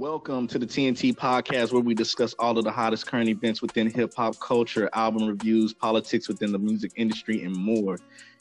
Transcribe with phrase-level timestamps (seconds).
[0.00, 3.90] Welcome to the TNT podcast, where we discuss all of the hottest current events within
[3.90, 7.98] hip hop culture, album reviews, politics within the music industry, and more.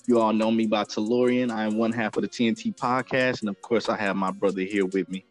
[0.07, 1.51] You all know me by Tellurian.
[1.51, 4.61] I am one half of the TNT podcast, and of course, I have my brother
[4.61, 5.25] here with me.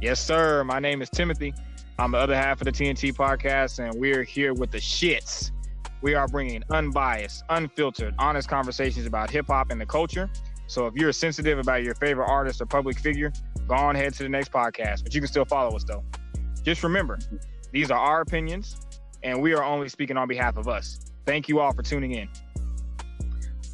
[0.00, 0.62] Yes, sir.
[0.62, 1.52] My name is Timothy.
[1.98, 5.50] I'm the other half of the TNT podcast, and we're here with the shits.
[6.00, 10.30] We are bringing unbiased, unfiltered, honest conversations about hip hop and the culture.
[10.68, 13.32] So if you're sensitive about your favorite artist or public figure,
[13.68, 15.02] go on ahead to the next podcast.
[15.02, 16.04] But you can still follow us though.
[16.62, 17.18] Just remember,
[17.72, 18.80] these are our opinions,
[19.22, 21.00] and we are only speaking on behalf of us.
[21.26, 22.28] Thank you all for tuning in.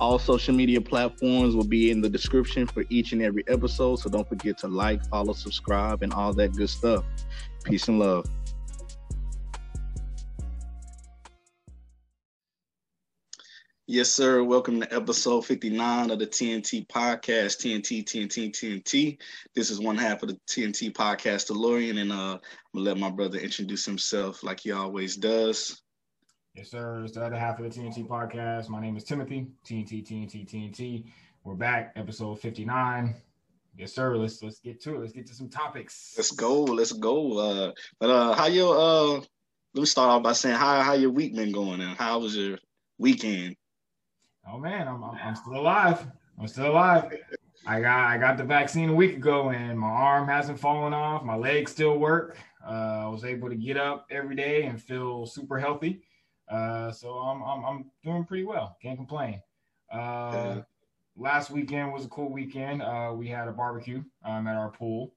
[0.01, 3.97] All social media platforms will be in the description for each and every episode.
[3.97, 7.05] So don't forget to like, follow, subscribe, and all that good stuff.
[7.65, 8.27] Peace and love.
[13.91, 14.45] Yes, sir.
[14.45, 19.17] Welcome to episode 59 of the TNT podcast, TNT, TNT, TNT.
[19.55, 22.41] This is one half of the TNT podcast, DeLorean, and uh, I'm
[22.75, 25.81] gonna let my brother introduce himself like he always does.
[26.55, 27.03] Yes, sir.
[27.03, 28.69] It's the other half of the TNT podcast.
[28.69, 31.05] My name is Timothy, TNT, TNT, TNT.
[31.45, 33.15] We're back, episode 59.
[33.75, 34.19] Yes, sir.
[34.19, 35.01] Let's let's get to it.
[35.01, 36.13] Let's get to some topics.
[36.15, 36.63] Let's go.
[36.65, 37.39] Let's go.
[37.39, 41.11] Uh, but uh, how your uh, let me start off by saying how how your
[41.11, 42.59] week been going and how was your
[42.99, 43.57] weekend?
[44.51, 46.07] Oh man, I'm, I'm, I'm still alive.
[46.39, 47.13] I'm still alive.
[47.67, 51.23] I got I got the vaccine a week ago, and my arm hasn't fallen off.
[51.25, 52.39] My legs still work.
[52.67, 56.03] Uh, I was able to get up every day and feel super healthy.
[56.49, 58.77] Uh, so I'm, I'm I'm doing pretty well.
[58.81, 59.43] Can't complain.
[59.93, 60.63] Uh,
[61.17, 62.81] last weekend was a cool weekend.
[62.83, 65.13] Uh, we had a barbecue um, at our pool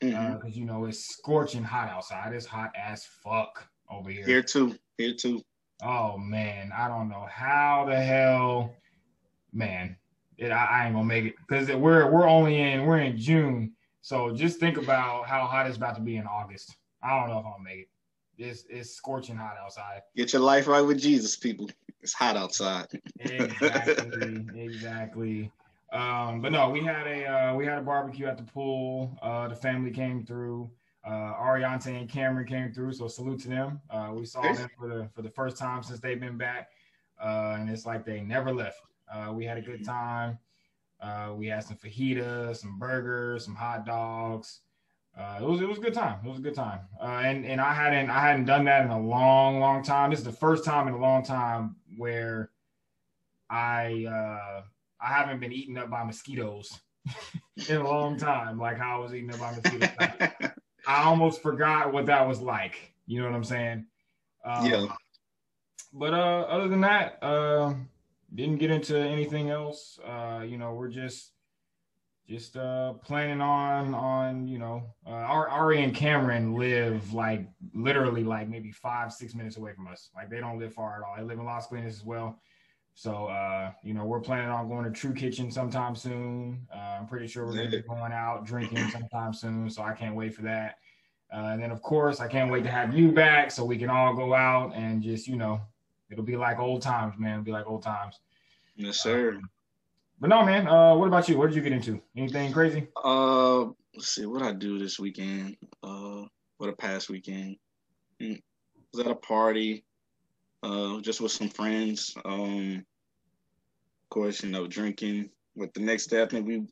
[0.00, 0.56] because Mhm.
[0.56, 2.32] you know it's scorching hot outside.
[2.34, 4.26] It's hot as fuck over here.
[4.26, 4.76] Here too.
[4.98, 5.42] Here too.
[5.82, 8.74] Oh man, I don't know how the hell,
[9.52, 9.96] man.
[10.38, 13.72] It, I, I ain't gonna make it because we're we're only in we're in June,
[14.00, 16.76] so just think about how hot it's about to be in August.
[17.02, 17.88] I don't know if I'll make it.
[18.38, 20.02] It's it's scorching hot outside.
[20.14, 21.70] Get your life right with Jesus, people.
[22.00, 22.86] It's hot outside.
[23.18, 25.52] Exactly, exactly.
[25.92, 29.16] Um, but no, we had a uh, we had a barbecue at the pool.
[29.22, 30.70] Uh, the family came through.
[31.06, 33.80] Uh, Ariante and Cameron came through, so salute to them.
[33.88, 36.70] Uh, we saw them for the for the first time since they've been back,
[37.22, 38.80] uh, and it's like they never left.
[39.12, 40.36] Uh, we had a good time.
[41.00, 44.62] Uh, we had some fajitas, some burgers, some hot dogs.
[45.16, 46.18] Uh, it was it was a good time.
[46.24, 46.80] It was a good time.
[47.00, 50.10] Uh, and and I hadn't I hadn't done that in a long long time.
[50.10, 52.50] This is the first time in a long time where
[53.48, 54.62] I uh,
[55.00, 56.80] I haven't been eaten up by mosquitoes
[57.68, 60.50] in a long time, like how I was eaten up by mosquitoes.
[60.86, 62.92] I almost forgot what that was like.
[63.06, 63.86] You know what I'm saying?
[64.44, 64.86] Um, Yeah.
[65.92, 67.74] But uh, other than that, uh,
[68.34, 69.98] didn't get into anything else.
[70.04, 71.32] Uh, you know, we're just
[72.28, 78.48] just uh planning on on you know uh, Ari and Cameron live like literally like
[78.48, 80.10] maybe five six minutes away from us.
[80.14, 81.14] Like they don't live far at all.
[81.16, 82.40] They live in Las Colinas as well.
[82.94, 86.66] So uh, you know, we're planning on going to True Kitchen sometime soon.
[86.74, 89.70] Uh, I'm pretty sure we're gonna be going out drinking sometime soon.
[89.70, 90.78] So I can't wait for that.
[91.32, 93.90] Uh, and then of course I can't wait to have you back so we can
[93.90, 95.60] all go out and just you know
[96.10, 97.32] it'll be like old times, man.
[97.32, 98.20] It'll be like old times.
[98.76, 99.40] yes, sir.
[100.20, 100.66] But no, man.
[100.66, 101.36] Uh, what about you?
[101.36, 102.00] What did you get into?
[102.16, 102.88] Anything crazy?
[103.04, 103.64] Uh,
[103.94, 105.56] let's see what I do this weekend.
[105.82, 106.22] Uh,
[106.58, 107.56] what a past weekend.
[108.20, 108.40] Mm,
[108.94, 109.84] Was at a party,
[110.62, 112.14] uh, just with some friends.
[112.24, 115.28] Um, of course, you know, drinking.
[115.54, 116.66] But the next day, I think we,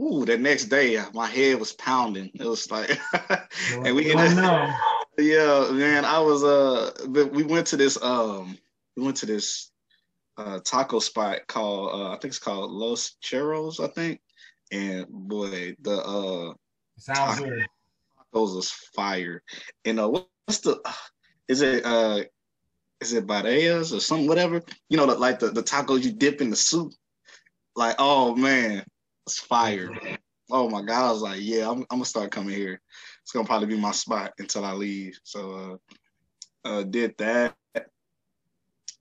[0.00, 2.30] ooh, the next day, my head was pounding.
[2.34, 2.98] It was like,
[3.84, 4.36] and we ended,
[5.18, 6.04] yeah, man.
[6.04, 8.58] I was uh, we went to this um,
[8.96, 9.70] we went to this
[10.36, 14.20] uh taco spot called uh, I think it's called Los Churros, I think.
[14.72, 16.54] And boy, the uh
[16.98, 17.66] Sounds good.
[18.34, 19.42] tacos was fire.
[19.84, 20.80] And uh, what's the?
[21.46, 22.22] Is it uh,
[23.02, 24.26] is it Birrias or something?
[24.26, 24.62] Whatever.
[24.88, 26.94] You know, the, like the the tacos you dip in the soup.
[27.76, 28.82] Like, oh man,
[29.26, 29.90] it's fire.
[30.50, 32.80] Oh my god, I was like, yeah, I'm, I'm gonna start coming here.
[33.22, 35.18] It's gonna probably be my spot until I leave.
[35.24, 35.80] So,
[36.64, 37.54] uh, uh, did that.
[37.74, 37.82] I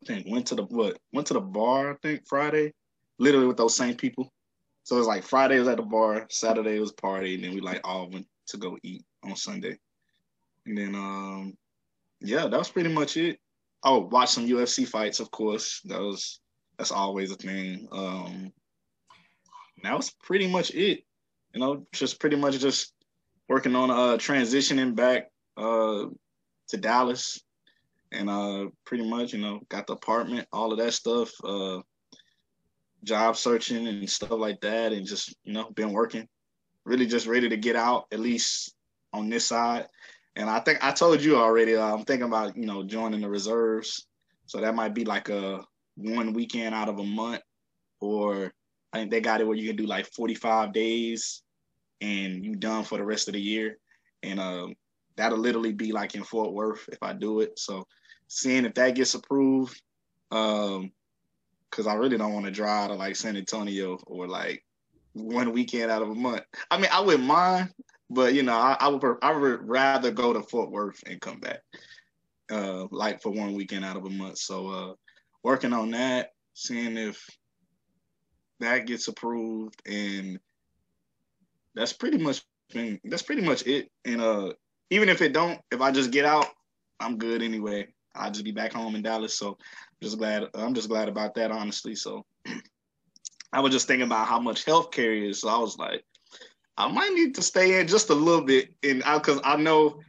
[0.06, 0.98] think went to the what?
[1.12, 1.92] Went to the bar.
[1.92, 2.74] I think Friday,
[3.20, 4.32] literally with those same people.
[4.84, 7.62] So it was like Friday was at the bar, Saturday was party, and then we
[7.62, 9.78] like all went to go eat on Sunday.
[10.66, 11.58] And then um
[12.22, 13.40] yeah, that was pretty much it.
[13.84, 15.82] Oh, watch some UFC fights, of course.
[15.86, 16.40] That was
[16.78, 17.88] that's always a thing.
[17.92, 18.54] Um
[19.84, 21.04] that was pretty much it.
[21.54, 22.94] You know, just pretty much just
[23.48, 26.06] working on uh transitioning back uh
[26.70, 27.40] to Dallas
[28.12, 31.32] and uh pretty much, you know, got the apartment, all of that stuff.
[31.44, 31.82] Uh
[33.04, 36.28] job searching and stuff like that and just, you know, been working.
[36.86, 38.74] Really just ready to get out at least
[39.14, 39.88] on this side.
[40.36, 41.76] And I think I told you already.
[41.76, 44.08] Uh, I'm thinking about you know joining the reserves,
[44.48, 45.64] so that might be like a
[45.96, 47.42] one weekend out of a month,
[48.02, 48.52] or
[48.94, 51.42] I think they got it where you can do like 45 days,
[52.00, 53.78] and you done for the rest of the year,
[54.22, 54.76] and um,
[55.16, 57.58] that'll literally be like in Fort Worth if I do it.
[57.58, 57.88] So
[58.28, 59.82] seeing if that gets approved,
[60.32, 60.92] um,
[61.70, 64.64] because I really don't want to drive to like San Antonio or like
[65.14, 66.44] one weekend out of a month.
[66.70, 67.70] I mean, I wouldn't mind,
[68.12, 71.40] but you know, I, I would I would rather go to Fort Worth and come
[71.40, 71.62] back,
[72.52, 74.38] uh, like for one weekend out of a month.
[74.38, 74.94] So, uh,
[75.42, 77.26] working on that, seeing if
[78.60, 80.40] that gets approved, and
[81.76, 82.42] that's pretty much
[82.74, 83.90] been that's pretty much it.
[84.06, 84.54] And uh,
[84.90, 86.48] even if it don't, if I just get out,
[87.00, 87.88] I'm good anyway.
[88.16, 89.38] I'll just be back home in Dallas.
[89.38, 89.58] So,
[90.02, 91.96] just glad I'm just glad about that, honestly.
[91.96, 92.26] So.
[93.54, 95.42] I was just thinking about how much healthcare is.
[95.42, 96.04] So I was like,
[96.76, 100.00] I might need to stay in just a little bit, and because I, I, know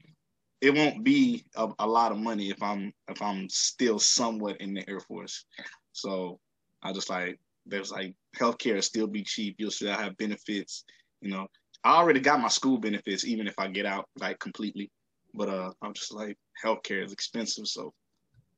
[0.63, 4.73] it won't be a, a, lot of money if I'm if I'm still somewhat in
[4.73, 5.45] the Air Force.
[5.93, 6.41] So
[6.83, 9.57] I just like there's like healthcare still be cheap.
[9.59, 10.85] You'll still have benefits.
[11.21, 11.47] You know,
[11.85, 14.91] I already got my school benefits, even if I get out like completely.
[15.35, 17.93] But uh, I'm just like healthcare is expensive, so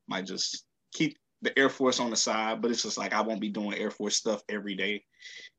[0.09, 2.61] might just keep the Air Force on the side.
[2.61, 5.03] But it's just like I won't be doing Air Force stuff every day.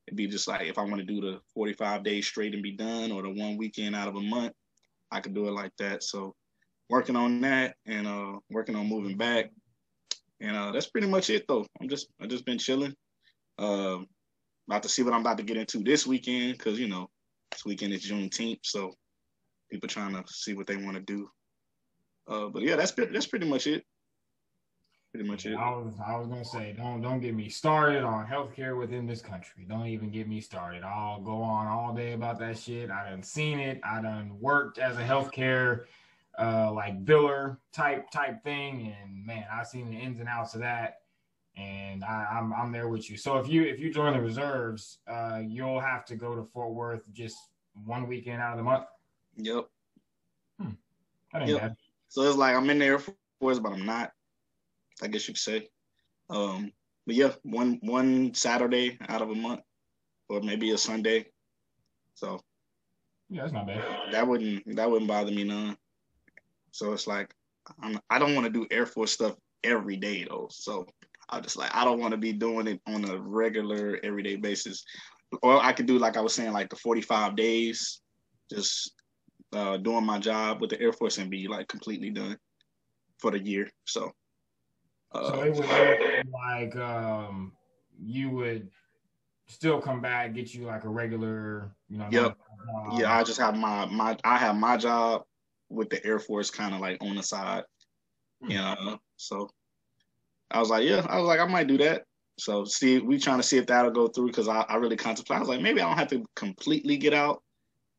[0.06, 2.72] It'd be just like if I want to do the 45 days straight and be
[2.72, 4.52] done, or the one weekend out of a month,
[5.10, 6.02] I could do it like that.
[6.02, 6.34] So
[6.88, 9.50] working on that and uh working on moving back.
[10.40, 11.66] And uh that's pretty much it though.
[11.80, 12.94] I'm just I just been chilling.
[13.58, 14.06] Um
[14.68, 17.08] about to see what I'm about to get into this weekend because you know
[17.50, 18.92] this weekend is Juneteenth, so
[19.70, 21.30] people trying to see what they want to do.
[22.26, 23.84] Uh, but yeah, that's that's pretty much it
[25.12, 25.54] pretty much it.
[25.54, 29.20] I was I was gonna say don't don't get me started on healthcare within this
[29.20, 29.64] country.
[29.68, 30.82] Don't even get me started.
[30.82, 32.90] I'll go on all day about that shit.
[32.90, 33.80] I done seen it.
[33.84, 35.84] I done worked as a healthcare
[36.38, 40.60] uh like biller type type thing, and man, I've seen the ins and outs of
[40.60, 40.98] that.
[41.58, 43.16] And I, I'm I'm there with you.
[43.16, 46.72] So if you if you join the reserves, uh, you'll have to go to Fort
[46.72, 47.36] Worth just
[47.84, 48.84] one weekend out of the month.
[49.36, 49.66] Yep.
[50.60, 50.70] Hmm.
[51.32, 51.60] That ain't yep.
[51.60, 51.76] bad.
[52.08, 53.00] So it's like I'm in the Air
[53.40, 54.12] Force, but I'm not.
[55.02, 55.68] I guess you could say.
[56.30, 56.72] Um,
[57.06, 59.60] but yeah, one one Saturday out of a month,
[60.28, 61.26] or maybe a Sunday.
[62.14, 62.40] So
[63.30, 64.12] yeah, that's not bad.
[64.12, 65.76] That wouldn't that wouldn't bother me none.
[66.70, 67.34] So it's like
[67.82, 70.48] I'm, I don't want to do Air Force stuff every day though.
[70.50, 70.86] So
[71.28, 74.84] I just like I don't want to be doing it on a regular everyday basis.
[75.42, 78.00] Or I could do like I was saying, like the 45 days,
[78.50, 78.92] just
[79.52, 82.38] uh, doing my job with the Air Force and be like completely done
[83.18, 83.68] for the year.
[83.84, 84.12] So
[85.14, 87.52] so uh, it would like um,
[87.98, 88.68] you would
[89.46, 92.08] still come back, get you like a regular, you know.
[92.10, 92.36] Yep.
[92.92, 95.22] yeah, I just have my my I have my job
[95.70, 97.64] with the Air Force kind of like on the side.
[98.42, 98.50] Hmm.
[98.50, 99.48] You know, so
[100.50, 102.04] I was like, yeah, I was like, I might do that.
[102.38, 105.36] So see, we trying to see if that'll go through because I, I really contemplate.
[105.36, 107.42] I was like, maybe I don't have to completely get out.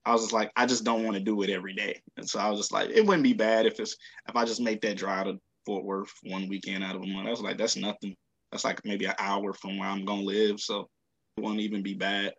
[0.06, 2.02] I was just like, I just don't want to do it every day.
[2.18, 3.96] And so I was just like, it wouldn't be bad if it's
[4.28, 7.28] if I just make that drive to Fort Worth one weekend out of a month.
[7.28, 8.16] I was like, that's nothing.
[8.52, 10.90] That's like maybe an hour from where I'm gonna live, so
[11.38, 12.34] it won't even be bad.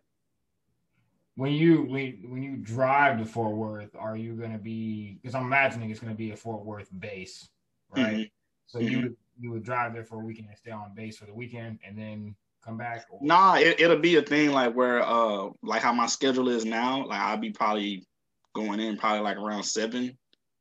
[1.35, 5.19] When you when when you drive to Fort Worth, are you gonna be?
[5.21, 7.47] Because I'm imagining it's gonna be a Fort Worth base,
[7.95, 8.05] right?
[8.05, 8.23] Mm-hmm.
[8.67, 8.89] So mm-hmm.
[8.89, 11.79] you you would drive there for a weekend and stay on base for the weekend,
[11.85, 13.05] and then come back?
[13.09, 13.19] Or?
[13.21, 17.05] Nah, it, it'll be a thing like where uh like how my schedule is now.
[17.07, 18.05] Like I'll be probably
[18.53, 20.17] going in probably like around seven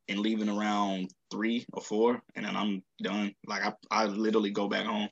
[0.09, 3.35] and leaving around three or four, and then I'm done.
[3.47, 5.09] Like I, I literally go back home.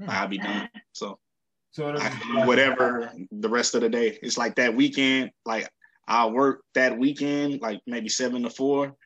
[0.00, 0.10] Hmm.
[0.10, 0.68] I'll be done.
[0.92, 1.18] So,
[1.70, 4.18] so I, whatever the rest of the day.
[4.22, 5.30] It's like that weekend.
[5.44, 5.68] Like
[6.08, 8.96] I work that weekend, like maybe seven to four,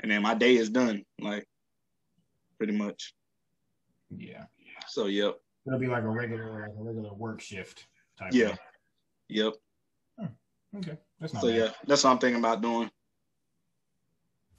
[0.00, 1.04] and then my day is done.
[1.20, 1.46] Like
[2.58, 3.14] pretty much.
[4.18, 4.44] Yeah.
[4.88, 5.36] So yep.
[5.66, 7.86] It'll be like a regular, like a regular work shift
[8.18, 8.32] type.
[8.32, 8.48] Yeah.
[8.48, 8.58] Thing.
[9.28, 9.54] Yep.
[10.18, 10.78] Hmm.
[10.78, 10.98] Okay.
[11.20, 11.56] That's not so bad.
[11.56, 12.90] yeah, that's what I'm thinking about doing.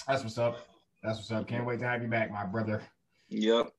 [0.08, 0.68] That's what's up.
[1.04, 1.48] That's what's up.
[1.48, 2.82] Can't wait to have you back, my brother.
[3.30, 3.72] Yep.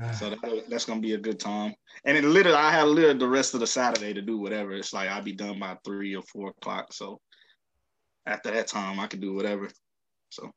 [0.18, 1.74] so that, that's gonna be a good time.
[2.04, 4.72] And then literally, I have literally the rest of the Saturday to do whatever.
[4.72, 6.92] It's like I'll be done by three or four o'clock.
[6.92, 7.20] So
[8.26, 9.68] after that time, I can do whatever.
[10.30, 10.50] So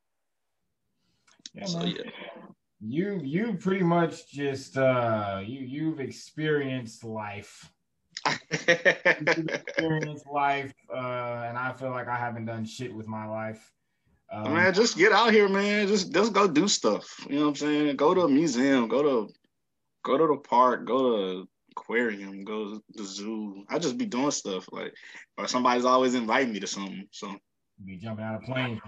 [1.54, 1.88] yeah, so man.
[1.96, 2.12] yeah.
[2.80, 7.72] You you pretty much just uh you you've experienced life.
[8.28, 13.72] you've experienced life, uh, and I feel like I haven't done shit with my life.
[14.32, 15.88] Um, man, just get out here, man.
[15.88, 17.26] Just just go do stuff.
[17.28, 17.96] You know what I'm saying?
[17.96, 18.88] Go to a museum.
[18.88, 19.34] Go to
[20.04, 20.86] go to the park.
[20.86, 22.44] Go to aquarium.
[22.44, 23.66] Go to the zoo.
[23.70, 24.94] I just be doing stuff like,
[25.38, 27.08] or somebody's always inviting me to something.
[27.12, 27.36] So
[27.86, 28.82] be jumping out of planes.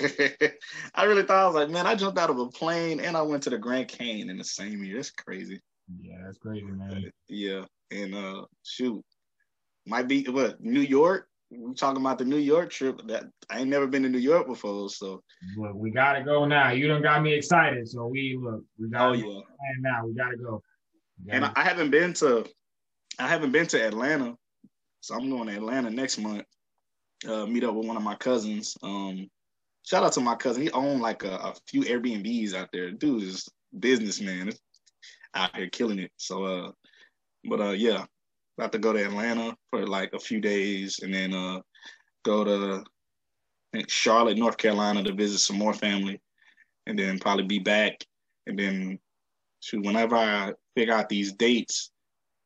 [0.94, 3.22] I really thought I was like, man, I jumped out of a plane and I
[3.22, 4.96] went to the Grand Canyon in the same year.
[4.96, 5.60] That's crazy.
[6.00, 7.10] Yeah, that's crazy, man.
[7.28, 9.04] Yeah, and uh, shoot,
[9.86, 11.28] might be what New York.
[11.50, 13.02] We talking about the New York trip.
[13.08, 15.22] That I ain't never been to New York before, so
[15.56, 16.70] look, we gotta go now.
[16.70, 18.62] You don't got me excited, so we look.
[18.78, 19.10] We got.
[19.10, 19.40] Oh yeah.
[19.80, 20.62] Now we gotta go.
[21.20, 21.60] We gotta and go.
[21.60, 22.46] I haven't been to,
[23.18, 24.34] I haven't been to Atlanta,
[25.00, 26.44] so I'm going to Atlanta next month.
[27.28, 28.76] Uh, meet up with one of my cousins.
[28.82, 29.28] Um,
[29.84, 30.62] shout out to my cousin.
[30.62, 32.90] He owned like a, a few Airbnbs out there.
[32.90, 33.48] Dude is
[33.78, 34.52] businessman
[35.34, 36.10] out here killing it.
[36.16, 36.72] So uh,
[37.44, 38.04] but uh, yeah,
[38.58, 41.60] about to go to Atlanta for like a few days, and then uh,
[42.24, 42.84] go to
[43.88, 46.20] Charlotte, North Carolina, to visit some more family,
[46.86, 48.04] and then probably be back,
[48.46, 48.98] and then
[49.60, 51.90] shoot, whenever I figure out these dates,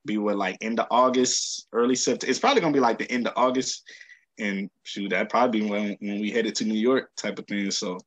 [0.04, 2.30] be what like end of August, early September.
[2.30, 3.83] It's probably gonna be like the end of August,
[4.38, 7.71] and shoot, that probably be when when we headed to New York type of thing.
[7.71, 7.99] So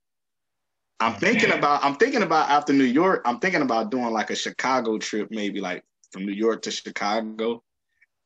[0.99, 4.35] I'm thinking about I'm thinking about after New York, I'm thinking about doing like a
[4.35, 7.63] Chicago trip, maybe like from New York to Chicago,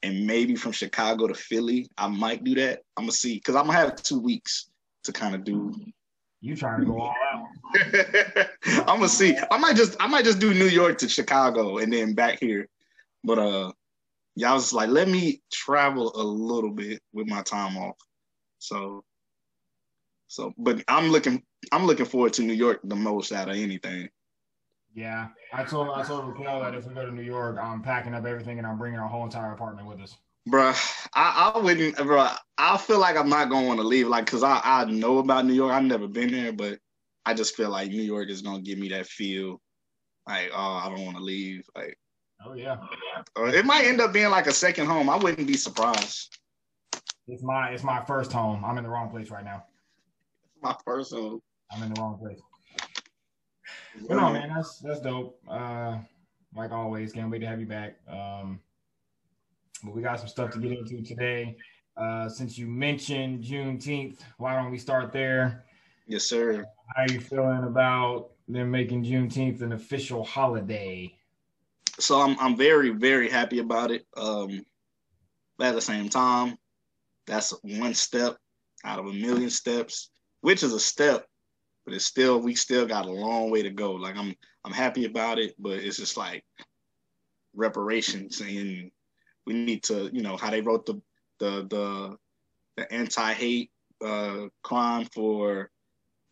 [0.02, 1.90] and maybe from Chicago to Philly.
[1.98, 2.82] I might do that.
[2.98, 4.70] I'm gonna see because I'm gonna have two weeks
[5.04, 5.74] to kind of do.
[6.42, 7.46] You trying to go all out?
[8.66, 9.38] I'm gonna see.
[9.52, 12.68] I might just I might just do New York to Chicago and then back here.
[13.24, 13.72] But uh,
[14.36, 17.96] yeah, I was like, let me travel a little bit with my time off.
[18.60, 19.04] So,
[20.28, 24.10] so, but I'm looking I'm looking forward to New York the most out of anything.
[24.96, 28.14] Yeah, I told I told Raquel that if we go to New York, I'm packing
[28.14, 30.16] up everything and I'm bringing our whole entire apartment with us.
[30.50, 32.28] Bruh, I, I wouldn't, bro.
[32.58, 35.46] I feel like I'm not going want to leave, like, cause I I know about
[35.46, 35.72] New York.
[35.72, 36.80] I've never been there, but
[37.26, 39.62] I just feel like New York is gonna give me that feel,
[40.28, 41.98] like, oh, I don't want to leave, like.
[42.46, 42.78] Oh yeah.
[43.38, 45.10] it might end up being like a second home.
[45.10, 46.38] I wouldn't be surprised.
[47.28, 48.66] It's my it's my first home.
[48.66, 49.64] I'm in the wrong place right now.
[50.62, 51.42] My first home.
[51.72, 52.40] I'm in the wrong place.
[54.08, 55.40] But no, man, that's that's dope.
[55.50, 56.00] Uh,
[56.56, 57.96] like always, can't wait to have you back.
[58.10, 58.60] Um,
[59.84, 61.58] but we got some stuff to get into today.
[61.96, 65.64] Uh, since you mentioned Juneteenth, why don't we start there?
[66.08, 66.66] Yes, sir.
[66.96, 71.16] How are you feeling about them making Juneteenth an official holiday?
[72.00, 74.06] So I'm I'm very very happy about it.
[74.18, 74.66] Um,
[75.58, 76.58] but at the same time,
[77.28, 78.38] that's one step
[78.84, 80.10] out of a million steps,
[80.42, 81.26] which is a step
[81.86, 83.94] but it's still we still got a long way to go.
[83.94, 84.34] Like I'm
[84.64, 86.44] I'm happy about it, but it's just like
[87.56, 88.90] reparations and
[89.46, 91.02] we need to, you know, how they wrote the
[91.40, 92.18] the the,
[92.78, 93.72] the anti-hate
[94.04, 95.70] uh, crime for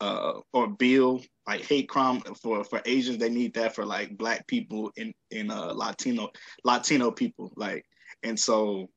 [0.01, 3.19] uh, or bill like hate crime for for Asians.
[3.19, 6.29] They need that for like black people in in uh, Latino
[6.63, 7.53] Latino people.
[7.55, 7.85] Like,
[8.23, 8.89] and so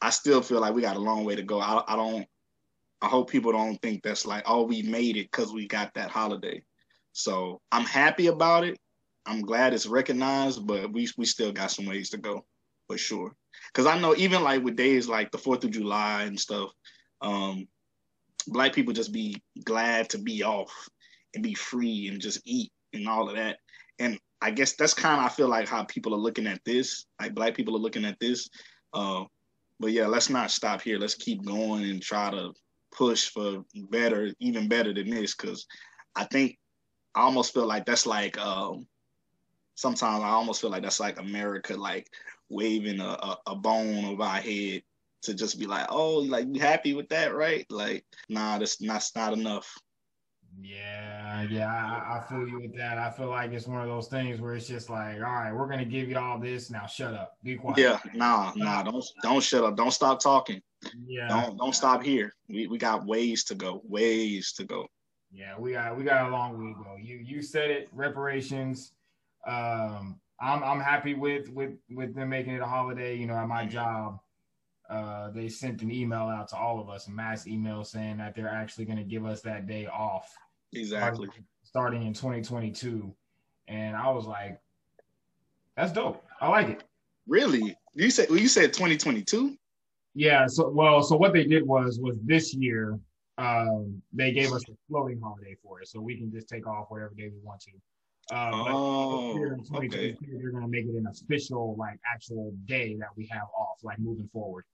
[0.00, 1.60] I still feel like we got a long way to go.
[1.60, 2.26] I, I don't
[3.02, 6.10] I hope people don't think that's like, oh, we made it because we got that
[6.10, 6.62] holiday.
[7.12, 8.78] So I'm happy about it.
[9.26, 12.44] I'm glad it's recognized, but we we still got some ways to go
[12.88, 13.34] for sure.
[13.72, 16.70] Because I know even like with days like the Fourth of July and stuff,
[17.20, 17.66] um,
[18.46, 20.72] black people just be glad to be off
[21.34, 23.58] and be free and just eat and all of that.
[23.98, 27.06] And I guess that's kind of I feel like how people are looking at this.
[27.20, 28.48] Like black people are looking at this.
[28.92, 29.24] Uh,
[29.80, 30.98] but yeah, let's not stop here.
[30.98, 32.52] Let's keep going and try to
[32.92, 35.66] push for better, even better than this, because
[36.14, 36.58] I think
[37.14, 38.86] I almost feel like that's like um,
[39.74, 42.08] sometimes I almost feel like that's like America like
[42.48, 44.82] waving a, a, a bone over our head
[45.22, 47.66] to just be like, oh, like you happy with that, right?
[47.70, 49.72] Like, nah, that's not, not enough.
[50.58, 52.96] Yeah, yeah, I, I, feel you with that.
[52.96, 55.68] I feel like it's one of those things where it's just like, all right, we're
[55.68, 56.86] gonna give you all this now.
[56.86, 57.78] Shut up, be quiet.
[57.78, 59.76] Yeah, nah, nah, don't don't shut up.
[59.76, 60.62] Don't stop talking.
[61.06, 62.32] Yeah, don't don't stop here.
[62.48, 63.82] We we got ways to go.
[63.84, 64.86] Ways to go.
[65.30, 66.96] Yeah, we got we got a long way to go.
[66.98, 67.88] You you said it.
[67.92, 68.92] Reparations.
[69.46, 73.14] Um, I'm I'm happy with with with them making it a holiday.
[73.14, 74.20] You know, at my job,
[74.90, 78.34] uh, they sent an email out to all of us, a mass email saying that
[78.34, 80.32] they're actually going to give us that day off
[80.72, 81.28] Exactly.
[81.62, 83.14] Starting in 2022.
[83.68, 84.60] And I was like,
[85.76, 86.24] that's dope.
[86.40, 86.84] I like it.
[87.26, 87.76] Really?
[87.94, 89.56] You said well, you said 2022?
[90.14, 90.46] Yeah.
[90.46, 92.98] So well, so what they did was was this year,
[93.38, 96.86] um, they gave us a floating holiday for it, so we can just take off
[96.88, 97.72] whatever day we want to.
[98.32, 100.16] Uh, oh, okay.
[100.20, 104.28] They're gonna make it an official, like, actual day that we have off, like moving
[104.32, 104.64] forward.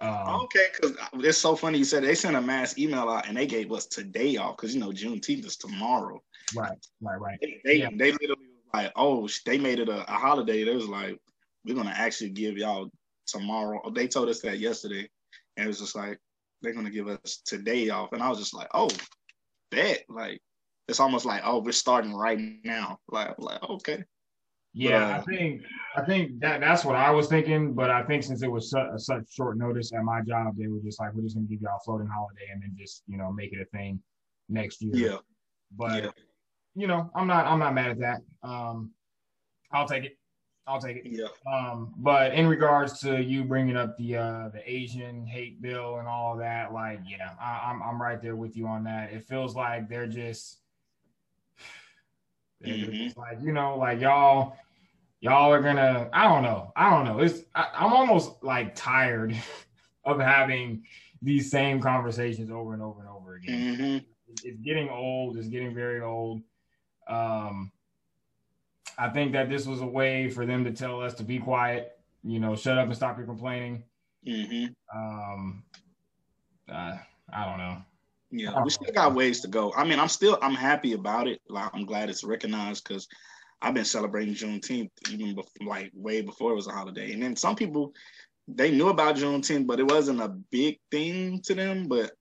[0.00, 3.36] Um, okay, because it's so funny you said they sent a mass email out and
[3.36, 6.22] they gave us today off because you know Juneteenth is tomorrow.
[6.54, 7.38] Right, right, right.
[7.40, 7.88] They they, yeah.
[7.92, 10.64] they literally was like, oh, they made it a, a holiday.
[10.64, 11.18] They was like,
[11.64, 12.90] we're gonna actually give y'all
[13.26, 13.80] tomorrow.
[13.94, 15.08] They told us that yesterday,
[15.56, 16.18] and it was just like,
[16.60, 18.90] they're gonna give us today off, and I was just like, oh,
[19.70, 20.40] bet like
[20.88, 22.98] it's almost like oh we're starting right now.
[23.08, 24.04] Like like okay.
[24.78, 25.62] Yeah, uh, I think
[25.96, 28.98] I think that that's what I was thinking, but I think since it was su-
[28.98, 31.78] such short notice at my job, they were just like, we're just gonna give y'all
[31.80, 33.98] a floating holiday and then just you know make it a thing
[34.50, 34.94] next year.
[34.94, 35.18] Yeah,
[35.74, 36.10] but yeah.
[36.74, 38.20] you know, I'm not I'm not mad at that.
[38.46, 38.90] Um,
[39.72, 40.18] I'll take it.
[40.66, 41.04] I'll take it.
[41.06, 41.28] Yeah.
[41.50, 46.06] Um, but in regards to you bringing up the uh, the Asian hate bill and
[46.06, 49.10] all that, like, yeah, I, am I'm, I'm right there with you on that.
[49.10, 50.58] It feels like they're just,
[52.60, 52.92] they're mm-hmm.
[52.92, 54.58] just like you know, like y'all
[55.20, 56.08] y'all are gonna.
[56.12, 56.72] I don't know.
[56.76, 57.20] I don't know.
[57.20, 59.36] It's I, I'm almost like tired
[60.04, 60.84] of having
[61.22, 63.76] these same conversations over and over and over again.
[63.76, 63.98] Mm-hmm.
[64.44, 65.36] It's getting old.
[65.36, 66.42] It's getting very old.
[67.08, 67.72] Um,
[68.98, 71.98] I think that this was a way for them to tell us to be quiet,
[72.24, 73.82] you know, shut up and stop your complaining.
[74.26, 74.98] Mm-hmm.
[74.98, 75.64] Um,
[76.70, 76.96] uh,
[77.32, 77.76] I don't know.
[78.30, 79.72] Yeah, we still got ways to go.
[79.74, 81.40] I mean, I'm still I'm happy about it.
[81.48, 83.06] Like I'm glad it's recognized because
[83.62, 87.12] I've been celebrating Juneteenth even before, like way before it was a holiday.
[87.12, 87.92] And then some people
[88.48, 91.88] they knew about Juneteenth, but it wasn't a big thing to them.
[91.88, 92.12] But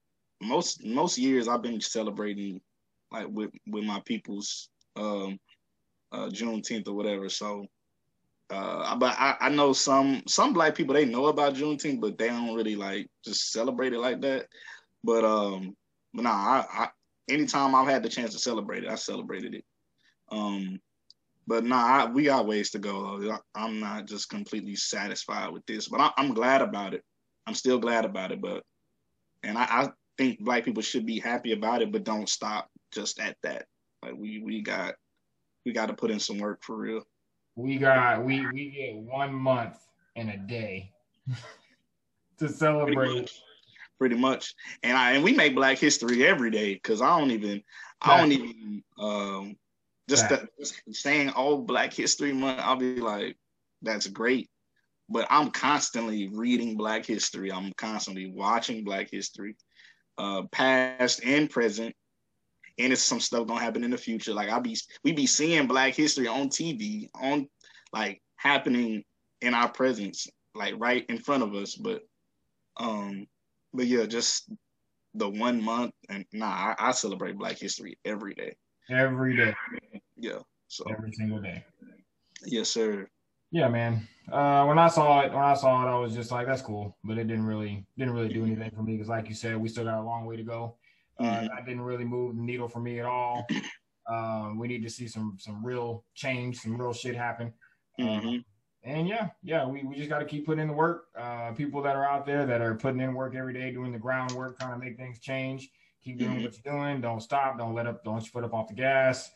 [0.41, 2.61] most most years I've been celebrating
[3.11, 5.39] like with with my people's um
[6.11, 7.29] uh, Juneteenth or whatever.
[7.29, 7.65] So,
[8.49, 12.27] uh, but I, I know some some black people they know about Juneteenth, but they
[12.27, 14.47] don't really like just celebrate it like that.
[15.03, 15.75] But um,
[16.13, 16.89] but nah, I, I
[17.29, 19.65] anytime I've had the chance to celebrate it, I celebrated it.
[20.31, 20.79] Um,
[21.47, 23.19] but nah, I, we got ways to go.
[23.19, 23.37] Though.
[23.53, 27.03] I'm not just completely satisfied with this, but I, am glad about it.
[27.45, 28.63] I'm still glad about it, but
[29.43, 33.19] and I, I think black people should be happy about it, but don't stop just
[33.19, 33.65] at that.
[34.01, 34.95] Like we we got
[35.65, 37.03] we got to put in some work for real.
[37.55, 39.77] We got we we get one month
[40.15, 40.91] and a day
[42.39, 42.95] to celebrate.
[42.95, 43.41] Pretty much.
[43.97, 44.55] Pretty much.
[44.83, 47.61] And I and we make Black History every day because I don't even
[48.01, 49.55] I don't even um
[50.09, 52.59] just, the, just saying oh Black History Month.
[52.61, 53.37] I'll be like
[53.81, 54.49] that's great,
[55.09, 57.51] but I'm constantly reading Black History.
[57.51, 59.55] I'm constantly watching Black History,
[60.17, 61.95] uh, past and present
[62.77, 64.33] and it's some stuff gonna happen in the future.
[64.33, 67.47] Like I'll be we be seeing Black History on TV, on
[67.93, 69.03] like happening
[69.41, 71.75] in our presence, like right in front of us.
[71.75, 72.01] But
[72.77, 73.27] um,
[73.73, 74.51] but yeah, just
[75.13, 78.55] the one month and nah, I, I celebrate Black History every day.
[78.89, 79.53] Every day.
[80.25, 80.39] Yeah.
[80.67, 81.63] So every single day.
[82.45, 83.07] Yes, sir.
[83.51, 84.07] Yeah, man.
[84.31, 86.97] Uh, when I saw it, when I saw it, I was just like, "That's cool,"
[87.03, 89.69] but it didn't really didn't really do anything for me because, like you said, we
[89.69, 90.77] still got a long way to go.
[91.19, 91.45] Uh, mm-hmm.
[91.47, 93.45] that didn't really move the needle for me at all.
[94.07, 97.51] Um, we need to see some some real change, some real shit happen.
[97.99, 98.27] Mm-hmm.
[98.27, 98.45] Um,
[98.83, 101.05] and yeah, yeah, we, we just got to keep putting in the work.
[101.19, 103.97] Uh, people that are out there that are putting in work every day, doing the
[103.97, 105.71] groundwork, trying to make things change.
[106.03, 106.43] Keep doing mm-hmm.
[106.43, 107.01] what you're doing.
[107.01, 107.57] Don't stop.
[107.57, 108.03] Don't let up.
[108.03, 109.31] Don't you put up off the gas.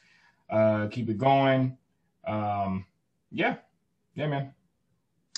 [0.50, 1.78] Uh, keep it going.
[2.28, 2.86] Um,
[3.32, 3.58] yeah,
[4.16, 4.54] yeah, man.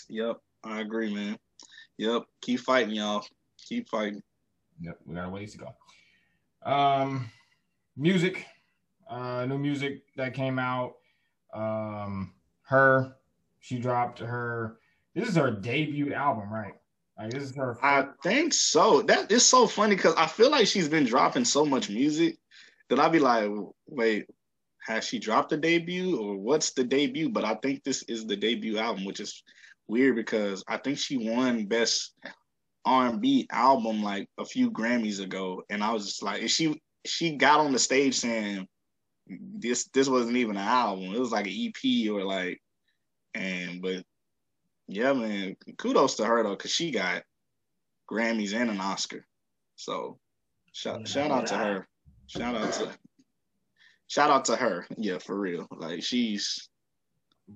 [0.10, 1.38] Yep, I agree, man.
[1.98, 3.26] Yep, keep fighting, y'all.
[3.58, 4.22] Keep fighting.
[4.82, 6.72] Yep, we got a ways to go.
[6.72, 7.30] Um,
[7.98, 8.46] music,
[9.10, 10.96] uh, new music that came out.
[11.54, 13.16] Um, her,
[13.60, 14.78] she dropped her.
[15.14, 16.74] This is her debut album, right?
[17.18, 17.78] Like this is her.
[17.84, 19.02] I think so.
[19.04, 22.38] That is so funny because I feel like she's been dropping so much music
[22.90, 23.50] that I'd be like,
[23.88, 24.28] wait,
[24.82, 27.30] has she dropped a debut or what's the debut?
[27.30, 29.44] But I think this is the debut album, which is
[29.88, 32.14] weird because I think she won best
[32.86, 37.60] R&B album like a few Grammys ago, and I was just like, she she got
[37.60, 38.68] on the stage saying
[39.28, 42.60] this this wasn't even an album; it was like an EP or like,
[43.36, 44.04] and but
[44.88, 47.24] yeah, man, kudos to her though, cause she got
[48.12, 49.26] Grammys and an Oscar,
[49.76, 50.20] so
[50.74, 51.88] shout shout out to her,
[52.28, 52.92] shout out to
[54.12, 56.68] shout out to her, yeah, for real, like she's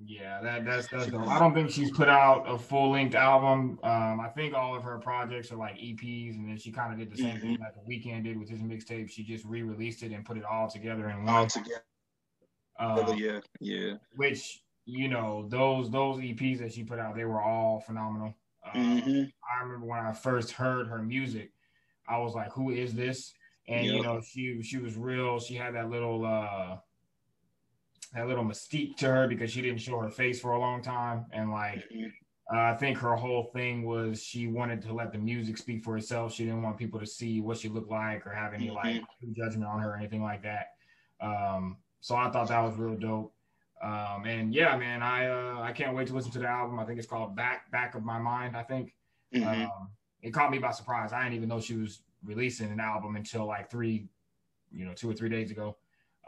[0.04, 1.28] yeah, that that's that's dope.
[1.28, 3.78] I don't think she's put out a full length album.
[3.82, 6.98] Um, I think all of her projects are like EPs, and then she kind of
[6.98, 7.40] did the same mm-hmm.
[7.40, 9.10] thing that the Weeknd did with his mixtape.
[9.10, 11.34] She just re-released it and put it all together in one.
[11.34, 11.84] All together.
[12.78, 13.94] Um, yeah, yeah.
[14.16, 18.34] Which you know those those EPs that she put out, they were all phenomenal.
[18.74, 19.22] Um, mm-hmm.
[19.50, 21.52] I remember when I first heard her music,
[22.08, 23.34] I was like, "Who is this?"
[23.68, 25.40] And you know, she she was real.
[25.40, 26.24] She had that little.
[26.24, 26.76] uh
[28.16, 31.26] that little mystique to her because she didn't show her face for a long time,
[31.32, 32.06] and like mm-hmm.
[32.54, 35.96] uh, I think her whole thing was she wanted to let the music speak for
[35.96, 36.32] itself.
[36.32, 38.76] She didn't want people to see what she looked like or have any mm-hmm.
[38.76, 39.02] like
[39.32, 40.68] judgment on her or anything like that.
[41.20, 43.34] Um, so I thought that was real dope.
[43.82, 46.78] Um, and yeah, man, I uh, I can't wait to listen to the album.
[46.78, 48.56] I think it's called Back Back of My Mind.
[48.56, 48.94] I think.
[49.34, 49.64] Mm-hmm.
[49.64, 49.90] Um,
[50.22, 51.12] it caught me by surprise.
[51.12, 54.06] I didn't even know she was releasing an album until like three,
[54.72, 55.76] you know, two or three days ago.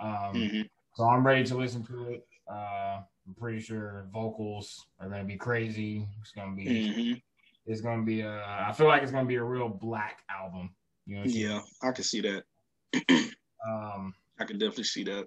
[0.01, 0.63] Um, hmm
[0.95, 2.27] so I'm ready to listen to it.
[2.51, 6.09] Uh, I'm pretty sure vocals are gonna be crazy.
[6.21, 7.13] It's gonna be hmm
[7.67, 10.71] it's gonna be a I feel like it's gonna be a real black album.
[11.07, 11.45] You know, what I'm saying?
[11.47, 12.45] Yeah, I can see that.
[13.69, 15.27] Um, I can definitely see that.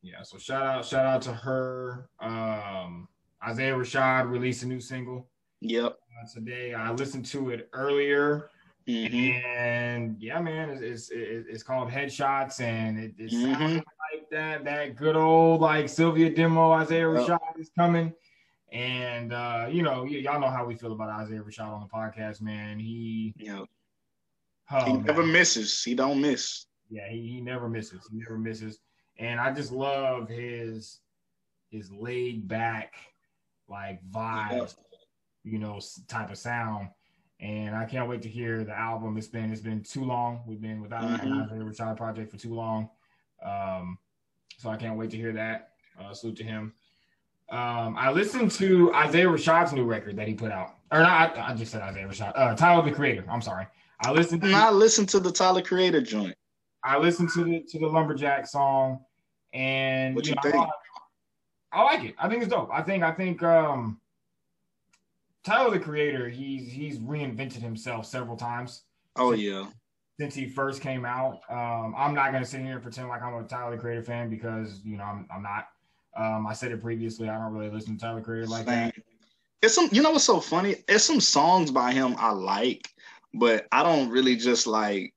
[0.00, 0.22] yeah.
[0.22, 2.08] So shout out, shout out to her.
[2.20, 3.08] Um,
[3.46, 5.28] Isaiah Rashad released a new single
[5.60, 5.92] Yep.
[5.92, 6.74] uh, today.
[6.74, 8.50] I listened to it earlier,
[8.86, 13.74] hmm and yeah, man, it's it's, it's called Headshots, and it, it sounds Mhm.
[13.76, 17.04] like that that good old like Cilvia Demo, Isaiah.
[17.06, 18.12] Rashad is coming.
[18.72, 21.86] And uh, you know, y- y'all know how we feel about Isaiah Rashad on the
[21.86, 22.78] podcast, man.
[22.78, 23.64] He, Yeah.
[24.70, 25.02] oh, he man.
[25.04, 25.82] never misses.
[25.82, 26.66] He don't miss.
[26.90, 28.06] Yeah, he, he never misses.
[28.10, 28.78] He never misses.
[29.18, 31.00] And I just love his
[31.70, 32.94] his laid back
[33.68, 34.76] like vibes,
[35.42, 36.88] you know, type of sound.
[37.40, 39.16] And I can't wait to hear the album.
[39.18, 40.42] It's been it's been too long.
[40.46, 41.44] We've been without an Mhm.
[41.44, 42.88] Isaiah Rashad project for too long.
[43.44, 43.98] Um,
[44.56, 45.72] so I can't wait to hear that.
[46.00, 46.72] Uh, salute to him.
[47.50, 50.76] Um, I listened to Isaiah Rashad's new record that he put out.
[50.90, 52.32] Or not, I, I just said Isaiah Rashad.
[52.34, 53.24] Uh, Tyler the Creator.
[53.30, 53.66] I'm sorry.
[54.00, 56.36] I listened to I listened to the Tyler Creator joint.
[56.82, 59.04] I listened to the to the lumberjack song,
[59.52, 60.68] and What you you know, think?
[61.72, 62.14] I, I like it.
[62.18, 62.70] I think it's dope.
[62.72, 64.00] I think I think um,
[65.46, 68.82] Tyler the Creator, he's he's reinvented himself several times
[69.14, 69.66] Oh yeah.
[70.18, 71.40] since he first came out.
[71.48, 74.28] Um, I'm not gonna sit here and pretend like I'm a Tyler the Creator fan
[74.28, 75.68] because you know I'm I'm not.
[76.16, 77.28] Um, I said it previously.
[77.28, 78.94] I don't really listen to Tyler the Creator like that.
[79.62, 80.76] It's some you know what's so funny?
[80.88, 82.88] It's some songs by him I like,
[83.32, 85.14] but I don't really just like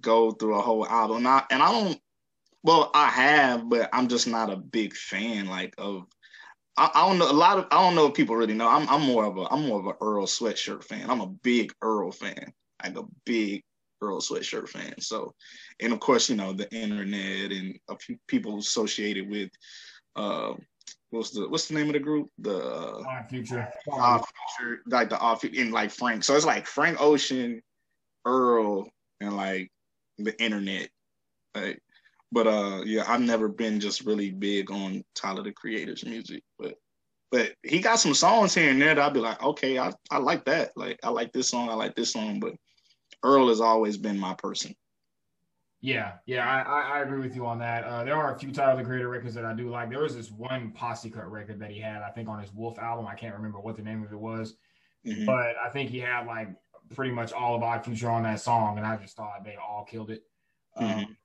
[0.00, 1.18] go through a whole album.
[1.18, 2.00] And I, and I don't
[2.62, 6.06] well, I have, but I'm just not a big fan like of
[6.76, 8.68] I, I don't know a lot of I don't know if people really know.
[8.68, 11.10] I'm I'm more of a I'm more of a Earl sweatshirt fan.
[11.10, 12.52] I'm a big Earl fan.
[12.82, 13.62] Like a big
[14.02, 15.00] Earl sweatshirt fan.
[15.00, 15.34] So
[15.80, 19.50] and of course, you know, the internet and a few people associated with
[20.16, 20.54] uh
[21.10, 22.30] what's the what's the name of the group?
[22.38, 23.68] The uh, Odd Future.
[23.90, 24.24] Odd
[24.58, 26.24] Future, like the off in like Frank.
[26.24, 27.62] So it's like Frank Ocean,
[28.24, 28.88] Earl,
[29.20, 29.70] and like
[30.18, 30.88] the internet.
[31.54, 31.80] Like,
[32.32, 36.74] but uh, yeah, I've never been just really big on Tyler the Creator's music, but
[37.30, 40.18] but he got some songs here and there that I'd be like, okay, I I
[40.18, 40.72] like that.
[40.76, 42.54] Like I like this song, I like this song, but
[43.22, 44.74] Earl has always been my person.
[45.80, 47.84] Yeah, yeah, I, I, agree with you on that.
[47.84, 49.90] Uh, there are a few Tyler the Creator records that I do like.
[49.90, 52.78] There was this one Posse Cut record that he had, I think, on his Wolf
[52.78, 53.06] album.
[53.06, 54.56] I can't remember what the name of it was,
[55.06, 55.26] Mhm.
[55.26, 56.48] but I think he had like
[56.94, 59.84] pretty much all of Odd Future on that song, and I just thought they all
[59.84, 60.24] killed it.
[60.76, 61.16] Um, Mhm.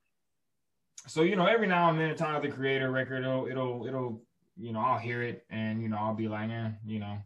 [1.07, 4.21] So you know, every now and then, a Tyler the Creator record, it'll, it'll, it'll,
[4.57, 7.17] you know, I'll hear it, and you know, I'll be like, eh, you know,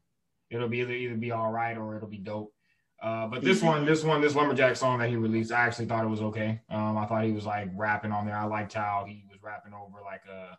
[0.49, 2.53] it'll be either either be all right or it'll be dope.
[3.01, 6.05] Uh, but this one, this one, this lumberjack song that he released, I actually thought
[6.05, 6.61] it was okay.
[6.69, 8.37] Um, I thought he was like rapping on there.
[8.37, 10.57] I liked how he was rapping over like a,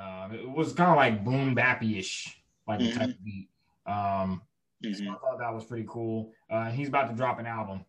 [0.00, 3.50] uh, it was kind of like boom bappy ish, like the type of beat.
[3.86, 4.42] Um,
[4.82, 5.10] so Mhm.
[5.10, 6.32] I thought that was pretty cool.
[6.48, 7.84] Uh, he's about to drop an album,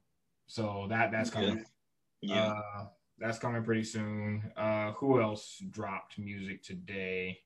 [0.47, 1.63] so that that's coming.
[2.21, 2.53] Yeah.
[2.53, 2.86] Uh,
[3.19, 4.51] that's coming pretty soon.
[4.55, 7.39] Uh, who else dropped music today?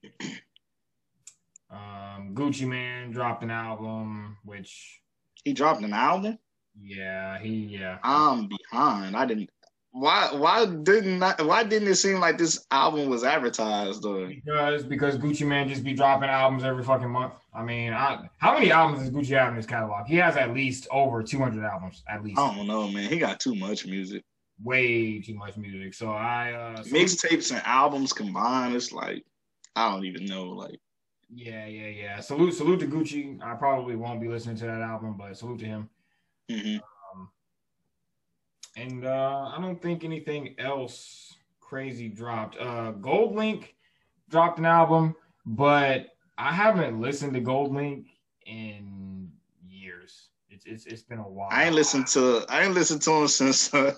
[1.69, 5.01] Um, Gucci Mane dropped an album, which
[5.43, 6.38] He dropped an album.
[6.79, 7.97] yeah, he yeah.
[8.03, 9.15] I'm behind.
[9.15, 9.49] I didn't.
[9.91, 10.29] Why?
[10.33, 11.21] Why didn't?
[11.21, 14.05] I, why didn't it seem like this album was advertised?
[14.05, 17.33] Or Because because Gucci Mane just be dropping albums every fucking month.
[17.53, 20.07] I mean, I, how many albums does Gucci have in his catalog?
[20.07, 22.39] He has at least over 200 albums, at least.
[22.39, 23.09] I don't know, man.
[23.09, 24.23] He got too much music.
[24.61, 25.93] Way too much music.
[25.93, 29.23] So I uh, so- Mixtapes and albums combined, it's like
[29.75, 30.49] I don't even know.
[30.49, 30.79] Like,
[31.33, 32.19] Yeah, yeah, yeah.
[32.19, 33.41] Salute, salute to Gucci.
[33.43, 35.89] I probably won't be listening to that album, but salute to him.
[36.51, 36.79] mhm.
[37.13, 37.29] Um,
[38.75, 42.57] and uh, I don't think anything else crazy dropped.
[42.59, 43.75] Uh, Gold Link
[44.29, 48.07] dropped an album, but I haven't listened to Gold Link
[48.45, 49.31] in
[49.67, 50.29] years.
[50.49, 51.49] It's it's it's been a while.
[51.51, 52.45] I ain't listened to.
[52.49, 53.73] I ain't listened to him since.
[53.73, 53.93] Uh,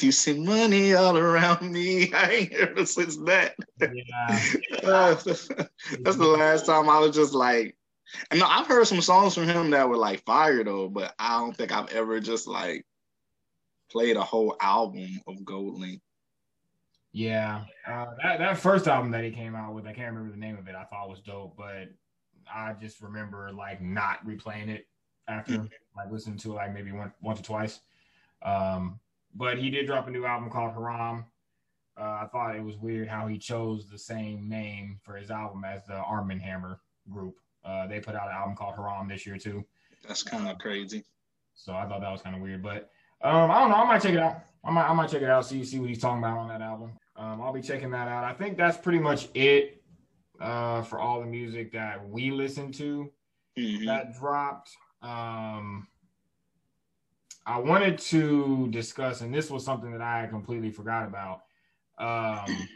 [0.00, 2.12] you see money all around me.
[2.14, 3.54] I ain't ever since that.
[3.80, 4.40] Yeah,
[4.84, 7.76] Uh, that's the last time I was just like.
[8.30, 11.38] And no, I've heard some songs from him that were like fire though, but I
[11.38, 12.84] don't think I've ever just like
[13.90, 16.00] played a whole album of Gold Link.
[17.12, 20.40] Yeah, uh, that that first album that he came out with, I can't remember the
[20.40, 20.74] name of it.
[20.74, 21.88] I thought was dope, but
[22.52, 24.86] I just remember like not replaying it
[25.28, 27.80] after like listening to it like maybe one, once or twice.
[28.42, 29.00] Um,
[29.34, 31.24] but he did drop a new album called Haram.
[31.98, 35.64] Uh, I thought it was weird how he chose the same name for his album
[35.64, 37.36] as the Armand Hammer group.
[37.64, 39.64] Uh, they put out an album called Haram this year too.
[40.06, 41.04] That's kind of crazy.
[41.54, 42.90] So I thought that was kind of weird, but
[43.22, 43.76] um, I don't know.
[43.76, 44.40] I might check it out.
[44.64, 45.44] I might I might check it out.
[45.44, 46.92] See see what he's talking about on that album.
[47.16, 48.24] Um, I'll be checking that out.
[48.24, 49.82] I think that's pretty much it
[50.40, 53.10] uh, for all the music that we listened to
[53.58, 53.84] Mhm.
[53.86, 54.70] that dropped.
[55.02, 55.86] Um,
[57.50, 61.42] I wanted to discuss, and this was something that I completely forgot about.
[61.98, 62.68] Um,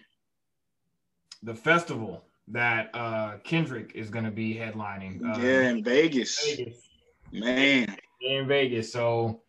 [1.45, 5.21] the festival that uh, Kendrick is going to be headlining.
[5.25, 6.89] Uh, yeah, in Vegas, Vegas,
[7.33, 7.97] man.
[8.21, 8.93] in Vegas.
[8.93, 9.43] So,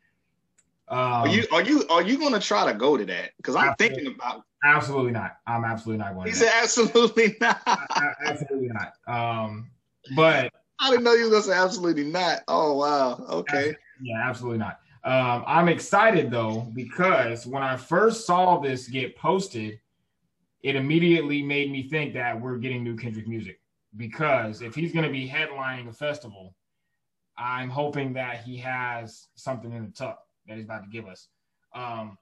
[0.89, 3.31] um, Are you are you are you gonna try to go to that?
[3.37, 4.43] Because I'm thinking about.
[4.63, 5.37] absolutely not.
[5.47, 6.27] I'm absolutely not going.
[6.27, 7.61] He To said absolutely not.
[7.65, 8.93] A- absolutely not.
[9.07, 9.71] Um,
[10.15, 12.41] but I didn't know you were gonna say absolutely not.
[12.47, 13.25] Oh wow.
[13.27, 13.75] Okay.
[14.03, 14.79] Yeah, absolutely not.
[15.05, 19.79] Um, I'm excited though because when I first saw this get posted,
[20.63, 23.59] it immediately made me think that we're getting new Kendrick music.
[23.97, 26.55] Because if he's going to be headlining a festival,
[27.37, 31.27] I'm hoping that he has something in the tuck that he's about to give us.
[31.75, 32.17] Um,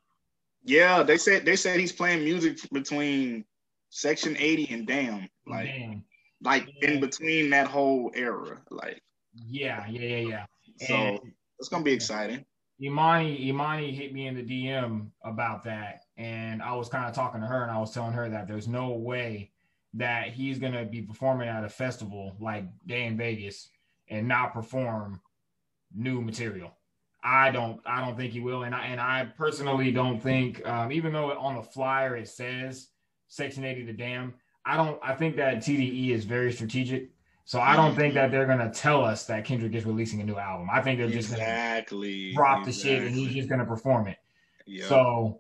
[0.66, 3.46] Yeah, they said they said he's playing music between
[3.90, 6.04] Section 80 and Damn, like man,
[6.42, 8.62] like in between that whole era.
[8.70, 9.02] Like
[9.34, 10.46] yeah, yeah, yeah, yeah.
[10.88, 11.20] so, And-
[11.60, 12.44] it's gonna be exciting.
[12.84, 17.40] Imani Imani hit me in the DM about that, and I was kind of talking
[17.40, 19.52] to her, and I was telling her that there's no way
[19.94, 23.70] that he's gonna be performing at a festival like Day N Vegas
[24.10, 25.22] and not perform
[25.96, 26.72] new material.
[27.24, 30.92] I don't I don't think he will, and I and I personally don't think um,
[30.92, 32.90] even though on the flyer it says
[33.30, 34.34] Section 80 to Damn,
[34.66, 37.12] I don't I think that TDE is very strategic.
[37.46, 40.38] So I don't think that they're gonna tell us that Kendrick is releasing a new
[40.38, 40.70] album.
[40.72, 42.34] I think they're just gonna Exactly.
[42.34, 44.18] drop the shit and he's just gonna perform it.
[44.66, 44.88] Yeah.
[44.88, 45.40] So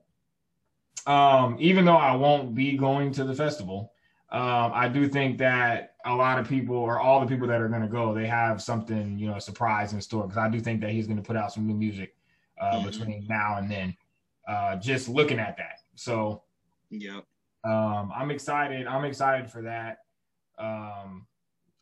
[1.07, 3.93] um even though I won't be going to the festival,
[4.31, 7.69] um, I do think that a lot of people or all the people that are
[7.69, 10.81] gonna go, they have something, you know, a surprise in store because I do think
[10.81, 12.15] that he's gonna put out some new music
[12.59, 12.85] uh Mhm.
[12.85, 13.95] between now and then.
[14.47, 15.79] Uh just looking at that.
[15.95, 16.43] So
[16.89, 17.21] yeah.
[17.63, 18.87] um, I'm excited.
[18.87, 19.99] I'm excited for that.
[20.59, 21.25] Um,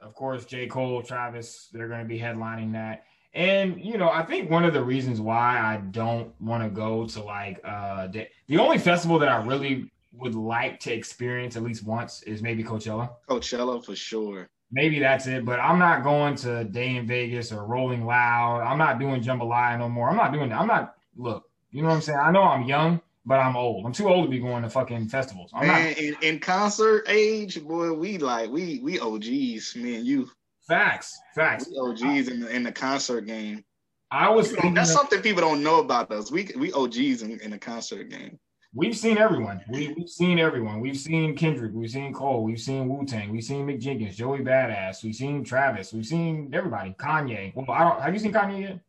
[0.01, 0.67] of course, J.
[0.67, 3.05] Cole, Travis, they're going to be headlining that.
[3.33, 7.05] And you know, I think one of the reasons why I don't want to go
[7.07, 11.63] to like uh, the, the only festival that I really would like to experience at
[11.63, 13.09] least once is maybe Coachella.
[13.29, 14.49] Coachella for sure.
[14.73, 18.61] Maybe that's it, but I'm not going to Day N Vegas or Rolling Loud.
[18.61, 20.09] I'm not doing JMBLYA no more.
[20.09, 20.59] I'm not doing that.
[20.59, 20.95] I'm not.
[21.15, 22.19] Look, you know what I'm saying?
[22.21, 23.85] I know I'm young, but I'm old.
[23.85, 25.51] I'm too old to be going to fucking festivals.
[25.53, 30.29] I'm not in, in concert age, boy, we like we we OGs, me and you.
[30.67, 31.67] Facts, facts.
[31.69, 33.63] We OGs in the in the concert game.
[34.11, 36.31] I was That's that something people don't know about us.
[36.31, 38.39] We we OGs in, in the concert game.
[38.73, 39.61] we've seen everyone.
[39.69, 40.81] We, we've seen everyone.
[40.81, 41.71] We've seen Kendrick.
[41.73, 42.43] We've seen Cole.
[42.43, 43.31] We've seen Wu Tang.
[43.31, 45.03] We've seen Mick Jenkins, Joey Badass.
[45.03, 45.93] We've seen Travis.
[45.93, 46.93] We've seen everybody.
[46.99, 47.55] Kanye.
[47.55, 48.01] Well, I don't.
[48.01, 48.79] Have you seen Kanye yet?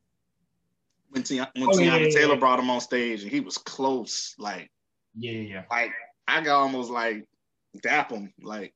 [1.13, 2.41] When, Ti- when Oh, Teyana yeah, Taylor yeah.
[2.41, 4.71] brought him on stage and he was close, like
[5.15, 5.93] Yeah, yeah, like
[6.27, 7.27] I got almost like
[7.83, 8.75] dap him, like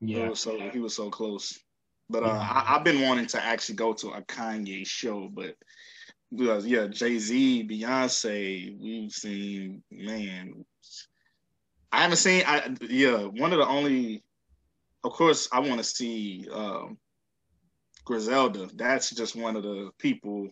[0.00, 0.16] yeah.
[0.16, 0.28] He Yeah.
[0.30, 1.58] was so he was so close.
[2.08, 2.38] But uh.
[2.40, 5.56] I, I've been wanting to actually go to a Kanye show, but
[6.34, 10.64] because yeah, Jay Z, Beyonce, we've seen man.
[11.92, 12.44] I haven't seen.
[12.46, 14.22] I yeah, one of the only.
[15.04, 16.98] Of course, I want to see um,
[18.04, 18.68] Griselda.
[18.74, 20.48] That's just one of the people.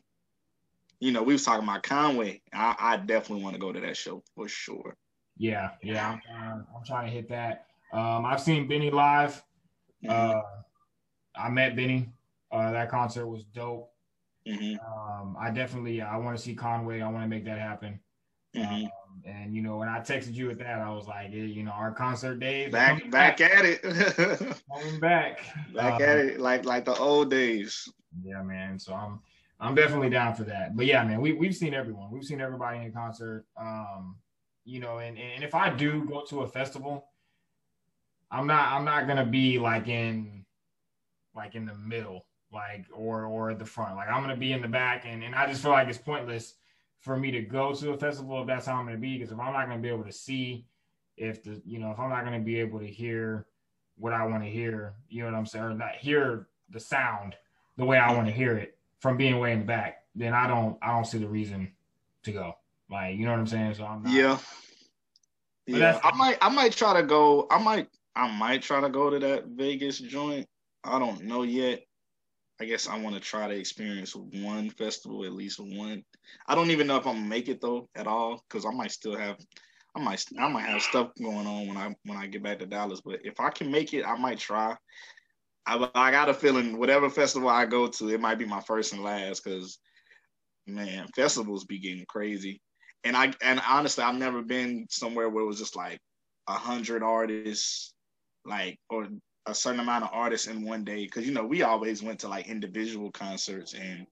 [1.05, 2.41] You know, we was talking about Conway.
[2.55, 4.97] I, I definitely want to go to that show for sure.
[5.37, 6.13] Yeah, yeah.
[6.13, 7.67] I'm, trying- I'm trying to hit that.
[7.93, 9.43] Um, I've seen Benny live.
[10.09, 10.41] Uh,
[11.37, 12.09] I met Benny.
[12.51, 13.91] Uh, that concert was dope.
[14.49, 17.03] Mhm, Um, I definitely I want to see Conway.
[17.03, 18.01] I want to make that happen.
[18.57, 18.85] mhm.
[18.85, 18.91] Um,
[19.27, 21.93] and you know, when I texted you with that, I was like, you know, our
[21.93, 23.83] concert days are Back back at it.
[23.83, 25.41] coming back.
[25.75, 27.87] Back Uh, at it like like the old days.
[28.23, 28.79] Yeah, man.
[28.79, 29.21] So I'm
[29.61, 30.77] I'm definitely down for that.
[30.77, 32.11] But yeah, man, we we've seen everyone.
[32.11, 33.47] We've seen everybody in concert.
[33.57, 34.17] Um,
[34.65, 37.07] you know, and and if I do go to a festival,
[38.31, 40.45] I'm not I'm not gonna be like in
[41.35, 43.97] like in the middle, like or or at the front.
[43.97, 46.55] Like I'm gonna be in the back, and and I just feel like it's pointless
[47.01, 49.19] for me to go to a festival if that's how I'm gonna be.
[49.19, 50.67] Because if I'm not gonna be able to see,
[51.17, 53.47] if the you know if I'm not gonna be able to hear
[53.97, 57.37] what I want to hear, you know what I'm saying, or not hear the sound
[57.77, 58.74] the way I want to hear it
[59.05, 61.71] from being way in the back, then I don't I don't see the reason
[62.23, 62.55] to go.
[62.91, 63.75] Like you know what I'm saying?
[63.75, 64.39] So I'm not, Yeah.
[65.67, 66.01] But Yeah.
[66.03, 67.47] I might I might try to go.
[67.51, 70.47] I might I might try to go to that Vegas joint.
[70.85, 71.83] I don't know yet.
[72.59, 76.03] I guess I want to try to experience one festival, at least one.
[76.49, 78.93] I don't even know if I'm gonna make it though at all, because I might
[78.93, 79.37] still have
[79.95, 82.67] I might I might have stuff going on when I when I get back to
[82.67, 83.03] Dallas.
[83.05, 84.75] But if I can make it, I might try.
[85.67, 88.93] I, I got a feeling whatever festival I go to, it might be my first
[88.93, 89.79] and last because
[90.67, 92.61] man, festivals be getting crazy.
[93.05, 95.99] And I and honestly, I've never been somewhere where it was just like
[96.49, 97.93] a hundred artists,
[98.45, 99.09] like or
[99.47, 101.07] a certain amount of artists in one day.
[101.07, 104.07] Cause you know, we always went to like individual concerts and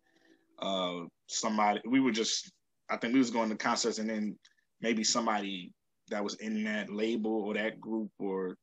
[0.61, 2.53] uh somebody we were just
[2.91, 4.39] I think we was going to concerts and then
[4.81, 5.73] maybe somebody
[6.11, 8.57] that was in that label or that group or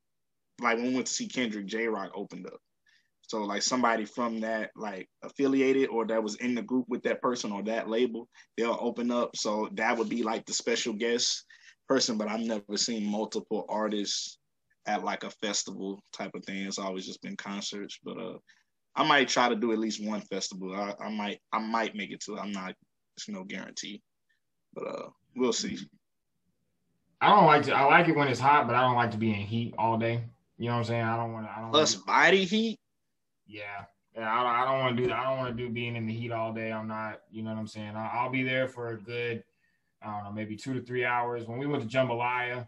[0.62, 2.60] like when we went to see Kendrick, Jay Rock opened up.
[3.30, 7.22] So like somebody from that like affiliated or that was in the group with that
[7.22, 9.36] person or that label, they'll open up.
[9.36, 11.46] So that would be like the special guest
[11.88, 14.40] person, but I've never seen multiple artists
[14.88, 16.66] at like a festival type of thing.
[16.66, 18.00] It's always just been concerts.
[18.04, 18.38] But uh
[18.96, 20.74] I might try to do at least one festival.
[20.74, 22.74] I, I might I might make it to I'm not
[23.16, 24.02] it's no guarantee.
[24.74, 25.78] But uh we'll see.
[27.22, 29.18] I don't like to I like it when it's hot, but I don't like to
[29.18, 30.24] be in heat all day.
[30.58, 31.04] You know what I'm saying?
[31.04, 31.52] I don't want to.
[31.52, 31.72] I don't.
[31.72, 32.80] Plus body heat.
[33.50, 33.86] Yeah,
[34.16, 34.32] yeah.
[34.32, 35.20] I don't, I don't want to do that.
[35.20, 36.72] I don't want to do being in the heat all day.
[36.72, 37.22] I'm not.
[37.32, 37.96] You know what I'm saying?
[37.96, 39.44] I, will be there for a good.
[40.02, 41.46] I don't know, maybe two to three hours.
[41.48, 42.68] When we went to JMBLYA,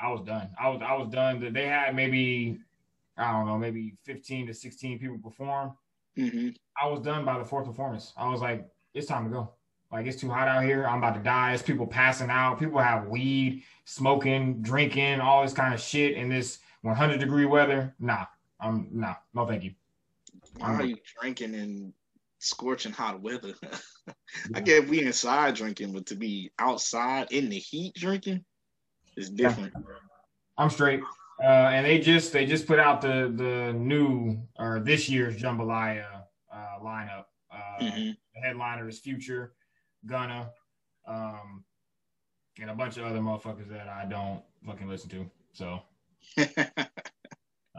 [0.00, 0.50] I was done.
[0.58, 1.52] I was I was done.
[1.52, 2.58] They had maybe
[3.16, 5.74] I don't know, maybe 15 to 16 people perform.
[6.18, 6.50] Mm-hmm.
[6.80, 8.12] I was done by the fourth performance.
[8.16, 9.52] I was like, it's time to go.
[9.90, 10.86] Like it's too hot out here.
[10.86, 11.52] I'm about to die.
[11.52, 12.58] It's people passing out.
[12.58, 17.94] People have weed, smoking, drinking, all this kind of shit in this 100 degree weather.
[18.00, 18.24] Nah,
[18.58, 19.72] I'm nah, no, thank you.
[20.58, 21.92] Why are you drinking in
[22.38, 23.54] scorching hot weather?
[24.54, 28.44] I get we inside drinking, but to be outside in the heat drinking
[29.16, 29.72] is different.
[30.58, 31.00] I'm straight.
[31.42, 36.04] Uh, and they just they just put out the the new or this year's JMBLYA
[36.52, 37.24] uh, lineup.
[37.50, 38.10] Uh, mm-hmm.
[38.34, 39.54] The headliner is Future,
[40.06, 40.50] Gunna,
[41.06, 41.64] um,
[42.60, 45.30] and a bunch of other motherfuckers that I don't fucking listen to.
[45.52, 45.80] So,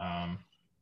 [0.00, 0.38] um,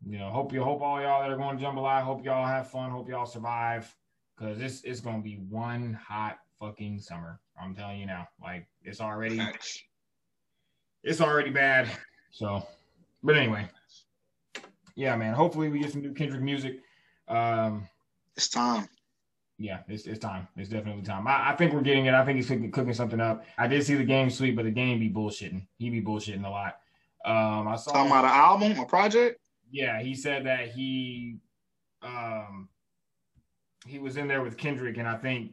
[0.08, 2.70] you know, hope you hope all y'all that are going to JMBLYA, hope y'all have
[2.70, 3.94] fun, hope y'all survive,
[4.36, 7.40] because it's it's gonna be one hot fucking summer.
[7.60, 9.40] I'm telling you now, like it's already
[11.02, 11.88] it's already bad.
[12.30, 12.66] So,
[13.22, 13.68] but anyway,
[14.96, 15.34] yeah, man.
[15.34, 16.80] Hopefully we get some new Kendrick music.
[17.28, 17.88] Um,
[18.36, 18.88] it's time.
[19.58, 20.48] Yeah, it's, it's time.
[20.56, 21.26] It's definitely time.
[21.28, 22.14] I, I think we're getting it.
[22.14, 23.44] I think he's cooking, cooking something up.
[23.58, 25.66] I did see the game sweep, but the game be bullshitting.
[25.78, 26.78] He be bullshitting a lot.
[27.24, 29.38] Um, I saw talking about an album, a project.
[29.72, 31.38] Yeah, he said that he
[32.02, 32.68] um
[33.86, 35.52] he was in there with Kendrick, and I think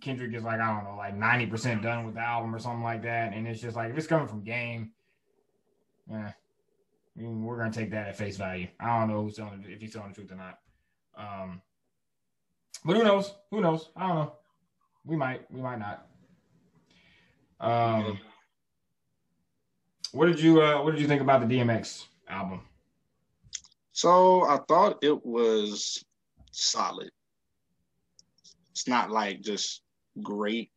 [0.00, 2.84] Kendrick is like I don't know, like ninety percent done with the album or something
[2.84, 3.34] like that.
[3.34, 4.92] And it's just like if it's coming from Game,
[6.08, 6.32] yeah,
[7.16, 8.68] we're gonna take that at face value.
[8.78, 10.60] I don't know who's telling if he's telling the truth or not.
[11.16, 11.60] Um,
[12.84, 13.34] but who knows?
[13.50, 13.90] Who knows?
[13.96, 14.32] I don't know.
[15.04, 15.50] We might.
[15.50, 16.06] We might not.
[17.60, 18.20] Um,
[20.12, 22.60] what did you uh, What did you think about the DMX album?
[23.98, 26.04] So I thought it was
[26.52, 27.10] solid.
[28.70, 29.82] It's not like just
[30.22, 30.70] great,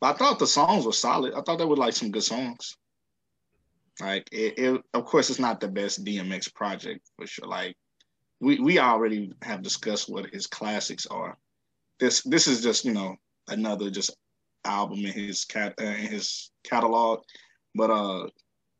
[0.00, 1.34] but I thought the songs were solid.
[1.34, 2.78] I thought they were like some good songs.
[4.00, 7.46] Like it, it of course, it's not the best DMX project for sure.
[7.46, 7.76] Like
[8.40, 11.36] we we already have discussed what his classics are.
[12.00, 13.16] This this is just you know
[13.48, 14.16] another just
[14.64, 17.20] album in his cat uh, in his catalog,
[17.74, 18.28] but uh,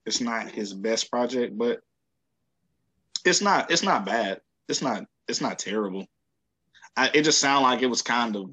[0.07, 1.59] it's not his best project.
[1.59, 1.81] But
[3.25, 4.41] it's not it's not bad.
[4.69, 6.07] It's not it's not terrible.
[6.97, 8.51] I, it just sounded like it was kind of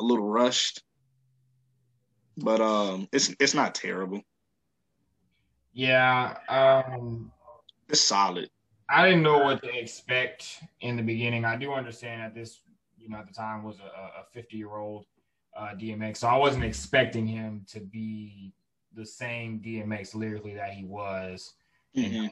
[0.00, 0.82] a little rushed,
[2.36, 4.22] but um, it's it's not terrible.
[5.72, 7.30] Yeah, um,
[7.88, 8.48] it's solid.
[8.88, 11.44] I didn't know what to expect in the beginning.
[11.44, 12.60] I do understand that this,
[12.98, 15.06] you know, at the time was a 50 year old
[15.56, 18.52] uh, DMX, so I wasn't expecting him to be
[18.96, 21.54] the same DMX lyrically that he was
[21.96, 22.24] mm-hmm.
[22.24, 22.30] in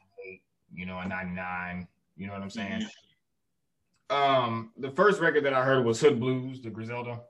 [0.75, 1.89] you know, a 99.
[2.17, 2.83] You know what I'm saying?
[2.83, 4.17] Mm-hmm.
[4.17, 7.21] Um, the first record that I heard was Hood Blues, the Griselda.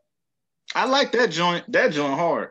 [0.75, 1.71] I like that joint.
[1.73, 2.51] That joint hard.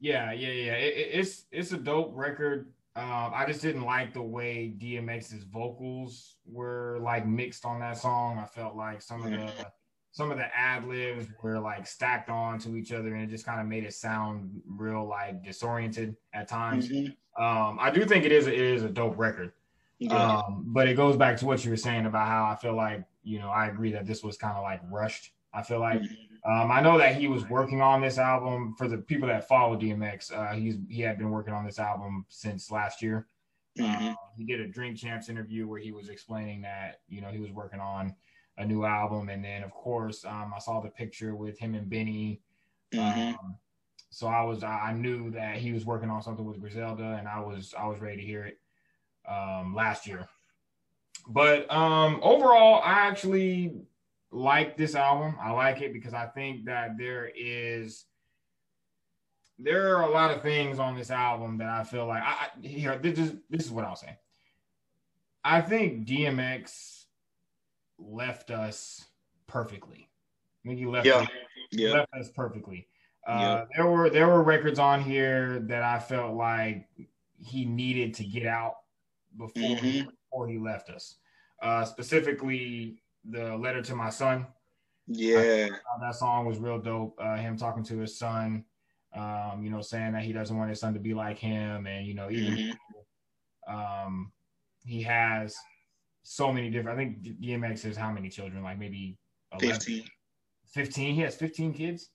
[0.00, 0.72] Yeah, yeah, yeah.
[0.72, 2.72] It, it, it's it's a dope record.
[2.96, 8.38] Um, I just didn't like the way DMX's vocals were like mixed on that song.
[8.38, 9.50] I felt like some of the
[10.12, 13.44] some of the ad libs were like stacked on to each other, and it just
[13.44, 16.88] kind of made it sound real like disoriented at times.
[16.88, 17.42] Mm-hmm.
[17.42, 19.52] Um, I do think it is a, it is a dope record.
[20.00, 20.38] Yeah.
[20.38, 23.04] Um, but it goes back to what you were saying about how I feel like,
[23.22, 25.32] you know, I agree that this was kind of like rushed.
[25.52, 26.50] I feel like mm-hmm.
[26.50, 29.76] um, I know that he was working on this album for the people that follow
[29.76, 30.32] DMX.
[30.32, 33.26] Uh, he's he had been working on this album since last year.
[33.78, 34.08] Mm-hmm.
[34.08, 37.38] Uh, he did a Drink Champs interview where he was explaining that you know he
[37.38, 38.14] was working on
[38.56, 41.90] a new album, and then of course um, I saw the picture with him and
[41.90, 42.40] Benny.
[42.94, 43.34] Mm-hmm.
[43.34, 43.56] Um,
[44.08, 47.40] so I was I knew that he was working on something with Griselda, and I
[47.40, 48.59] was I was ready to hear it
[49.30, 50.28] um, last year.
[51.28, 53.74] But um, overall, I actually
[54.30, 55.36] like this album.
[55.40, 58.04] I like it because I think that there is
[59.58, 62.66] there are a lot of things on this album that I feel like I, I
[62.66, 64.16] here this is this is what I'll say.
[65.44, 67.04] I think DMX
[67.98, 69.04] left us
[69.46, 70.08] perfectly.
[70.64, 71.16] I think he left, Yeah.
[71.16, 71.28] us,
[71.70, 71.92] Yeah.
[71.92, 72.88] left us perfectly.
[73.26, 73.64] Uh, Yeah.
[73.76, 76.88] There were there were records on here that I felt like
[77.38, 78.76] he needed to get out
[79.36, 80.06] before Mhm.
[80.06, 81.18] before he left us.
[81.62, 84.46] Uh, specifically, the letter to my son.
[85.06, 85.68] Yeah.
[86.00, 87.18] That song was real dope.
[87.20, 88.64] Uh, him talking to his son,
[89.12, 92.06] um, you know, saying that he doesn't want his son to be like him, and
[92.06, 92.76] you know, even Mhm.
[93.66, 94.32] um,
[94.84, 95.56] he has
[96.22, 96.98] so many different.
[96.98, 98.62] I think DMX has how many children?
[98.62, 99.18] Like maybe
[99.52, 100.10] 11, 15.
[100.66, 101.14] 15.
[101.14, 102.10] He has 15 kids.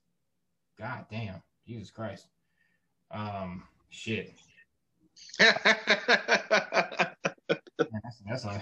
[0.78, 2.30] God damn, Jesus Christ.
[3.12, 4.34] Um, shit.
[8.04, 8.62] That's, that's a,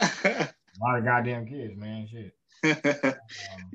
[0.00, 0.48] a
[0.80, 2.08] lot of goddamn kids, man.
[2.08, 2.34] Shit.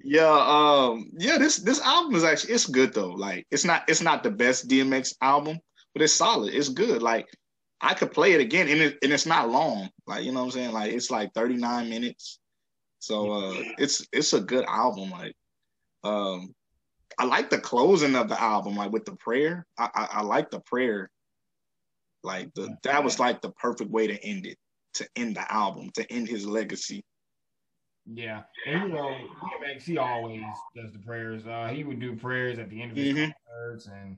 [0.04, 3.12] Yeah, um, yeah, this this album is actually it's good though.
[3.12, 5.60] Like it's not it's not the best DMX album,
[5.94, 6.54] but it's solid.
[6.54, 7.02] It's good.
[7.02, 7.26] Like
[7.80, 9.90] I could play it again and it, and it's not long.
[10.06, 10.74] Like, you know what I'm saying?
[10.74, 12.40] Like it's like 39 minutes.
[13.00, 15.12] So uh it's it's a good album.
[15.12, 15.36] Like
[16.04, 16.54] um
[17.18, 19.66] I like the closing of the album, like with the prayer.
[19.78, 21.10] I I, I like the prayer.
[22.24, 24.58] Like the that was like the perfect way to end it,
[24.96, 27.04] to end the album, to end his legacy.
[28.06, 29.32] Yeah, and you know,
[29.80, 31.48] he always does the prayers.
[31.48, 33.34] Uh, he would do prayers at the end of his Mhm.
[33.48, 34.18] concerts, and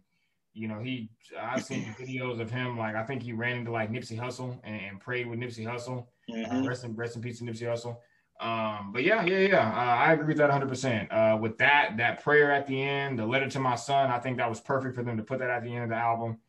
[0.54, 2.78] you know, he I've seen videos of him.
[2.78, 6.08] Like I think he ran into like Nipsey Hussle and, and prayed with Nipsey Hussle.
[6.44, 6.64] Uh, Mhm.
[6.64, 7.98] rest in rest in peace to Nipsey Hussle.
[8.40, 10.68] Um, but yeah, yeah, yeah, uh, I agree with that 100.
[10.70, 14.20] percent uh, With that, that prayer at the end, the letter to my son, I
[14.20, 16.42] think that was perfect for them to put that at the end of the album.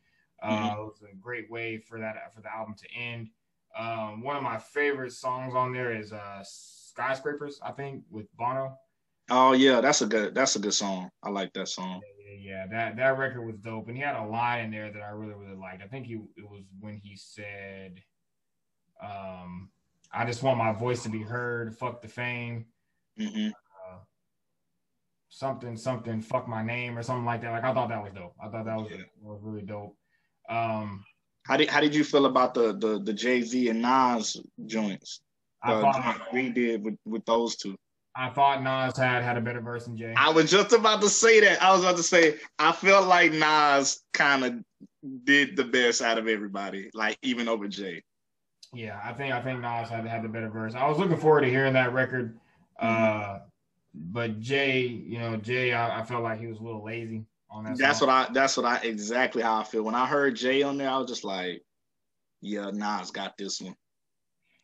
[0.43, 0.78] Uh, Mhm.
[0.78, 3.30] It was a great way for that for the album to end.
[3.74, 8.78] Um, one of my favorite songs on there is uh, "Skyscrapers," I think, with Bono.
[9.30, 11.11] Oh yeah, that's a good that's a good song.
[11.22, 12.03] I like that song.
[12.18, 15.03] Yeah, yeah, that that record was dope, and he had a line in there that
[15.03, 15.82] I really really liked.
[15.82, 18.03] I think he it was when he said,
[19.01, 19.70] um,
[20.12, 21.76] "I just want my voice to be heard.
[21.76, 22.66] Fuck the fame."
[23.16, 23.49] hmm
[25.28, 27.51] something something fuck my name or something like that.
[27.51, 28.34] Like I thought that was dope.
[28.43, 29.05] I thought that was Yeah.
[29.20, 29.97] was really dope.
[30.49, 31.05] Um,
[31.44, 34.36] How did how did you feel about the the the Jay Z and Nas
[34.66, 35.20] joints?
[35.62, 37.76] I Uh, thought we did with with those two.
[38.14, 40.14] I thought Nas had had a better verse than Jay.
[40.16, 41.62] I was just about to say that.
[41.62, 44.55] I was about to say I felt like Nas kind of
[45.24, 48.03] did the best out of everybody, like even over Jay.
[48.72, 50.74] Yeah, I think I think Nas had had the better verse.
[50.74, 52.38] I was looking forward to hearing that record.
[52.78, 53.40] Uh,
[53.94, 57.24] but Jay, you know, Jay, I, I felt like he was a little lazy
[57.57, 57.78] on that.
[57.78, 58.09] That's song.
[58.09, 58.32] what I.
[58.32, 60.90] That's what I exactly how I feel when I heard Jay on there.
[60.90, 61.62] I was just like,
[62.40, 63.74] yeah, Nas got this one.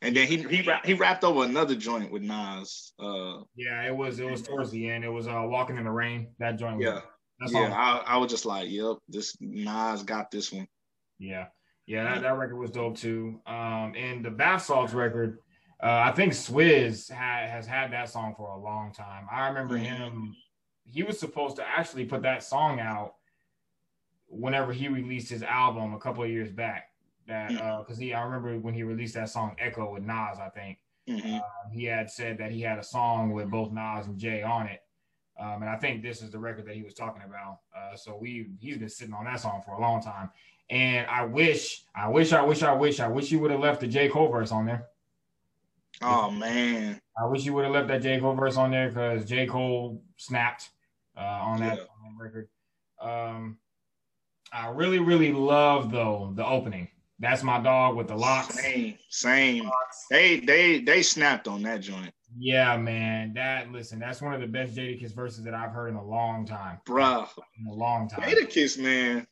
[0.02, 2.92] And then he he he rapped over another joint with Nas.
[2.98, 5.04] Uh, Yeah, it was it was towards the end.
[5.04, 6.28] It was uh walking in the rain.
[6.38, 6.78] That joint.
[6.78, 7.00] Was, yeah,
[7.38, 7.68] that's yeah.
[7.68, 7.72] all.
[7.72, 10.66] I, I was just like, yep, this Nas got this one.
[11.20, 11.46] Yeah,
[11.86, 13.40] yeah, that, that record was dope too.
[13.46, 15.38] Um, and the Bath Salts record,
[15.80, 19.28] uh, I think Swizz had, has had that song for a long time.
[19.30, 19.84] I remember Mhm.
[19.84, 20.36] him;
[20.84, 23.14] he was supposed to actually put that song out
[24.28, 26.90] whenever he released his album a couple of years back.
[27.28, 30.38] That because he, I remember when he released that song "Echo" with Nas.
[30.40, 34.06] I think hmm um, he had said that he had a song with both Nas
[34.06, 34.80] and Jay on it.
[35.38, 37.60] Um, and I think this is the record that he was talking about.
[37.76, 40.30] Uh, so we he's been sitting on that song for a long time.
[40.70, 43.80] And I wish, I wish, I wish, I wish, I wish you would have left
[43.80, 44.08] the J.
[44.08, 44.88] Cole verse on there.
[46.00, 48.18] Oh man, I wish you would have left that J.
[48.20, 49.46] Cole verse on there because J.
[49.46, 50.70] Cole snapped
[51.16, 51.84] uh, on, that, Yeah.
[52.06, 52.48] on record.
[53.00, 53.58] Um,
[54.52, 56.88] I really, really love though the opening.
[57.18, 58.54] That's my dog with the LOX.
[58.60, 59.70] same, same.
[60.10, 63.32] They they they snapped on that joint, Yeah, man.
[63.34, 66.44] That listen, that's one of the best Jadakiss verses that I've heard in a long
[66.46, 66.80] time.
[66.86, 67.28] bruh.
[67.60, 68.28] In a long time.
[68.28, 69.26] Jadakiss, man.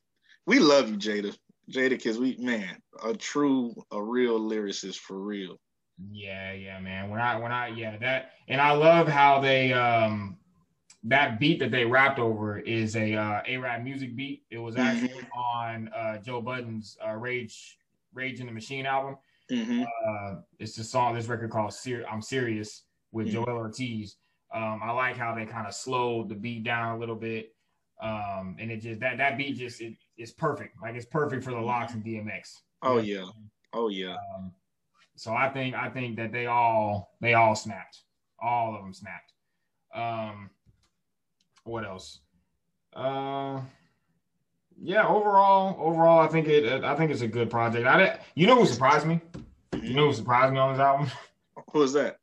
[0.47, 1.37] We love you, Jada.
[1.71, 5.57] Jadakiss, we man, a true, a real lyricist for real.
[6.13, 7.11] Yeah, yeah, man.
[7.11, 10.37] When I when I yeah, that and I love how they um
[11.05, 14.45] that beat that they rapped over is a uh AraabMuzik beat.
[14.51, 17.79] It was actually on uh Joe Budden's uh Rage
[18.15, 19.17] Rage in the Machine album.
[19.51, 23.45] hmm Uh it's the song this record called Ser- I'm Serious with Mhm.
[23.45, 24.17] Joell Ortiz.
[24.55, 27.55] Um I like how they kind of slowed the beat down a little bit.
[28.01, 30.77] Um and it just that that beat just it, it's perfect.
[30.83, 32.63] Like it's perfect for the LOX and DMX.
[32.83, 33.27] Oh yeah,
[33.75, 34.17] oh yeah.
[34.35, 34.53] Um,
[35.21, 38.05] so I think I think that they all they all snapped,
[38.43, 39.35] all of them snapped.
[39.95, 40.49] Um,
[41.65, 42.21] what else?
[42.95, 43.61] Uh,
[44.81, 45.07] yeah.
[45.07, 46.85] Overall, overall, I think it.
[46.85, 47.87] I think it's a good project.
[47.87, 49.21] I did, you know who surprised me?
[49.83, 51.11] You know who surprised me on this album?
[51.71, 52.17] Who is that?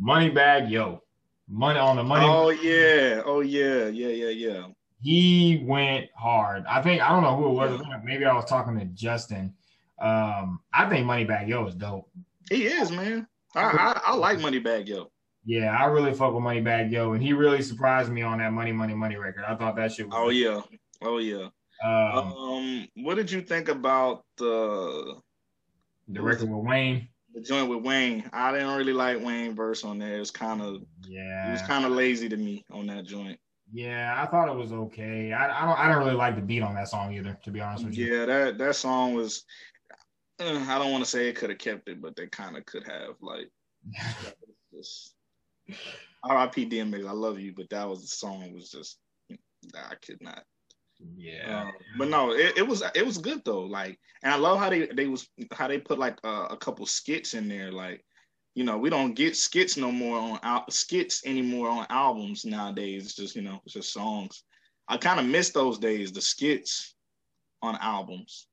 [0.00, 1.02] Moneybagg Yo.
[1.48, 2.26] money on the money.
[2.28, 4.66] Oh yeah, oh yeah, yeah, yeah, yeah.
[5.00, 6.64] He went hard.
[6.66, 7.82] I think I don't know who it was.
[8.04, 9.52] Maybe I was talking to Justin.
[10.00, 12.08] Um, I think Moneybagg Yo is dope.
[12.50, 13.26] He is, man.
[13.54, 15.10] I I, I like Moneybagg Yo.
[15.44, 18.72] Yeah, I really fuck with Moneybagg Yo, and he really surprised me on that Money
[18.72, 19.44] Money Money record.
[19.46, 20.06] I thought that shit.
[20.06, 20.60] was Oh yeah,
[21.02, 21.48] oh yeah.
[21.84, 25.20] Um, Um, what did you think about the
[26.08, 27.08] the record with Wayne.
[27.34, 28.28] the joint with Wayne?
[28.32, 30.16] I didn't really like Wayne verse on there.
[30.16, 31.48] It was kind of yeah.
[31.48, 33.38] it was kind of lazy to me on that joint.
[33.72, 35.32] yeah, I thought it was okay.
[35.32, 37.60] I, I don't I don't really like the beat on that song either, to be
[37.60, 38.14] honest with you.
[38.14, 39.44] Yeah, that that song was.
[40.40, 42.66] Uh, I don't want to say it could have kept it, but they kind of
[42.66, 43.16] could have.
[43.20, 43.50] Like,
[44.74, 45.14] just
[46.24, 46.68] R.I.P.
[46.68, 48.98] DMX, I love you, but that was the song was just
[49.74, 50.44] I could not.
[51.16, 51.62] yeah.
[51.62, 53.62] Um, but no, it, it was it was good though.
[53.62, 56.86] Like, and I love how they they was how they put like uh, a couple
[56.86, 57.72] skits in there.
[57.72, 58.04] Like,
[58.54, 63.04] you know, we don't get skits no more on out skits anymore on albums nowadays.
[63.04, 64.44] It's just you know, it's just songs.
[64.88, 66.94] I kind of miss those days, the skits
[67.62, 68.46] on albums.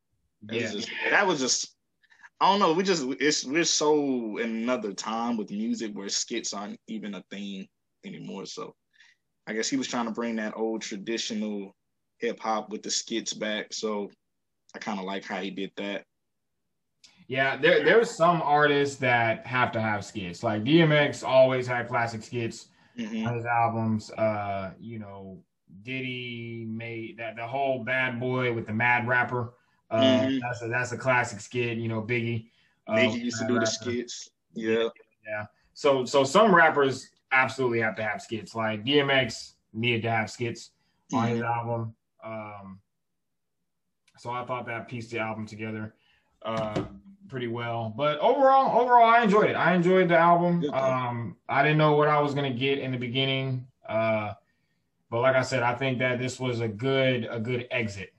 [0.49, 1.69] It was just- that was just.
[2.41, 2.73] I don't know.
[2.73, 7.23] We just it's we're so in another time with music where skits aren't even a
[7.29, 7.67] thing
[8.05, 8.45] anymore.
[8.45, 8.75] So,
[9.47, 11.73] I guess he was trying to bring that old traditional
[12.17, 13.71] hip hop with the skits back.
[13.71, 14.09] So,
[14.75, 16.03] I kind of like how he did that.
[17.27, 20.43] Yeah, there there's some artists that have to have skits.
[20.43, 22.67] Like DMX always had classic skits
[22.97, 23.25] Mhm.
[23.27, 24.11] on his albums.
[24.11, 25.41] Uh, you know,
[25.83, 29.53] Diddy made that the whole Bad Boy with the Mad Rapper.
[29.89, 30.39] Uh, Mhm.
[30.41, 31.77] that's a that's a classic skit.
[31.77, 32.49] You know, Biggie.
[32.87, 34.29] uh, Biggie used to do the skits.
[34.53, 34.89] Yeah.
[35.25, 35.45] Yeah.
[35.73, 38.55] So so some rappers absolutely have to have skits.
[38.55, 40.71] Like DMX needed to have skits
[41.13, 41.45] on his Mhm.
[41.45, 41.95] album.
[42.23, 42.79] Um,
[44.17, 45.95] so I thought that pieced the album together
[46.43, 46.83] uh,
[47.29, 47.93] pretty well.
[47.95, 49.55] But overall, overall, I enjoyed it.
[49.55, 50.63] I enjoyed the album.
[50.73, 54.33] Um, I didn't know what I was gonna get in the beginning, uh,
[55.09, 58.13] but like I said, I think that this was a good a good exit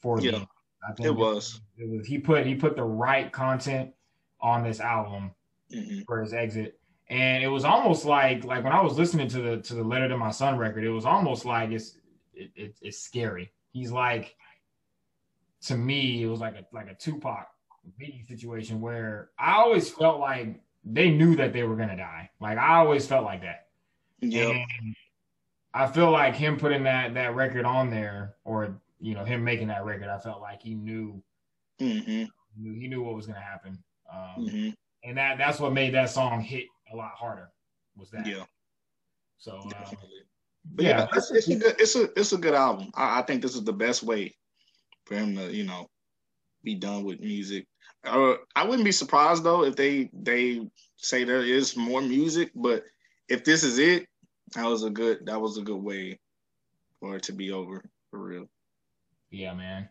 [0.00, 0.48] for Yeah, me.
[0.88, 1.60] I think It was.
[1.76, 3.92] It was he put he put the right content
[4.40, 5.32] on this album
[5.72, 6.04] Mhm.
[6.06, 6.80] for his exit.
[7.08, 10.08] And it was almost like like when I was listening to the to the letter
[10.08, 11.96] to my son record, it was almost like it's
[12.34, 13.52] it, it, it's scary.
[13.72, 14.36] He's like
[15.62, 17.46] to me, it was like a like a Tupac
[18.00, 22.30] Biggie situation where I always felt like they knew that they were gonna die.
[22.40, 23.68] Like I always felt like that.
[24.20, 24.50] Yep.
[24.50, 24.94] And
[25.74, 29.68] I feel like him putting that that record on there, or you know, him making
[29.68, 31.22] that record, I felt like he knew
[31.80, 32.28] Mhm.
[32.56, 33.82] knew he knew what was gonna happen.
[34.12, 34.74] Um, Mhm.
[35.04, 37.50] and that that's what made that song hit a lot harder
[37.96, 38.44] was that Yeah.
[39.38, 39.96] so um,
[40.64, 42.90] But yeah, yeah it's, it's a good it's a it's a good album.
[42.94, 44.36] I, I think this is the best way
[45.06, 45.88] for him to you know
[46.62, 47.66] be done with music.
[48.04, 52.84] Uh, I wouldn't be surprised though if they they say there is more music, but
[53.28, 54.06] if this is it,
[54.54, 56.18] that was a good that was a good way
[56.98, 58.48] for it to be over for real.
[59.30, 59.88] Yeah man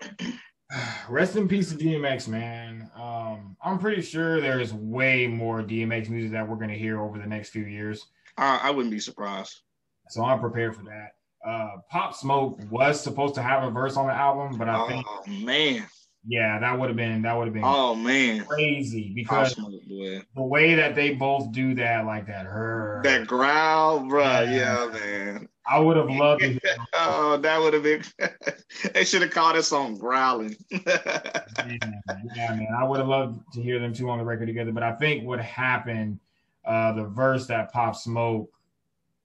[1.08, 6.32] rest in peace to dmx man um i'm pretty sure there's way more dmx music
[6.32, 8.06] that we're going to hear over the next few years
[8.36, 9.60] I, I wouldn't be surprised.
[10.08, 11.12] so i'm prepared for that
[11.48, 14.88] uh pop smoke was supposed to have a verse on the album but i Oh
[14.88, 15.06] think
[15.44, 15.86] man,
[16.26, 20.42] yeah that would have been that would have been oh man, crazy because Smoke, the
[20.42, 24.46] way that they both do that like that her that growl, bruh.
[24.46, 24.86] Yeah.
[24.86, 25.48] Yeah, man.
[25.68, 26.60] I would have loved to hear
[26.94, 28.02] Oh, that would have been.
[28.94, 31.20] they should have called this song "Growling." yeah,
[31.66, 32.68] yeah, man.
[32.78, 35.24] I would have loved to hear them two on the record together, but I think
[35.24, 36.18] what happened,
[36.64, 38.50] uh, the verse that Pop Smoke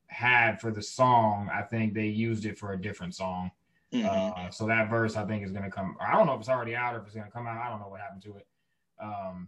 [0.08, 3.52] had for the song, I think they used it for a different song.
[3.94, 4.06] Mhm.
[4.06, 5.98] Uh, so that verse, I think, is going to come.
[6.00, 7.58] I don't know if it's already out or if it's going to come out.
[7.58, 8.48] I don't know what happened to it.
[9.02, 9.48] Um,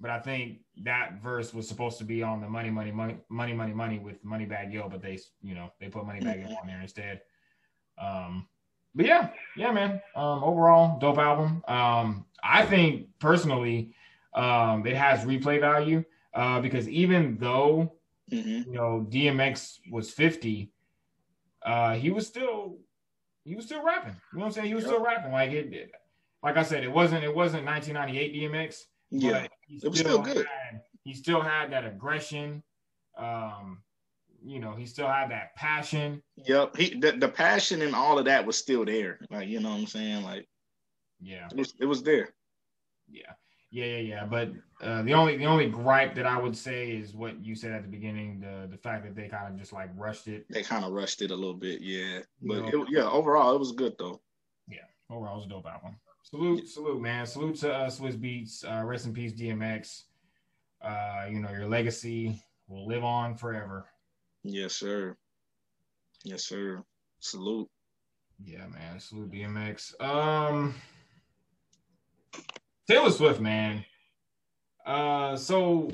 [0.00, 3.52] but I think that verse was supposed to be on the money, money, money, money,
[3.52, 6.80] money, money with Moneybagg Yo, but they, you know, they put Moneybagg Yo on there
[6.80, 7.20] instead.
[7.98, 8.48] Um,
[8.94, 10.00] but yeah, yeah, man.
[10.16, 11.62] Um, overall, dope album.
[11.68, 13.94] Um, I think personally,
[14.34, 16.02] um, it has replay value
[16.34, 17.92] uh, because even though
[18.32, 18.66] Mhm.
[18.66, 20.70] you know DMX was 50,
[21.62, 22.78] uh, he was still
[23.44, 24.14] he was still rapping.
[24.32, 24.68] You know what I'm saying?
[24.68, 25.32] He was still rapping.
[25.32, 25.92] Like it, it-
[26.42, 28.84] like I said, it wasn't it wasn't 1998 DMX.
[29.10, 30.46] Yeah, he it was still good.
[30.46, 32.62] Had, he still had that aggression.
[33.16, 33.82] Um,
[34.44, 36.22] you know, he still had that passion.
[36.36, 36.76] yep.
[36.76, 39.18] He the, the passion and all of that was still there.
[39.30, 40.24] Like you know what I'm saying?
[40.24, 40.48] Like
[41.20, 41.46] Yeah.
[41.50, 42.30] it was it was there.
[43.10, 43.32] Yeah,
[43.70, 44.24] yeah, yeah, yeah.
[44.24, 47.72] But uh, the only the only gripe that I would say is what you said
[47.72, 50.46] at the beginning the the fact that they kind of just like rushed it.
[50.48, 51.80] They kind of rushed it a little bit.
[51.82, 52.80] Yeah, but Yeah.
[52.80, 54.20] it, yeah, overall it was good though.
[54.68, 54.78] Yeah,
[55.10, 55.96] overall, it was a dope album.
[56.22, 57.26] Salute, salute, man.
[57.26, 58.64] Salute to uh, Swizz Beatz.
[58.64, 60.04] Uh, rest in peace, DMX.
[60.82, 63.86] Uh, you know your legacy will live on forever.
[64.42, 65.16] Yes, sir.
[66.24, 66.82] Yes, sir.
[67.18, 67.68] Salute.
[68.42, 68.98] Yeah, man.
[69.00, 70.00] Salute DMX.
[70.02, 70.74] Um
[72.88, 73.84] Taylor Swift, man.
[74.86, 75.90] Uh so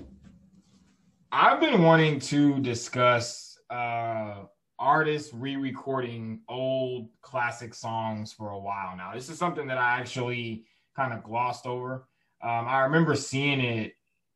[1.32, 4.44] I've been wanting to discuss uh
[4.78, 9.12] artists re-recording old classic songs for a while now.
[9.14, 10.64] This is something that I actually
[10.94, 12.06] kind of glossed over.
[12.42, 13.94] Um, I remember seeing it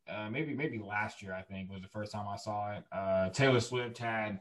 [0.09, 1.34] uh, maybe maybe last year.
[1.34, 2.84] I think was the first time I saw it.
[2.91, 4.41] Uh, Taylor Swift had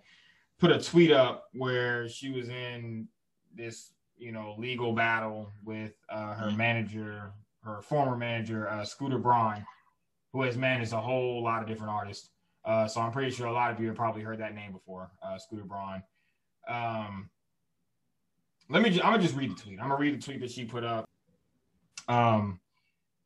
[0.59, 3.07] put a tweet up where she was in
[3.53, 7.31] this you know legal battle with uh, her manager,
[7.63, 9.65] her former manager uh, Scooter Braun,
[10.33, 12.29] who has managed a whole lot of different artists.
[12.69, 15.09] Uh, so I'm pretty sure a lot of you have probably heard that name before,
[15.23, 16.03] uh, Scooter Braun.
[16.67, 17.31] Um,
[18.69, 18.91] let me.
[18.91, 19.79] Just, I'm gonna just read the tweet.
[19.79, 21.09] I'm gonna read the tweet that she put up.
[22.07, 22.59] Um,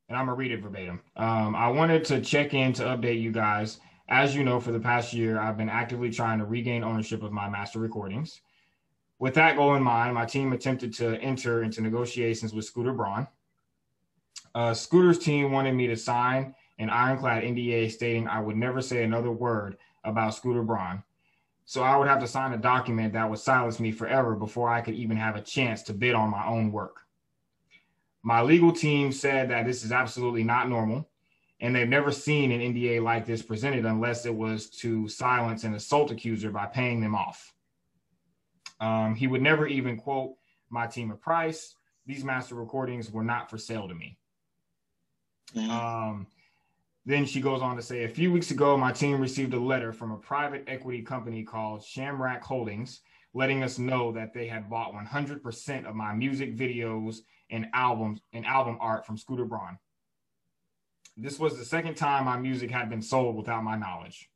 [0.08, 1.02] and I'm gonna read it verbatim.
[1.18, 3.82] Um, I wanted to check in to update you guys.
[4.08, 7.34] As you know, for the past year, I've been actively trying to regain ownership of
[7.34, 8.40] my master recordings.
[9.20, 13.28] With that goal in mind, my team attempted to enter into negotiations with Scooter Braun.
[14.56, 19.04] Uh, Scooter's team wanted me to sign an ironclad NDA stating I would never say
[19.04, 21.04] another word about Scooter Braun.
[21.66, 24.82] So I would have to sign a document that would silence me forever before I
[24.82, 27.02] could even have a chance to bid on my own work.
[28.22, 31.10] My legal team said that this is absolutely not normal,
[31.60, 35.74] and they've never seen an NDA like this presented unless it was to silence an
[35.74, 37.54] assault accuser by paying them off.
[38.80, 40.36] Um, he would never even quote
[40.70, 41.76] my team a price.
[42.06, 44.18] These master recordings were not for sale to me.
[45.56, 45.72] Mm-hmm.
[45.72, 46.28] Um,
[47.06, 49.92] then she goes on to say, a few weeks ago, my team received a letter
[49.92, 53.02] from a private equity company called Shamrock Holdings,
[53.34, 57.18] letting us know that they had bought 100% of my music videos
[57.50, 59.78] and albums and album art from Scooter Braun.
[61.18, 64.30] This was the second time my music had been sold without my knowledge.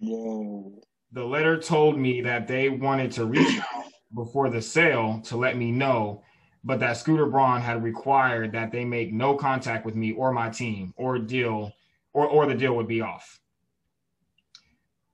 [0.00, 0.82] Whoa.
[1.12, 5.56] The letter told me that they wanted to reach out before the sale to let
[5.56, 6.22] me know
[6.64, 10.48] but that Scooter Braun had required that they make no contact with me or my
[10.48, 11.72] team or deal
[12.14, 13.40] or, or the deal would be off.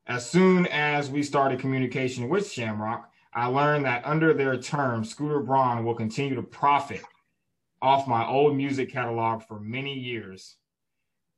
[0.07, 5.41] As soon as we started communication with Shamrock, I learned that under their terms, Scooter
[5.41, 7.03] Braun will continue to profit
[7.83, 10.57] off my old music catalog for many years.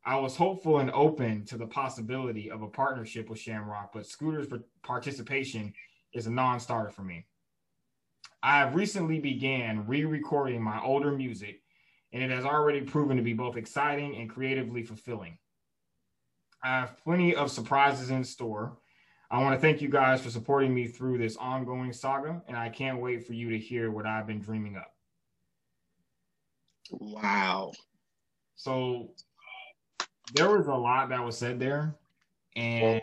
[0.05, 4.49] I was hopeful and open to the possibility of a partnership with Shamrock, but Scooter's
[4.83, 5.73] participation
[6.13, 7.27] is a non starter for me.
[8.43, 11.63] I have recently began re-recording my older music,
[12.13, 15.39] and it has already proven to be both exciting and creatively fulfilling.
[16.63, 18.79] I have plenty of surprises in store.
[19.31, 22.69] I want to thank you guys for supporting me through this ongoing saga, and I
[22.69, 24.93] can't wait for you to hear what I've been dreaming up.
[26.91, 27.73] Wow.
[28.57, 29.11] So
[30.01, 31.97] uh, there was a lot that was said there,
[32.57, 33.01] and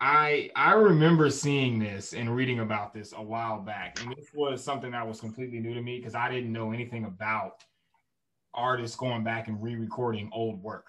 [0.00, 4.62] I I remember seeing this and reading about this a while back, and this was
[4.62, 7.64] something that was completely new to me because I didn't know anything about
[8.54, 10.86] artists going back and re-recording old work.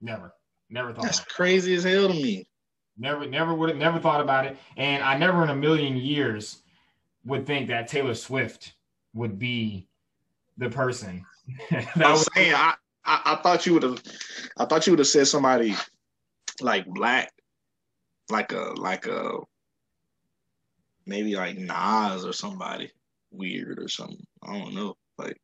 [0.00, 0.32] Never,
[0.68, 1.04] never thought.
[1.04, 2.46] That's crazy as hell to me.
[2.98, 6.62] Never, never would have never thought about it, and I never in a million years
[7.24, 8.74] would think that Taylor Swift
[9.12, 9.88] would be
[10.56, 11.24] the person.
[11.70, 12.74] I was saying, I,
[13.04, 14.02] I, I thought you would have,
[14.56, 15.74] I thought you would have said somebody
[16.60, 17.32] like black
[18.30, 19.38] like a like a
[21.06, 22.90] maybe like Nas or somebody
[23.30, 24.24] weird or something.
[24.42, 24.96] I don't know.
[25.18, 25.40] Like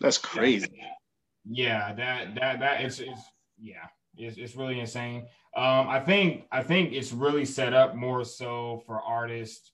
[0.00, 0.82] that's crazy.
[1.48, 3.22] Yeah, that that that it's it's
[3.58, 5.26] yeah, it's it's really insane.
[5.56, 9.72] Um, I think I think it's really set up more so for artists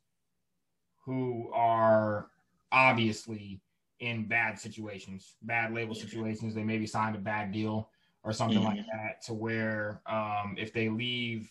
[1.05, 2.29] who are
[2.73, 3.61] obviously
[4.01, 6.55] in bad situations, bad label situations.
[6.55, 7.89] They maybe signed a bad deal
[8.25, 8.77] or something mm-hmm.
[8.79, 11.51] like that, to where um, if they leave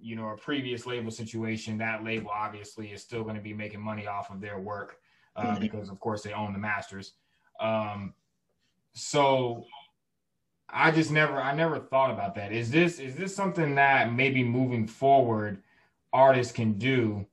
[0.00, 3.80] you know a previous label situation, that label obviously is still going to be making
[3.80, 4.98] money off of their work
[5.36, 5.60] uh, mm-hmm.
[5.60, 7.12] because of course they own the masters.
[7.60, 8.14] Um,
[8.92, 9.64] so
[10.68, 12.52] I just never I never thought about that.
[12.52, 15.62] Is this is this something that maybe moving forward
[16.12, 17.26] artists can do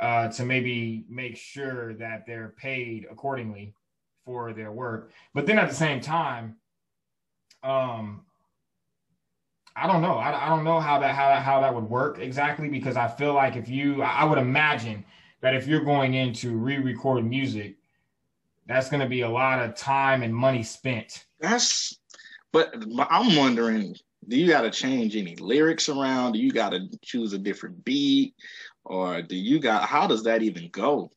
[0.00, 3.74] uh, to maybe make sure that they're paid accordingly
[4.24, 5.12] for their work?
[5.34, 6.56] But then at the same time,
[7.62, 8.22] um,
[9.74, 10.14] I don't know.
[10.14, 13.08] I, I don't know how that how that how that would work exactly because I
[13.08, 15.04] feel like if you, I would imagine
[15.40, 17.76] that if you're going in to re-record music,
[18.66, 21.26] that's going to be a lot of time and money spent.
[21.40, 21.98] That's,
[22.52, 23.96] but, but I'm wondering,
[24.28, 26.32] do you got to change any lyrics around?
[26.32, 28.34] Do you got to choose a different beat,
[28.84, 29.88] or do you got?
[29.88, 31.10] How does that even go?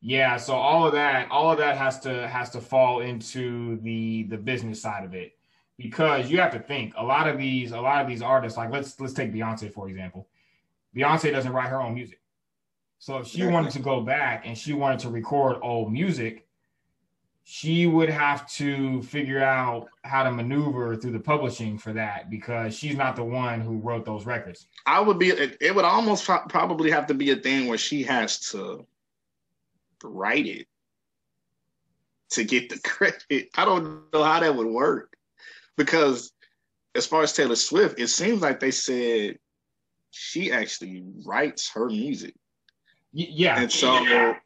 [0.00, 4.24] Yeah, so all of that, all of that has to has to fall into the
[4.24, 5.37] the business side of it
[5.78, 8.70] because you have to think a lot of these a lot of these artists like
[8.70, 10.28] let's let's take Beyonce for example.
[10.94, 12.20] Beyonce doesn't write her own music.
[12.98, 16.48] So if she wanted to go back and she wanted to record old music,
[17.44, 22.76] she would have to figure out how to maneuver through the publishing for that because
[22.76, 24.66] she's not the one who wrote those records.
[24.84, 25.28] I would be.
[25.28, 28.84] It would almost probably have to be a thing where she has to
[30.02, 30.66] write it
[32.30, 33.50] to get the credit.
[33.54, 35.17] I don't know how that would work
[35.78, 36.32] because,
[36.94, 39.38] as far as Taylor Swift, it seems like they said
[40.10, 42.34] she actually writes her music.
[43.12, 43.58] Yeah.
[43.58, 43.96] And so,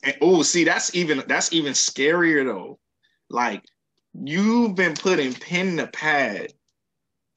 [0.05, 2.79] and, oh, see, that's even that's even scarier though
[3.33, 3.65] like
[4.15, 6.53] you've been putting pen to pad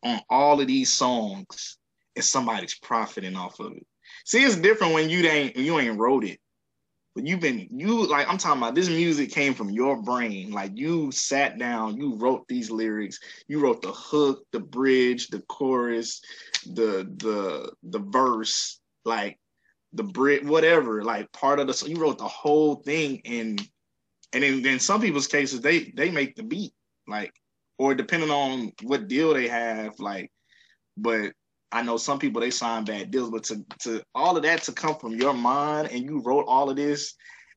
[0.04, 1.78] on all of these songs
[2.16, 3.88] and somebody's profiting off of it.
[4.26, 6.40] See, it's different when you ain't you ain't wrote it.
[7.16, 10.52] But you've been you like I'm talking about this music came from your brain.
[10.52, 15.40] Like you sat down, you wrote these lyrics, you wrote the hook, the bridge, the
[15.42, 16.22] chorus,
[16.66, 19.40] the the the verse, like
[19.94, 23.66] the bridge, whatever, like part of the so you wrote the whole thing and
[24.34, 26.74] and in, in some people's cases, they they make the beat,
[27.08, 27.34] like,
[27.78, 30.30] or depending on what deal they have, like,
[30.98, 31.32] but
[31.72, 34.72] I know some people they sign bad deals, but to to all of that to
[34.72, 37.14] come from your mind and you wrote all of this,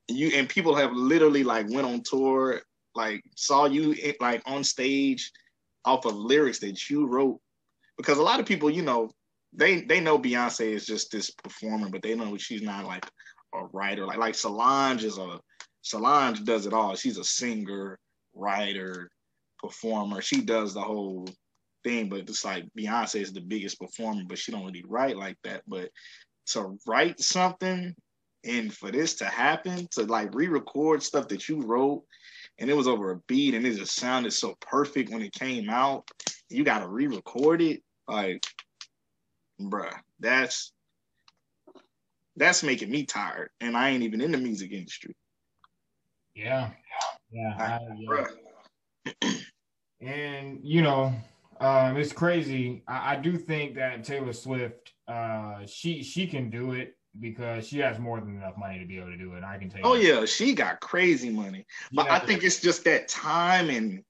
[0.09, 2.63] and you and people have literally like went on tour,
[2.95, 5.31] like saw you eh, like on stage
[5.85, 7.39] off of lyrics that you wrote,
[7.97, 9.11] because a lot of people, you know,
[9.53, 13.07] they they know Beyonce is just this performer, but they know she's not like
[13.55, 14.07] a writer.
[14.07, 15.39] Like like Solange is a
[15.83, 16.97] Solange does it all.
[16.97, 17.99] She's a singer,
[18.35, 19.11] writer,
[19.59, 20.21] performer.
[20.21, 21.29] She does the whole
[21.89, 25.39] thing, but it's like Beyonce is the biggest performer, but she don't really write like
[25.45, 25.63] that.
[25.67, 25.91] But
[26.49, 27.95] to write something
[28.45, 32.05] and for this to happen, to like re-record stuff that you wrote
[32.59, 35.71] and it was over a beat and it just sounded so perfect when it came
[35.71, 36.07] out,
[36.51, 37.83] you gotta re-record it.
[38.07, 38.43] Like,
[39.61, 40.73] bruh, that's
[42.37, 43.51] that's making me tired.
[43.61, 45.15] And I ain't even in the music industry.
[46.35, 46.71] Yeah,
[47.33, 47.81] yeah, I,
[49.23, 49.33] yeah.
[50.01, 51.13] and you know,
[51.61, 52.83] um, it's crazy.
[52.87, 57.79] I, I, do think that Taylor Swift, uh, she she can do it because she
[57.79, 59.43] has more than enough money to be able to do it.
[59.43, 59.87] I can tell you.
[59.87, 62.15] Oh yeah, she got crazy money, but yeah.
[62.15, 64.05] I think it's just that time and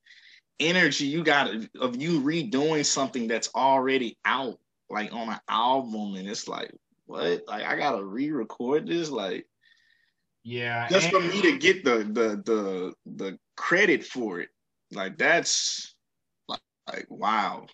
[0.61, 1.49] energy you got
[1.81, 4.59] of you redoing something that's already out,
[4.91, 6.73] like on an album, and it's like
[7.07, 7.45] what?
[7.49, 9.47] Like I gotta re-record this, like
[10.45, 10.89] yeah.
[10.89, 14.49] Just and- for me to get the the the the credit for it.
[14.93, 15.95] Like that's
[16.89, 17.67] like, wow.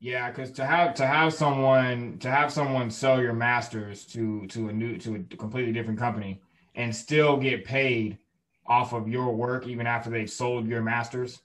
[0.00, 4.68] Yeah, because to have to have someone to have someone sell your masters to to
[4.68, 6.42] a new to a completely different company
[6.74, 8.18] and still get paid
[8.66, 11.40] off of your work even after they've sold your masters,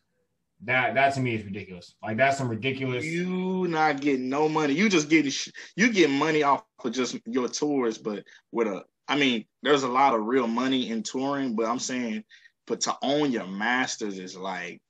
[0.63, 1.95] that that to me is ridiculous.
[2.03, 3.05] Like that's some ridiculous.
[3.05, 4.73] You not getting no money.
[4.73, 5.31] You just getting
[5.75, 9.87] you get money off of just your tours, but with a I mean, there's a
[9.87, 12.23] lot of real money in touring, but I'm saying,
[12.67, 14.81] but to own your masters is like,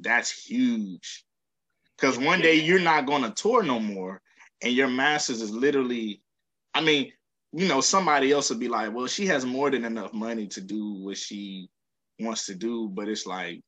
[0.00, 1.24] that's huge.
[1.96, 4.20] Because one day you're not going to tour no more,
[4.62, 6.22] and your masters is literally,
[6.74, 7.12] I mean,
[7.52, 10.60] you know, somebody else would be like, well, she has more than enough money to
[10.60, 11.68] do what she
[12.20, 13.62] wants to do, but it's like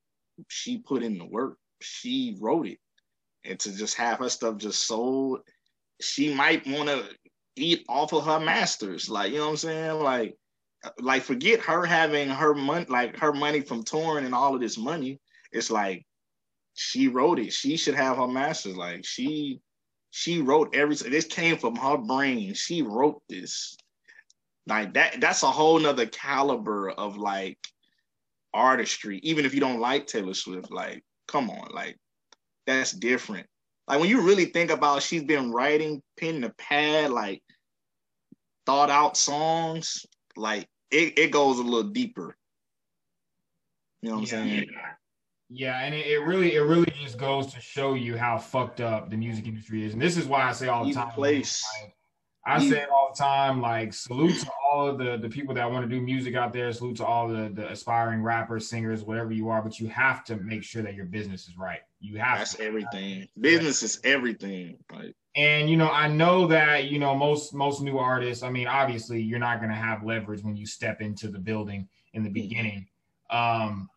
[0.49, 2.79] she put in the work, she wrote it,
[3.45, 5.41] and to just have her stuff just sold,
[6.01, 7.05] she might want to
[7.57, 9.09] eat off of her masters.
[9.09, 10.01] Like, you know what I'm saying?
[10.01, 10.37] Like,
[11.01, 14.79] like forget her having her money, like her money from touring and all of this
[14.79, 15.21] money.
[15.53, 16.05] It's like
[16.81, 17.53] she wrote it.
[17.53, 18.75] She should have her masters.
[18.75, 19.61] Like she,
[20.13, 21.11] she wrote everything.
[21.11, 22.55] This came from her brain.
[22.55, 23.77] She wrote this.
[24.67, 25.21] Like that.
[25.21, 27.59] That's a whole nother caliber of like
[28.55, 29.21] artistry.
[29.23, 31.99] Even if you don't like Taylor Swift, like come on, like
[32.67, 33.47] that's different.
[33.87, 37.43] Like when you really think about, she's been writing pen to pad, like
[38.65, 40.07] thought out songs.
[40.35, 42.35] Like it, it goes a little deeper.
[44.01, 44.39] You know what yeah.
[44.39, 44.67] I'm saying?
[45.53, 49.11] Yeah, and it, it, really, it really just goes to show you how fucked up
[49.11, 51.11] the music industry is, and this is why I say all the time.
[51.11, 51.65] Place.
[51.83, 51.97] Like,
[52.47, 53.61] I say it all the time.
[53.61, 56.73] Like, salute to all of the the people that want to do music out there.
[56.73, 59.61] Salute to all the the aspiring rappers, singers, whatever you are.
[59.61, 61.81] But you have to make sure that your business is right.
[61.99, 62.39] You have.
[62.39, 62.65] That's to.
[62.65, 63.27] everything.
[63.39, 64.79] Business is everything.
[64.93, 65.17] Like.
[65.35, 68.45] And you know, I know that you know most most new artists.
[68.45, 71.89] I mean, obviously, you're not going to have leverage when you step into the building
[72.15, 72.35] in the mm-hmm.
[72.35, 72.87] beginning.
[73.31, 73.89] Um,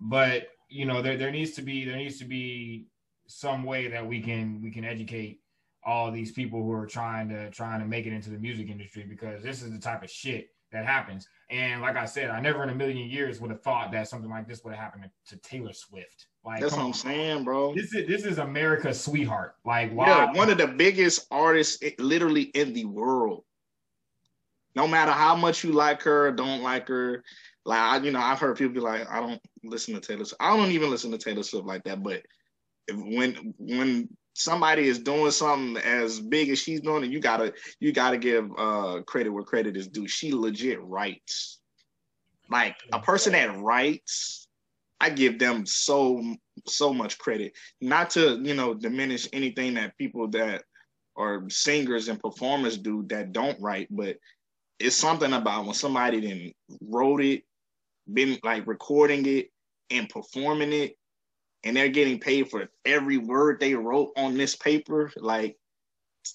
[0.00, 2.86] but you know, there there needs to be there needs to be
[3.26, 5.40] some way that we can we can educate
[5.84, 9.04] all these people who are trying to trying to make it into the music industry
[9.08, 11.26] because this is the type of shit that happens.
[11.50, 14.30] And like I said, I never in a million years would have thought that something
[14.30, 16.26] like this would have happened to, to Taylor Swift.
[16.44, 17.74] Like that's what I'm saying, bro.
[17.74, 19.56] This is this is America's sweetheart.
[19.64, 20.06] Like why?
[20.06, 23.44] Yeah, one of the biggest artists eh, literally in the world.
[24.76, 27.24] No matter how much you like her, don't like her,
[27.64, 30.24] like I, you know, I've heard people be like, I don't listen to Taylor.
[30.24, 30.40] Swift.
[30.40, 32.02] I don't even listen to Taylor Swift like that.
[32.02, 32.22] But
[32.92, 37.92] when when somebody is doing something as big as she's doing, and you gotta you
[37.92, 40.08] gotta give uh credit where credit is due.
[40.08, 41.58] She legit writes.
[42.48, 44.48] Like a person that writes,
[45.00, 46.22] I give them so
[46.66, 47.52] so much credit.
[47.80, 50.64] Not to you know diminish anything that people that
[51.16, 54.16] are singers and performers do that don't write, but
[54.78, 57.42] it's something about when somebody then wrote it,
[58.12, 59.50] been like recording it
[59.90, 60.96] and performing it
[61.64, 65.56] and they're getting paid for every word they wrote on this paper, like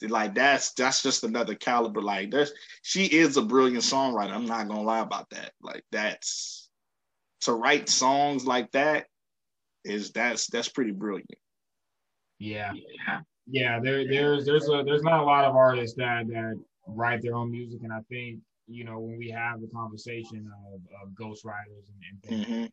[0.01, 2.01] like that's that's just another caliber.
[2.01, 4.31] Like there's she is a brilliant songwriter.
[4.31, 5.51] I'm not gonna lie about that.
[5.61, 6.69] Like that's
[7.41, 9.05] to write songs like that
[9.83, 11.29] is that's that's pretty brilliant.
[12.39, 12.73] Yeah.
[12.73, 13.21] Yeah.
[13.47, 17.35] Yeah, there there's there's a there's not a lot of artists that that write their
[17.35, 17.81] own music.
[17.83, 21.85] And I think, you know, when we have the conversation of, of ghostwriters
[22.29, 22.65] and, and mm-hmm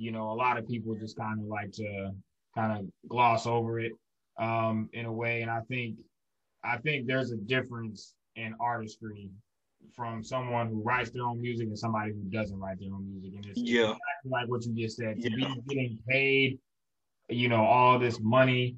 [0.00, 2.10] you know, a lot of people just kind of like to
[2.54, 3.92] kind of gloss over it
[4.38, 5.42] um, in a way.
[5.42, 5.96] And I think,
[6.64, 9.28] I think there's a difference in artistry
[9.94, 13.32] from someone who writes their own music and somebody who doesn't write their own music.
[13.36, 13.90] And it's, yeah.
[13.90, 15.36] Exactly like what you just said, to yeah.
[15.36, 16.58] be getting paid,
[17.28, 18.76] you know, all this money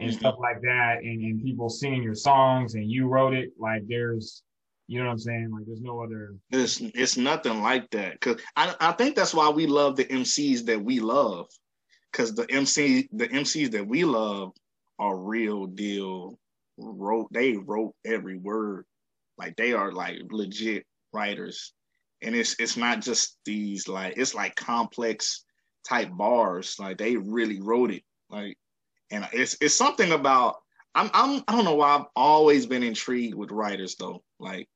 [0.00, 0.18] and mm-hmm.
[0.18, 4.42] stuff like that, and, and people singing your songs and you wrote it, like there's
[4.88, 5.50] you know what I'm saying?
[5.52, 6.34] Like there's no other.
[6.50, 8.18] It's it's nothing like that.
[8.22, 11.46] Cause I I think that's why we love the MCs that we love.
[12.14, 14.52] Cause the MC the MCs that we love
[14.98, 16.38] are real deal.
[16.78, 18.86] Wrote they wrote every word.
[19.36, 21.74] Like they are like legit writers.
[22.22, 25.44] And it's it's not just these like it's like complex
[25.86, 26.76] type bars.
[26.78, 28.04] Like they really wrote it.
[28.30, 28.56] Like
[29.10, 30.56] and it's it's something about
[30.94, 34.22] I'm I'm I don't know why I've always been intrigued with writers though.
[34.40, 34.66] Like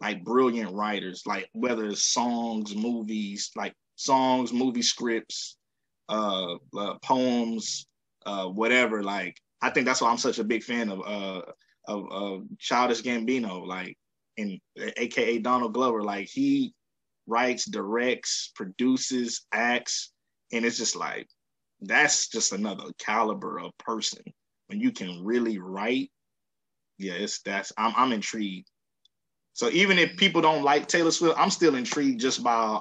[0.00, 5.56] like brilliant writers, like whether it's songs, movies, like songs, movie scripts,
[6.08, 7.86] uh, uh poems,
[8.26, 9.02] uh, whatever.
[9.02, 11.42] Like I think that's why I'm such a big fan of uh
[11.88, 13.96] of, of Childish Gambino, like
[14.36, 16.02] in AKA Donald Glover.
[16.02, 16.74] Like he
[17.26, 20.12] writes, directs, produces, acts,
[20.52, 21.28] and it's just like
[21.80, 24.22] that's just another caliber of person
[24.68, 26.10] when you can really write.
[26.98, 28.68] Yeah, it's that's I'm I'm intrigued.
[29.56, 32.78] So even if people don't like Taylor Swift, I'm still intrigued just by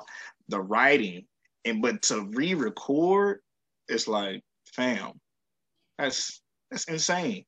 [0.49, 1.25] the writing.
[1.63, 3.39] And but to re-record,
[3.87, 5.13] it's like, fam,
[5.97, 7.45] that's that's insane.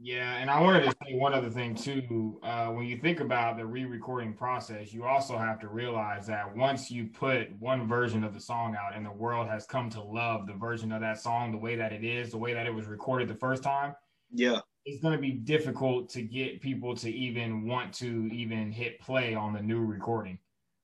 [0.00, 2.40] Yeah, and I wanted to say one other thing too.
[2.42, 6.90] Uh, when you think about the re-recording process, you also have to realize that once
[6.90, 10.48] you put one version of the song out, and the world has come to love
[10.48, 12.86] the version of that song the way that it is, the way that it was
[12.86, 13.94] recorded the first time.
[14.32, 19.00] Yeah, it's going to be difficult to get people to even want to even hit
[19.00, 20.38] play on the new recording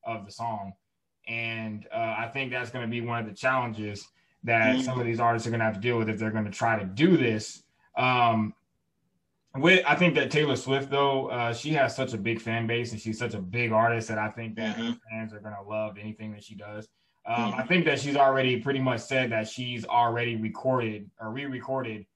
[0.05, 0.73] of the song.
[1.29, 4.07] And uh, I think that's going to be one of the challenges
[4.45, 4.83] that mm-hmm.
[4.83, 6.51] some of these artists are going to have to deal with if they're going to
[6.51, 7.63] try to do this.
[7.97, 8.55] Um,
[9.57, 12.93] with I think that Taylor Swift though, uh, she has such a big fan base
[12.93, 14.93] and she's such a big artist that I think that mm-hmm.
[15.11, 16.89] fans are going to love anything that she does.
[17.27, 17.61] Um, mm-hmm.
[17.61, 22.07] I think that she's already pretty much said that she's already recorded or re-recorded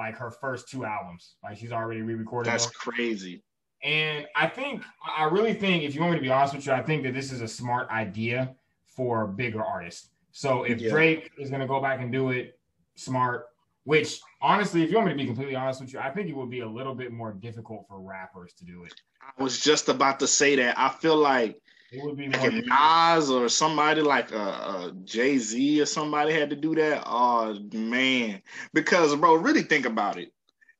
[0.00, 1.34] like her first two albums.
[1.44, 2.50] Like she's already re-recorded.
[2.50, 2.72] That's those.
[2.72, 3.42] crazy.
[3.84, 4.82] And I think
[5.16, 7.14] I really think if you want me to be honest with you, I think that
[7.14, 8.54] this is a smart idea
[8.86, 10.08] for bigger artists.
[10.32, 10.90] So if yeah.
[10.90, 12.58] Drake is gonna go back and do it,
[12.94, 13.46] smart.
[13.84, 16.36] Which honestly, if you want me to be completely honest with you, I think it
[16.36, 18.94] would be a little bit more difficult for rappers to do it.
[19.22, 20.78] I was just about to say that.
[20.78, 21.60] I feel like
[21.92, 25.80] it would be like if Nas or somebody like uh, uh, a, a Jay Z
[25.80, 27.02] or somebody had to do that.
[27.06, 30.32] Oh man, because bro, really think about it.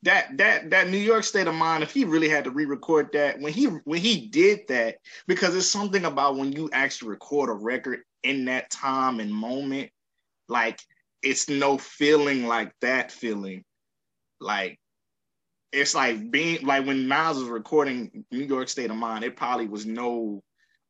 [0.02, 1.82] That that that New York state of mind.
[1.82, 5.66] If he really had to re-record that, when he when he did that, because it's
[5.66, 9.90] something about when you actually record a record in that time and moment,
[10.48, 10.80] like
[11.22, 13.64] it's no feeling like that feeling.
[14.40, 14.78] Like
[15.72, 19.66] it's like being like when Nas was recording New York State of Mind, it probably
[19.66, 20.42] was no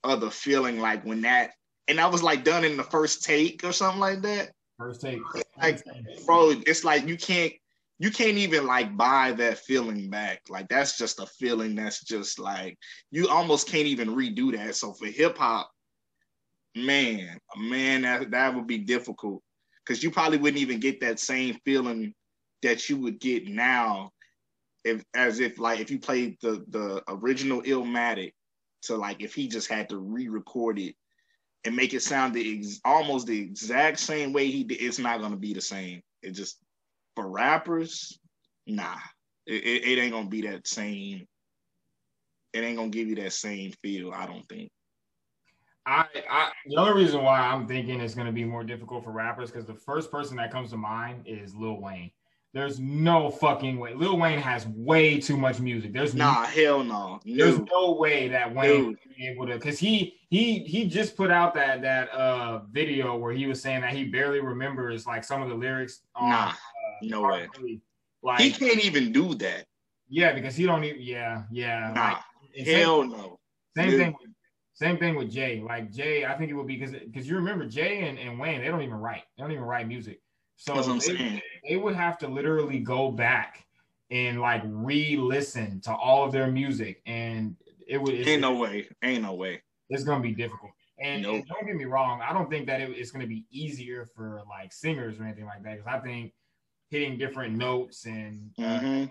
[0.05, 1.53] other feeling like when that
[1.88, 4.53] and that was like done in the first take or something like that.
[4.78, 5.20] First take.
[5.61, 5.82] Like
[6.24, 7.53] bro, it's like you can't
[7.98, 10.40] you can't even like buy that feeling back.
[10.48, 12.78] Like that's just a feeling that's just like
[13.11, 14.76] you almost can't even redo that.
[14.76, 15.70] So for hip hop,
[16.74, 19.42] man, man, that that would be difficult
[19.84, 22.14] because you probably wouldn't even get that same feeling
[22.62, 24.12] that you would get now
[24.84, 28.32] if as if like if you played the the original Illmatic
[28.83, 30.95] to like if he just had to re-record it
[31.64, 35.20] and make it sound the ex- almost the exact same way he did, it's not
[35.20, 36.03] gonna be the same.
[36.22, 36.59] It just
[37.16, 38.18] for rappers,
[38.66, 38.97] nah,
[39.47, 41.26] it, it, it ain't gonna be that same.
[42.53, 44.12] It ain't gonna give you that same feel.
[44.12, 44.70] I don't think.
[45.87, 49.51] I, I the only reason why I'm thinking it's gonna be more difficult for rappers
[49.51, 52.11] because the first person that comes to mind is Lil Wayne.
[52.53, 53.94] There's no fucking way.
[53.94, 55.92] Lil Wayne has way too much music.
[55.92, 57.20] There's Nah, no, hell no.
[57.24, 57.92] there's No.
[57.92, 61.80] way that Wayne would be able to because he he he just put out that
[61.82, 65.55] that uh video where he was saying that he barely remembers like some of the
[65.55, 66.55] lyrics on Nah, uh,
[67.03, 67.48] no way.
[67.55, 67.80] Believe.
[68.22, 69.66] Like He can't even do that.
[70.09, 71.92] yeah, because he don't even yeah, yeah.
[71.94, 72.16] Nah, like,
[72.59, 73.38] and same- hell no.
[73.76, 73.98] Same Dude.
[74.01, 74.16] thing.
[74.20, 74.30] With,
[74.74, 75.62] same thing with Jay.
[75.64, 78.61] Like Jay, I think it would be because because you remember Jay and, and Wayne,
[78.61, 79.22] they don't even write.
[79.36, 80.20] They don't even write music.
[80.61, 81.40] So That's what I'm they, saying.
[81.66, 83.64] they would have to literally go back
[84.11, 87.56] and like re-listen to all of their music, and
[87.88, 88.14] it would.
[88.14, 88.86] Ain't no way.
[89.02, 89.62] Ain't no way.
[89.88, 90.72] it's gonna be difficult.
[91.02, 91.34] And, Nope.
[91.36, 94.42] and don't get me wrong, I don't think that it, it's gonna be easier for
[94.50, 95.78] like singers or anything like that.
[95.78, 96.34] Because I think
[96.90, 99.04] hitting different notes and uh, hmm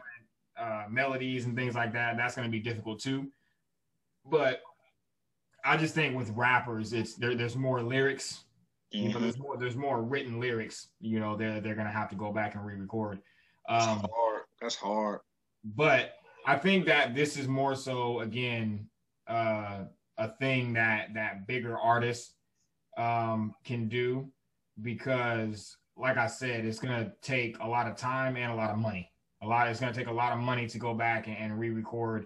[0.56, 3.32] uh, melodies and things like that, that's going to be difficult too.
[4.26, 4.62] But
[5.64, 7.34] I just think with rappers, it's there.
[7.34, 8.44] There's more lyrics.
[8.98, 9.58] You know, hmm there's more.
[9.58, 10.90] There's more written lyrics.
[11.00, 13.22] You know, they're they're going to have to go back and re-record.
[13.68, 14.44] That's Um, hard.
[14.62, 15.20] That's hard.
[15.64, 16.16] but
[16.46, 18.90] I think that this is more so again
[19.28, 19.86] uh,
[20.18, 22.34] a thing that that bigger artists
[22.98, 24.32] um, can do
[24.82, 28.72] because, like I said, it's going to take a lot of time and a lot
[28.72, 29.12] of money.
[29.42, 29.68] A lot.
[29.70, 32.26] It's going to take a lot of money to go back and, and re-record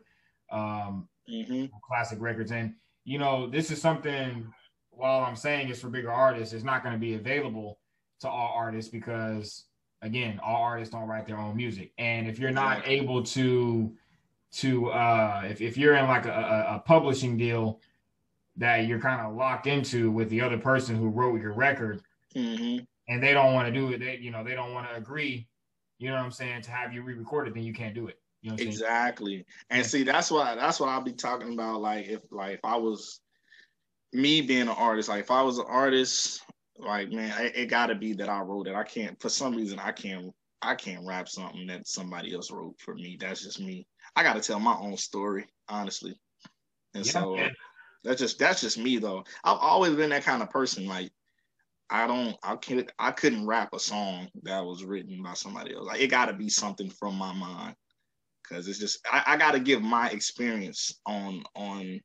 [0.51, 2.51] um, hmm classic records.
[2.51, 2.73] And
[3.05, 4.51] you know, this is something.
[4.95, 7.79] While I'm saying it's for bigger artists, it's not going to be available
[8.21, 9.65] to all artists because,
[10.01, 11.91] again, all artists don't write their own music.
[11.97, 13.93] And if you're not able to,
[14.53, 17.79] to uh, if if you're in like a, a, publishing deal
[18.55, 22.01] that you're kind of locked into with the other person who wrote your record,
[22.33, 22.77] hmm
[23.09, 25.47] and they don't want to do it, they you know they don't want to agree.
[25.97, 26.61] You know what I'm saying?
[26.63, 28.19] To have you re-record it, then you can't do it.
[28.41, 28.71] You know what I'm saying?
[28.71, 29.45] Exactly.
[29.69, 31.81] And see, that's why that's what I'll be talking about.
[31.81, 33.19] Like if like if I was
[34.13, 36.43] me being an artist, like if I was an artist,
[36.77, 38.75] like man, it, it gotta be that I wrote it.
[38.75, 42.79] I can't for some reason I can't I can't rap something that somebody else wrote
[42.79, 43.17] for me.
[43.19, 43.87] That's just me.
[44.15, 46.15] I gotta tell my own story, honestly.
[46.93, 47.51] And Yeah, so man.
[48.03, 49.23] that's just that's just me though.
[49.43, 50.85] I've always been that kind of person.
[50.85, 51.11] Like
[51.89, 55.85] I don't I can't I couldn't rap a song that was written by somebody else.
[55.85, 57.75] Like it gotta be something from my mind.
[58.49, 61.99] Cause it's just I, I gotta give my experience on on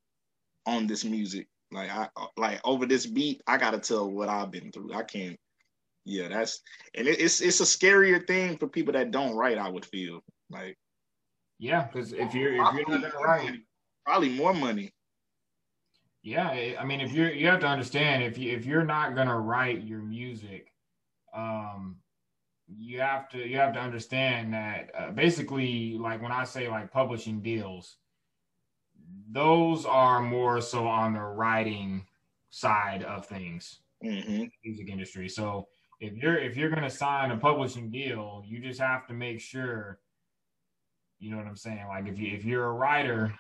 [0.66, 1.48] on this music.
[1.70, 4.94] Like I like over this beat, I gotta tell what I've been through.
[4.94, 5.38] I can't
[6.04, 6.62] yeah, that's
[6.94, 10.20] and it, it's it's a scarier thing for people that don't write, I would feel.
[10.50, 10.78] Like
[11.58, 13.60] Yeah, because if you're if you're not gonna write,
[14.06, 14.90] probably more money.
[16.22, 19.14] Yeah, I- I mean, if you're you have to understand if you if you're not
[19.14, 20.72] gonna write your music,
[21.34, 21.96] um,
[22.66, 26.90] you have to you have to understand that uh, basically, like when I say like
[26.90, 27.98] publishing deals,
[29.30, 32.06] those are more so on the writing
[32.50, 35.28] side of things, hmm music industry.
[35.28, 35.68] So
[36.00, 40.00] if you're if you're gonna sign a publishing deal, you just have to make sure,
[41.18, 41.86] you know what I'm saying.
[41.88, 43.34] Like if you if you're a writer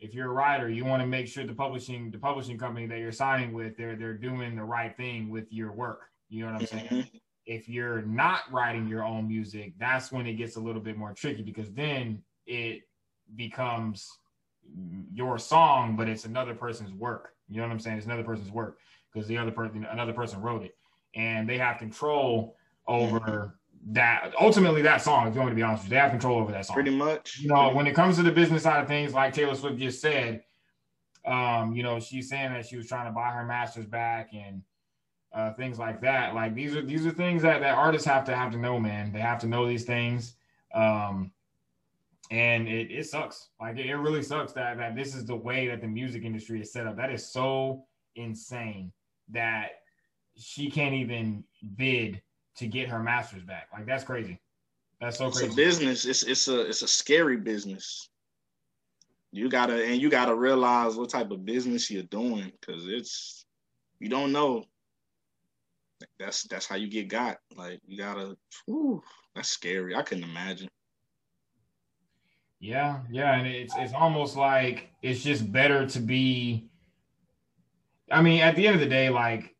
[0.00, 2.98] if you're a writer, you want to make sure the publishing the publishing company that
[2.98, 6.02] you're signing with, they're they're doing the right thing with your work.
[6.28, 6.88] You know what I'm saying?
[6.90, 7.20] Mhm.
[7.46, 11.14] If you're not writing your own music, that's when it gets a little bit more
[11.14, 12.82] tricky because then it
[13.34, 14.18] becomes
[15.12, 17.34] your song, but it's another person's work.
[17.48, 17.96] You know what I'm saying?
[17.96, 18.78] It's another person's work
[19.12, 20.76] because the other person another person wrote it.
[21.14, 22.56] And they have control
[22.86, 23.58] over
[23.90, 26.38] that ultimately that song, if you want to be honest with you, they have control
[26.38, 27.38] over that song Pretty much.
[27.40, 30.00] you know, when it comes to the business side of things, like Taylor Swift just
[30.00, 30.42] said,
[31.24, 34.62] um, you know, she's saying that she was trying to buy her masters back and
[35.32, 36.34] uh, things like that.
[36.34, 39.12] Like these are these are things that, that artists have to have to know, man.
[39.12, 40.34] They have to know these things.
[40.74, 41.32] Um,
[42.30, 43.48] and it, it sucks.
[43.60, 46.72] Like it, really sucks that that this is the way that the music industry is
[46.72, 46.96] set up.
[46.96, 47.84] That is so
[48.16, 48.92] insane
[49.30, 49.70] that
[50.36, 51.44] she can't even
[51.76, 52.22] bid
[52.56, 53.68] to get her masters back.
[53.72, 54.40] Like that's crazy.
[55.00, 55.46] That's so crazy.
[55.46, 56.04] it's a business.
[56.04, 58.10] It's it's a it's a scary business.
[59.30, 63.46] You gotta and you gotta realize what type of business you're doing because it's
[64.00, 64.64] you don't know.
[66.18, 67.38] That's that's how you get got.
[67.56, 68.36] Like you gotta.
[68.66, 69.02] Whew,
[69.34, 69.94] that's scary.
[69.94, 70.68] I couldn't imagine.
[72.60, 76.68] Yeah, yeah, and it's it's almost like it's just better to be.
[78.10, 79.54] I mean, at the end of the day, like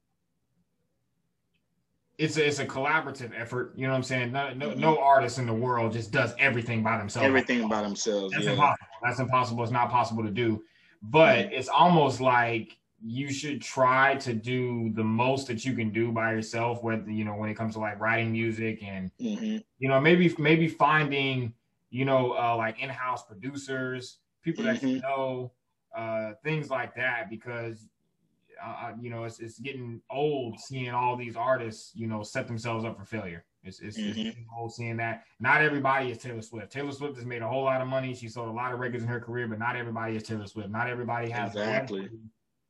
[2.19, 3.73] it's a, it's a collaborative effort.
[3.77, 4.33] You know what I'm saying?
[4.33, 7.27] No, no, no artist in the world just does everything by themselves.
[7.27, 8.33] Everything by themselves.
[8.33, 8.53] That's yeah.
[8.53, 8.87] impossible.
[9.03, 9.63] That's impossible.
[9.63, 10.63] It's not possible to do.
[11.03, 11.55] but mm-hmm.
[11.55, 16.33] it's almost like you should try to do the most that you can do by
[16.33, 19.59] yourself whether you know when it comes to like writing music and mm-hmm.
[19.79, 21.55] you know maybe maybe finding
[21.91, 25.01] you know uh, like in-house producers people that you mm-hmm.
[25.01, 25.53] know
[25.97, 27.87] uh, things like that because
[28.65, 32.85] uh, you know it's, it's getting old seeing all these artists you know set themselves
[32.85, 34.29] up for failure it's, it's, mm-hmm.
[34.29, 37.65] it's old seeing that not everybody is taylor swift taylor swift has made a whole
[37.65, 40.17] lot of money she sold a lot of records in her career but not everybody
[40.17, 42.09] is taylor swift not everybody has exactly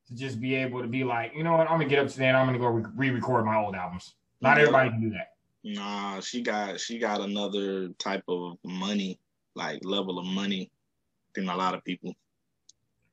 [0.09, 2.29] to just be able to be like, you know what, I'm gonna get up today
[2.29, 4.15] and I'm gonna go re-record my old albums.
[4.41, 4.63] Not yeah.
[4.63, 5.33] everybody can do that.
[5.65, 9.19] Nah, she got she got another type of money,
[9.55, 10.71] like level of money
[11.35, 12.15] than a lot of people.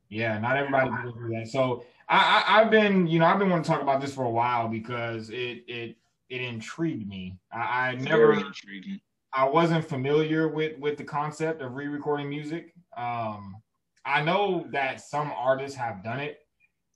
[0.10, 1.48] Yeah, not everybody do that.
[1.48, 4.26] So I, I have been, you know, I've been wanting to talk about this for
[4.26, 5.96] a while because it it
[6.30, 7.38] it intrigued me.
[7.52, 9.00] I, I never intriguing.
[9.34, 12.74] I wasn't familiar with with the concept of re-recording music.
[12.96, 13.58] Um,
[14.06, 16.40] I know that some artists have done it,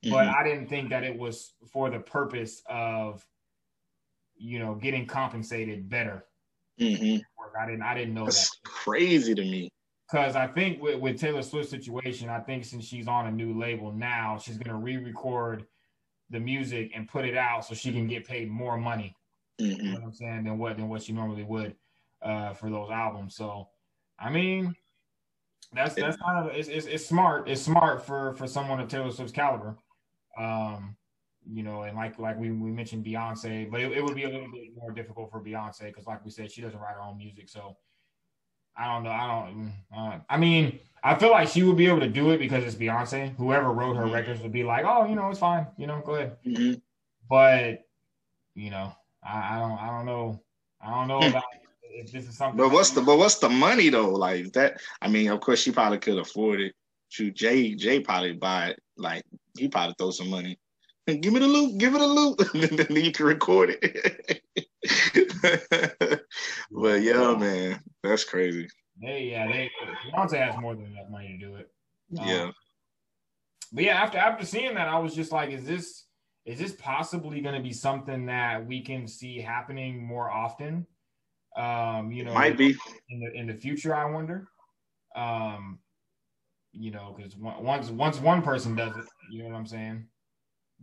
[0.06, 0.14] mm-hmm.
[0.14, 3.26] but I didn't think that it was for the purpose of,
[4.40, 6.26] you know, getting compensated better.
[6.80, 7.22] Mm-hmm.
[7.60, 7.84] I didn't.
[7.84, 8.64] I didn't know That's that.
[8.64, 9.70] crazy to me.
[10.10, 13.60] Because I think with, with Taylor Swift's situation, I think since she's on a new
[13.60, 15.66] label now, she's gonna re-record
[16.32, 19.16] the music and put it out so she can get paid more money.
[19.62, 19.86] Mm-hmm.
[19.86, 21.76] You know what I'm saying than what than what she normally would
[22.22, 23.36] uh, for those albums.
[23.36, 23.68] So,
[24.20, 24.76] I mean,
[25.74, 27.50] that's that's kind of it's, it's, it's smart.
[27.50, 29.76] It's smart for for someone of Taylor Swift's caliber.
[30.40, 30.96] Um,
[31.48, 34.30] you know, and like like we, we mentioned Beyonce, but it, it would be a
[34.30, 37.18] little bit more difficult for Beyonce because, like we said, she doesn't write her own
[37.18, 37.50] music.
[37.50, 37.78] So
[38.78, 39.12] I don't know.
[39.12, 39.74] I don't.
[39.96, 42.76] Uh, I mean, I feel like she would be able to do it because it's
[42.76, 43.36] Beyonce.
[43.36, 44.14] Whoever wrote her mm-hmm.
[44.14, 45.68] records would be like, oh, you know, it's fine.
[45.78, 46.38] You know, go ahead.
[46.46, 46.74] Mm-hmm.
[47.30, 47.86] But
[48.56, 49.80] you know, I, I, don't.
[49.80, 50.42] I don't know.
[50.82, 51.44] I don't know about
[51.84, 52.58] if this is something.
[52.58, 54.10] But what's the but what's the money though?
[54.10, 54.80] Like that.
[55.02, 56.74] I mean, of course, she probably could afford it.
[57.10, 59.24] Shoot, Jay Jay probably buy it like
[59.58, 60.60] he probably throw some money.
[61.18, 64.41] Give me the loop, give it a loop, and then you can record it.
[66.72, 68.68] but yeah, man, that's crazy.
[69.01, 69.70] They yeah, they
[70.12, 71.70] Beyonce has more than enough money to do it.
[72.20, 72.51] Um, yeah.
[73.72, 76.05] But yeah, after after seeing that, I was just like, is this
[76.45, 80.88] is this possibly going to be something that we can see happening more often?
[81.55, 82.76] Um, you know, might be
[83.10, 83.95] in the in the future.
[83.95, 84.47] I wonder.
[85.16, 85.80] Um,
[86.72, 90.07] you know, because once once one person does it, you know what I'm saying.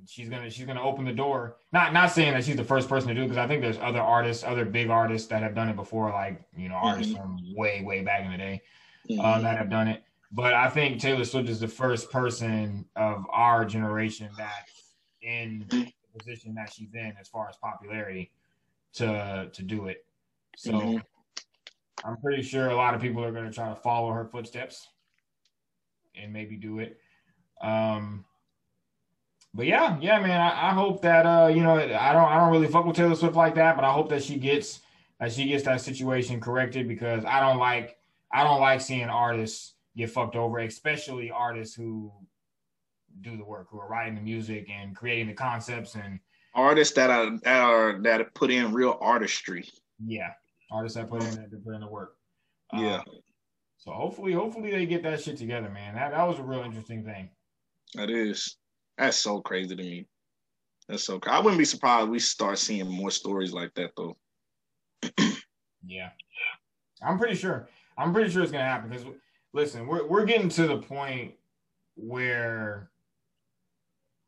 [0.06, 1.56] She's gonna she's gonna open the door.
[1.72, 3.78] Not not saying that she's the first person to do it, because I think there's
[3.78, 7.22] other artists, other big artists that have done it before, like you know artists mm-hmm.
[7.22, 8.62] from way way back in the day
[9.10, 9.20] mm-hmm.
[9.20, 10.02] uh, that have done it.
[10.32, 15.92] But I think Taylor Swift is the first person of our generation that's in the
[16.16, 18.30] position that she's in as far as popularity
[18.94, 20.04] to to do it.
[20.56, 20.98] So mm-hmm.
[22.04, 24.88] I'm pretty sure a lot of people are going to try to follow her footsteps
[26.14, 26.98] and maybe do it.
[27.60, 28.24] Um,
[29.56, 30.38] but yeah, yeah, man.
[30.38, 33.14] I, I, hope that uh, you know, I don't, I don't really fuck with Taylor
[33.14, 34.80] Swift like that, but I hope that she gets
[35.18, 37.96] that she gets that situation corrected because I don't like,
[38.30, 42.12] I don't like seeing artists get fucked over, especially artists who
[43.22, 46.20] do the work, who are writing the music and creating the concepts and
[46.54, 49.66] artists that are that are that put in real artistry.
[50.04, 50.32] Yeah,
[50.70, 52.16] artists that put in that put in the work.
[52.74, 52.96] Yeah.
[52.96, 53.04] Um,
[53.78, 55.94] so hopefully, hopefully they get that shit together, man.
[55.94, 57.30] That that was a real interesting thing.
[57.94, 58.56] That is.
[58.98, 60.06] That's so crazy to me.
[60.88, 61.20] That's so.
[61.26, 64.16] I wouldn't be surprised we start seeing more stories like that though.
[65.86, 66.10] yeah,
[67.02, 67.68] I'm pretty sure.
[67.98, 69.06] I'm pretty sure it's gonna happen because
[69.52, 71.34] listen, we're we're getting to the point
[71.96, 72.90] where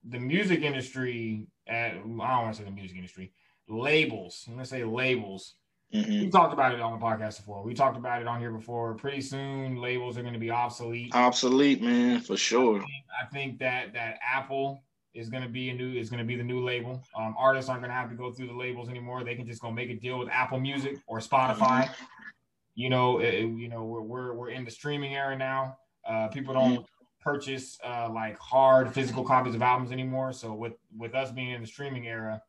[0.09, 3.33] the music industry, at, I don't want to say the music industry,
[3.69, 4.45] labels.
[4.49, 5.55] I'm gonna say labels
[5.95, 6.21] Mm-hmm.
[6.21, 7.63] We talked about it on the podcast before.
[7.63, 8.95] We talked about it on here before.
[8.95, 11.15] Pretty soon, labels are going to be obsolete.
[11.15, 12.77] Obsolete, man, for sure.
[12.77, 14.83] I think, I think that that Apple
[15.15, 17.03] is going to be a new is going to be the new label.
[17.17, 19.25] Um, artists aren't going to have to go through the labels anymore.
[19.25, 21.57] They can just go make a deal with Apple Music or Spotify.
[21.85, 22.05] Mm-hmm.
[22.75, 25.79] You know, it, you know, we're, we're we're in the streaming era now.
[26.07, 26.83] Uh, people don't mm-hmm.
[27.23, 30.35] purchase uh, like hard physical copies of albums anymore.
[30.35, 32.43] So with with us being in the streaming era,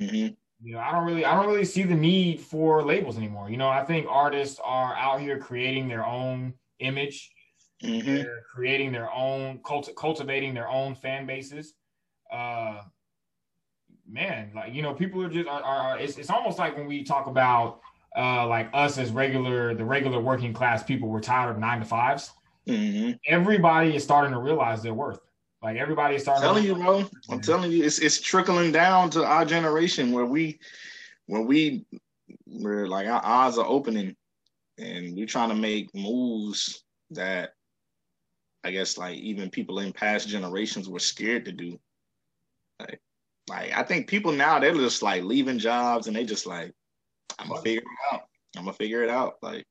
[0.00, 0.28] mm-hmm
[0.60, 3.50] you know, I don't really, I don't really see the need for labels anymore.
[3.50, 7.30] You know, I think artists are out here creating their own image,
[7.82, 8.14] mm-hmm.
[8.16, 11.74] they're creating their own, cult- cultivating their own fan bases.
[12.32, 12.80] Uh,
[14.08, 17.04] man, like you know, people are just are, are it's, it's almost like when we
[17.04, 17.80] talk about
[18.16, 21.86] uh, like us as regular, the regular working class people, we're tired of nine to
[21.86, 22.30] 5s
[22.66, 23.12] mm-hmm.
[23.26, 25.20] Everybody is starting to realize their worth.
[25.62, 26.44] Like everybody's starting.
[26.44, 27.04] I'm telling you, bro.
[27.30, 30.60] I'm telling you, it's it's trickling down to our generation where we,
[31.26, 31.84] where we,
[32.46, 34.14] we're like our eyes are opening,
[34.78, 37.54] and we're trying to make moves that
[38.62, 41.80] I guess like even people in past generations were scared to do.
[42.78, 43.00] Like,
[43.48, 46.72] like I think people now they're just like leaving jobs and they just like,
[47.38, 48.22] I'm gonna figure it out.
[48.56, 49.36] I'm gonna figure it out.
[49.42, 49.64] Like,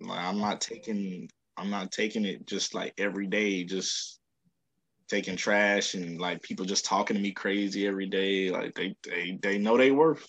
[0.00, 4.17] like I'm not taking I'm not taking it just like every day, just
[5.08, 8.50] taking trash and like people just talking to me crazy every day.
[8.50, 10.26] Like they they they know they worth.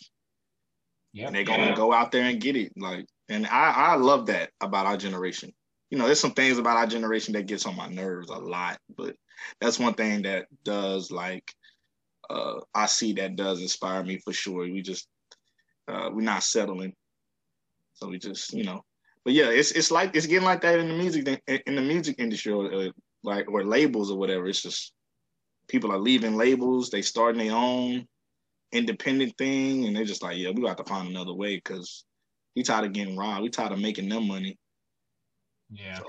[1.13, 1.27] Yeah.
[1.27, 1.75] And they're gonna yeah.
[1.75, 2.71] go out there and get it.
[2.77, 5.53] Like, and I I love that about our generation.
[5.89, 8.77] You know, there's some things about our generation that gets on my nerves a lot,
[8.95, 9.15] but
[9.59, 11.51] that's one thing that does like
[12.29, 14.61] uh I see that does inspire me for sure.
[14.61, 15.07] We just
[15.87, 16.93] uh we're not settling.
[17.93, 18.85] So we just, you know,
[19.25, 22.15] but yeah, it's it's like it's getting like that in the music in the music
[22.19, 22.91] industry or, or
[23.23, 24.47] like or labels or whatever.
[24.47, 24.93] It's just
[25.67, 28.07] people are leaving labels, they starting their own
[28.71, 32.05] independent thing, and they're just like, yeah, we got to find another way because
[32.55, 33.43] we tired of getting robbed.
[33.43, 34.57] We tired of making them money.
[35.71, 35.97] Yeah.
[35.97, 36.05] So.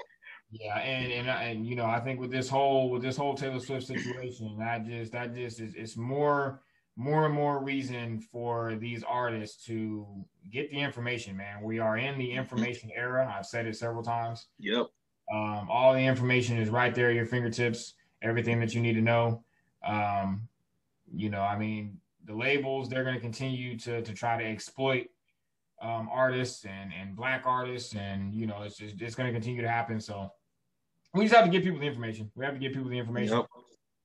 [0.52, 3.60] Yeah, and, and and you know, I think with this whole with this whole Taylor
[3.60, 6.60] Swift situation, that just that just is it's more
[6.96, 10.06] more and more reason for these artists to
[10.50, 11.62] get the information, man.
[11.62, 12.40] We are in the mm-hmm.
[12.40, 13.32] information era.
[13.36, 14.48] I've said it several times.
[14.58, 14.88] Yep.
[15.32, 17.94] Um, all the information is right there at your fingertips.
[18.22, 19.44] Everything that you need to know.
[19.86, 20.48] Um,
[21.12, 25.06] you know, I mean, the labels they're going to continue to to try to exploit
[25.80, 29.62] um, artists and and black artists, and you know, it's just it's going to continue
[29.62, 30.00] to happen.
[30.00, 30.30] So
[31.14, 32.30] we just have to give people the information.
[32.34, 33.38] We have to give people the information.
[33.38, 33.46] Yep.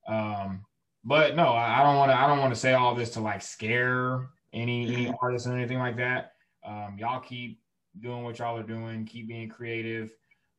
[0.08, 0.64] Um,
[1.04, 2.18] but no, I, I don't want to.
[2.18, 5.78] I don't want to say all this to like scare any any artists or anything
[5.78, 6.32] like that.
[6.64, 7.60] Um, y'all keep
[8.00, 9.04] doing what y'all are doing.
[9.04, 10.12] Keep being creative.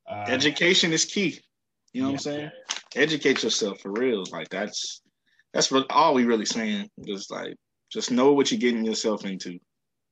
[0.08, 1.40] Uh, Education is key.
[1.92, 2.12] You know yeah.
[2.12, 2.50] what I'm saying?
[2.96, 4.24] Educate yourself for real.
[4.30, 5.02] Like that's
[5.52, 6.88] that's what all we really saying.
[7.06, 7.54] Just like
[7.90, 9.58] just know what you're getting yourself into.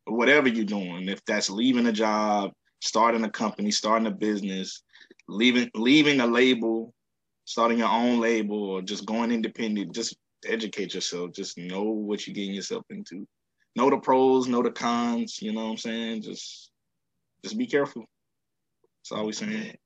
[0.06, 4.82] Whatever you're doing, if that's leaving a job, starting a company, starting a business,
[5.28, 6.94] leaving leaving a label,
[7.44, 10.16] starting your own label, or just going independent, just
[10.47, 11.32] educate yourself.
[11.32, 13.27] Just know what you're getting yourself into.
[13.74, 15.40] Know the pros, know the cons.
[15.43, 16.23] You know what I'm saying?
[16.23, 16.70] Just
[17.43, 18.05] just be careful.
[19.02, 19.77] That's all we saying.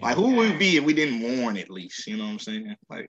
[0.00, 2.06] Like who would we be if we didn't warn at least?
[2.06, 2.76] You know what I'm saying?
[2.90, 3.08] Like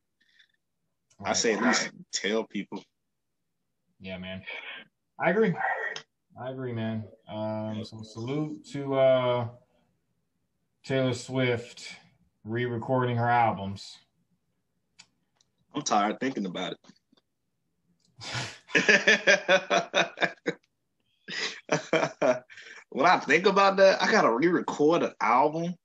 [1.19, 1.29] right.
[1.29, 2.81] I say at least tell people.
[3.99, 4.43] Yeah, man.
[5.19, 5.53] I agree.
[6.39, 7.03] I agree, man.
[7.27, 9.47] Um, so salute to uh,
[10.85, 11.95] Taylor Swift
[12.45, 13.97] re-recording her albums.
[15.73, 16.79] I'm tired thinking about it.
[22.89, 25.75] when I think about that, I gotta re-record an album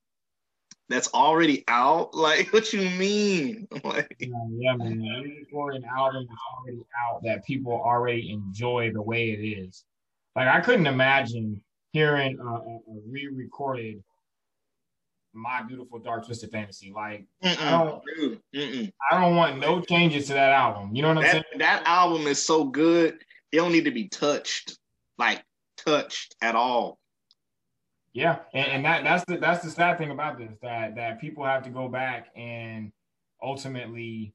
[0.93, 2.10] that's already out.
[2.23, 3.66] Like, what you mean?
[3.85, 5.01] Like, yeah, yeah man.
[5.01, 9.85] Re-record an album that's already out that people already enjoy the way it is.
[10.36, 11.62] Like, I couldn't imagine
[11.93, 14.02] hearing a, a re-recorded
[15.35, 16.93] my beautiful dark twisted fantasy.
[16.94, 20.94] Like Mm-mm, I don't, dude, I don't want no changes to that album.
[20.94, 21.44] You know what I'm that, saying?
[21.59, 23.19] That album is so good.
[23.51, 24.78] It don't need to be touched,
[25.19, 25.43] like
[25.77, 26.98] touched at all.
[28.14, 31.44] Yeah, and, and that that's the that's the sad thing about this that that people
[31.44, 32.93] have to go back and
[33.43, 34.34] ultimately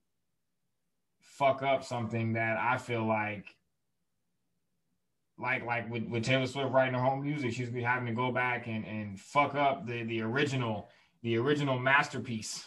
[1.22, 3.46] fuck up something that I feel like
[5.38, 8.32] like like with, with Taylor Swift writing her own music, she's be having to go
[8.32, 10.90] back and, and fuck up the the original
[11.22, 12.66] the original masterpiece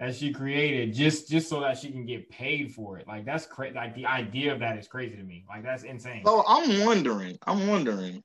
[0.00, 3.06] that she created just just so that she can get paid for it.
[3.06, 3.74] Like that's crazy.
[3.74, 5.44] Like the idea of that is crazy to me.
[5.48, 6.22] Like that's insane.
[6.24, 7.38] So I'm wondering.
[7.46, 8.22] I'm wondering.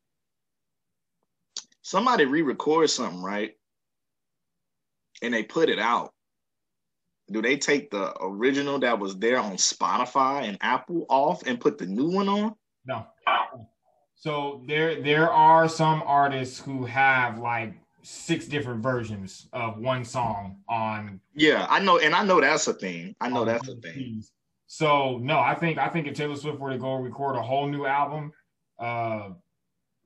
[1.84, 3.54] Somebody re-record something, right?
[5.22, 6.12] And they put it out.
[7.32, 11.78] Do they take the original that was there on Spotify and Apple off and put
[11.78, 12.56] the new one on?
[12.86, 13.06] No.
[14.16, 20.58] So there there are some artists who have like six different versions of one song
[20.70, 23.16] on Yeah, I know and I know that's a thing.
[23.20, 24.24] I know that's a thing.
[24.68, 27.68] So no, I think I think if Taylor Swift were to go record a whole
[27.68, 28.32] new album,
[28.80, 29.30] uh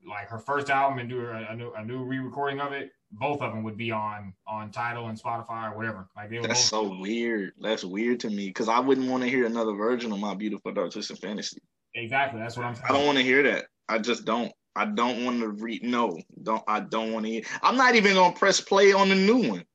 [0.07, 3.41] like her first album and do a, a new a new re-recording of it, both
[3.41, 6.07] of them would be on on Tidal and Spotify or whatever.
[6.15, 7.53] Like they That's so weird.
[7.59, 10.71] That's weird to me because I wouldn't want to hear another version of my beautiful
[10.71, 11.61] dark twisted fantasy.
[11.95, 12.39] Exactly.
[12.39, 12.85] That's what I'm saying.
[12.89, 13.65] I don't want to hear that.
[13.89, 14.51] I just don't.
[14.75, 15.83] I don't want to read.
[15.83, 16.63] No, don't.
[16.67, 17.41] I don't want to.
[17.63, 19.65] I'm not even gonna press play on the new one.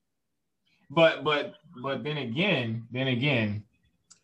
[0.90, 3.64] But but but then again, then again,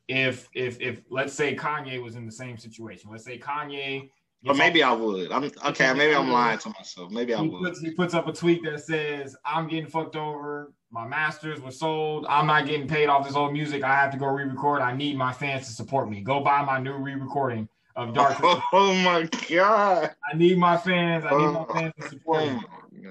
[0.06, 4.10] if if if let's say Kanye was in the same situation, let's say Kanye.
[4.46, 5.32] Or maybe I would.
[5.32, 5.92] I'm okay.
[5.94, 7.10] Maybe I'm lying to myself.
[7.10, 7.60] Maybe I would.
[7.60, 10.72] Puts, he puts up a tweet that says, "I'm getting fucked over.
[10.90, 12.24] My masters were sold.
[12.28, 13.82] I'm not getting paid off this old music.
[13.82, 14.80] I have to go re-record.
[14.80, 16.20] I need my fans to support me.
[16.20, 18.38] Go buy my new re-recording." of Dark.
[18.72, 20.14] Oh my god!
[20.32, 21.24] I need my fans.
[21.24, 22.60] I need my oh fans to support me.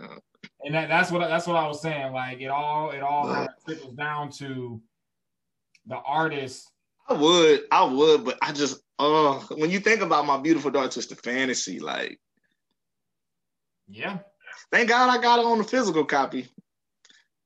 [0.02, 0.18] Oh
[0.64, 2.14] And that, that's what that's what I was saying.
[2.14, 4.82] Like it all it all kind of trickles down to
[5.86, 6.72] the artist.
[7.08, 10.92] I would, I would, but I just uh when you think about my beautiful dark
[10.92, 12.20] twisted fantasy, like
[13.88, 14.20] yeah.
[14.72, 16.50] Thank God I got it on the physical copy.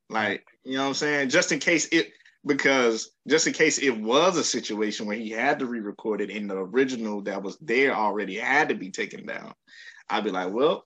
[0.09, 1.29] Like, you know what I'm saying?
[1.29, 2.11] Just in case it
[2.45, 6.49] because just in case it was a situation where he had to re-record it and
[6.49, 9.53] the original that was there already had to be taken down,
[10.09, 10.85] I'd be like, well,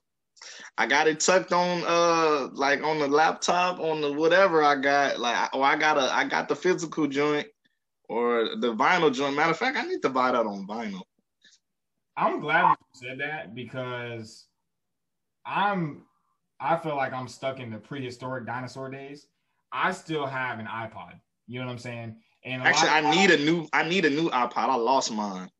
[0.76, 5.18] I got it tucked on uh like on the laptop on the whatever I got
[5.18, 7.46] like oh I got a I got the physical joint
[8.08, 9.36] or the vinyl joint.
[9.36, 11.02] Matter of fact, I need to buy that on vinyl.
[12.16, 14.46] I'm glad you said that because
[15.44, 16.02] I'm
[16.58, 19.26] I feel like I'm stuck in the prehistoric dinosaur days.
[19.72, 21.20] I still have an iPod.
[21.46, 22.16] You know what I'm saying?
[22.44, 24.56] And actually, I need a new I need a new iPod.
[24.56, 25.50] I lost mine.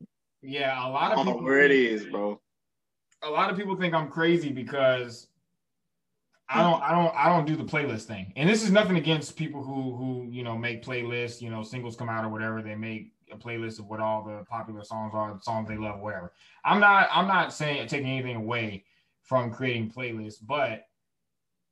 [0.43, 2.41] Yeah, a lot of people where it is, bro
[3.23, 5.29] a lot of people think I'm crazy because
[6.49, 8.33] I don't I don't I don't do the playlist thing.
[8.37, 11.97] And this is nothing against people who who you know make playlists, you know, singles
[11.97, 15.35] come out or whatever, they make a playlist of what all the popular songs are,
[15.35, 16.33] the songs they love, whatever.
[16.65, 18.85] I'm not I'm not saying taking anything away
[19.23, 20.87] from creating playlists, but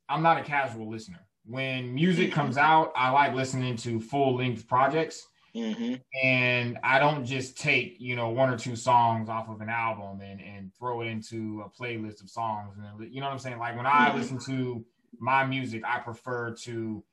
[0.08, 1.20] I'm not a casual listener.
[1.46, 5.26] When music comes out, I like listening to full length projects.
[5.56, 5.94] Mm-hmm.
[6.22, 10.20] And I don't just take, you know, one or two songs off of an album
[10.20, 12.76] and, and throw it into a playlist of songs.
[12.76, 13.58] And you know what I'm saying?
[13.58, 14.18] Like when I mm-hmm.
[14.18, 14.84] listen to
[15.18, 17.04] my music, I prefer to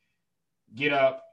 [0.73, 1.23] get up,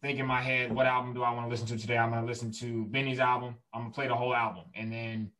[0.00, 1.98] think in my head, what album do I want to listen to today?
[1.98, 3.56] I'm going to listen to Benny's album.
[3.74, 4.64] I'm going to play the whole album.
[4.74, 5.30] And then,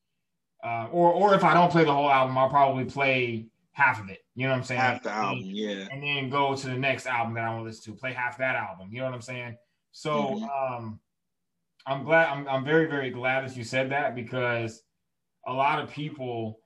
[0.62, 4.10] uh, or, or if I don't play the whole album, I'll probably play half of
[4.10, 4.18] it.
[4.34, 4.80] You know what I'm saying?
[4.80, 5.88] Half the album, yeah.
[5.90, 8.36] And then go to the next album that I want to listen to, play half
[8.38, 8.90] that album.
[8.92, 9.56] You know what I'm saying?
[9.92, 10.74] So mm-hmm.
[10.74, 11.00] um,
[11.86, 12.28] I'm glad.
[12.28, 14.82] I'm, I'm very very glad that you said that because
[15.46, 16.60] a lot of people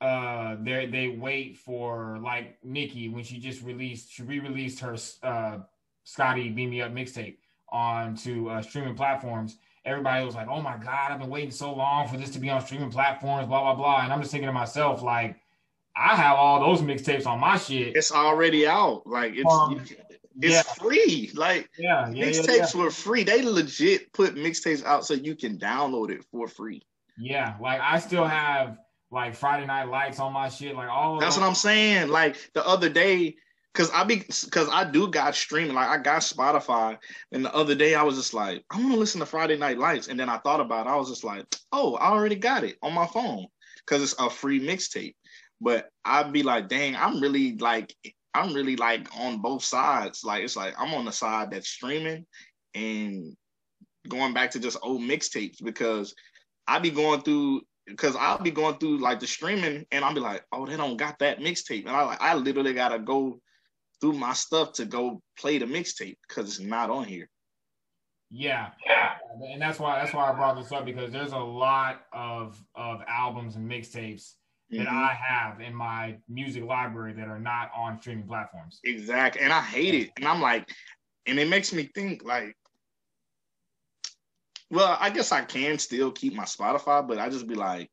[0.00, 5.58] uh they they wait for like Nicki when she just released she re-released her uh
[6.04, 7.38] Scotty Beam Me Up mixtape
[7.70, 9.56] onto uh, streaming platforms.
[9.84, 12.48] Everybody was like, "Oh my god, I've been waiting so long for this to be
[12.50, 14.02] on streaming platforms." Blah blah blah.
[14.02, 15.36] And I'm just thinking to myself, like,
[15.96, 17.96] I have all those mixtapes on my shit.
[17.96, 19.06] It's already out.
[19.06, 19.84] Like it's um,
[20.40, 20.62] it's yeah.
[20.62, 21.30] free.
[21.34, 23.24] Like yeah, yeah mixtapes yeah, were free.
[23.24, 26.82] They legit put mixtapes out so you can download it for free.
[27.16, 28.78] Yeah, like I still have
[29.10, 30.74] like Friday Night Lights on my shit.
[30.74, 31.18] Like all.
[31.18, 32.08] That's what I'm saying.
[32.08, 33.36] Like the other day,
[33.74, 34.20] cause I be,
[34.50, 35.74] cause I do got streaming.
[35.74, 36.98] Like I got Spotify,
[37.32, 39.78] and the other day I was just like, I want to listen to Friday Night
[39.78, 40.90] Lights, and then I thought about, it.
[40.90, 43.46] I was just like, oh, I already got it on my phone,
[43.86, 45.14] cause it's a free mixtape.
[45.60, 47.94] But I'd be like, dang, I'm really like
[48.34, 50.24] I'm really like on both sides.
[50.24, 52.26] Like it's like I'm on the side that's streaming
[52.74, 53.36] and
[54.08, 56.14] going back to just old mixtapes because
[56.66, 60.20] I be going through because I'll be going through like the streaming and I'll be
[60.20, 61.86] like, oh, they don't got that mixtape.
[61.86, 63.40] And I like I literally gotta go
[64.00, 67.28] through my stuff to go play the mixtape because it's not on here.
[68.30, 68.70] Yeah.
[69.52, 73.02] And that's why that's why I brought this up because there's a lot of of
[73.06, 74.34] albums and mixtapes
[74.76, 74.96] that mm-hmm.
[74.96, 78.80] I have in my music library that are not on streaming platforms.
[78.84, 79.42] Exactly.
[79.42, 80.10] And I hate it.
[80.16, 80.68] And I'm like,
[81.26, 82.56] and it makes me think like,
[84.70, 87.90] well, I guess I can still keep my Spotify, but I just be like,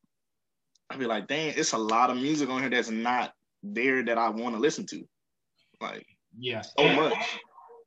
[0.90, 3.34] I'd be like, dang, it's a lot of music on here that's not
[3.64, 5.03] there that I want to listen to.
[5.80, 6.06] Like,
[6.38, 7.40] yeah, so and much.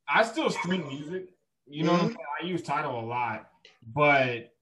[0.08, 1.26] I still stream music.
[1.66, 2.14] You know, mm-hmm.
[2.42, 3.48] I use Tidal a lot,
[3.94, 4.53] but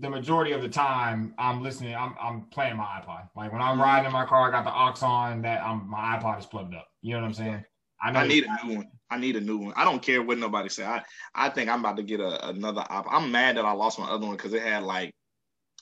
[0.00, 3.28] the majority of the time I'm listening, I'm I'm playing my iPod.
[3.36, 3.82] Like when I'm mm-hmm.
[3.82, 6.74] riding in my car, I got the aux on that I'm my iPod is plugged
[6.74, 6.88] up.
[7.02, 7.64] You know what I'm saying?
[8.02, 8.88] I, I need a new one.
[9.10, 9.74] I need a new one.
[9.76, 10.84] I don't care what nobody say.
[10.84, 11.02] I
[11.34, 13.08] I think I'm about to get a, another iPod.
[13.10, 15.12] I'm mad that I lost my other one because it had like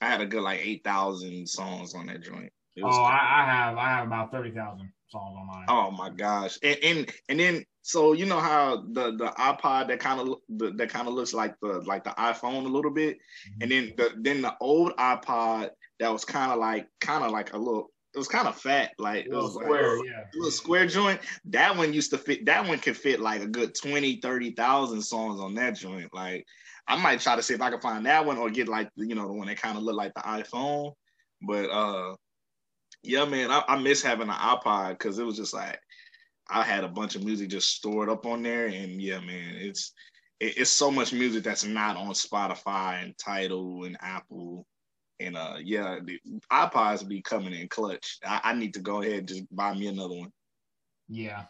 [0.01, 2.53] I had a good like eight thousand songs on that joint.
[2.83, 5.67] Oh, I, I, have I have about thirty thousand songs on mine.
[5.69, 6.59] Oh my gosh!
[6.63, 10.37] And and and then so you know how the the iPod that kind of
[10.77, 13.63] that kind of looks like the like the iPhone a little bit, mm-hmm.
[13.63, 15.71] and then the then the old iPod
[16.01, 18.93] that was kind of like kind of like a little it was kind of fat,
[18.99, 20.25] like it was square, like, yeah.
[20.35, 21.21] little square joint.
[21.45, 22.47] That one used to fit.
[22.47, 26.13] That one could fit like a good 20, 30,000 songs on that joint.
[26.15, 26.47] Like
[26.87, 29.15] I might try to see if I can find that one or get like you
[29.15, 30.95] know the one that kind of look like the iPhone.
[31.43, 32.17] But uh,
[33.09, 35.81] yeah, man, I, I miss having an iPod because it was just like
[36.51, 39.93] I had a bunch of music just stored up on there, and yeah, man, it's
[40.41, 44.67] it, it's so much music that's not on Spotify and Tidal and Apple,
[45.21, 46.21] and uh, yeah, the
[46.53, 48.19] iPods be coming in clutch.
[48.25, 50.33] I, I need to go ahead and just buy me another one.
[51.09, 51.45] Yeah,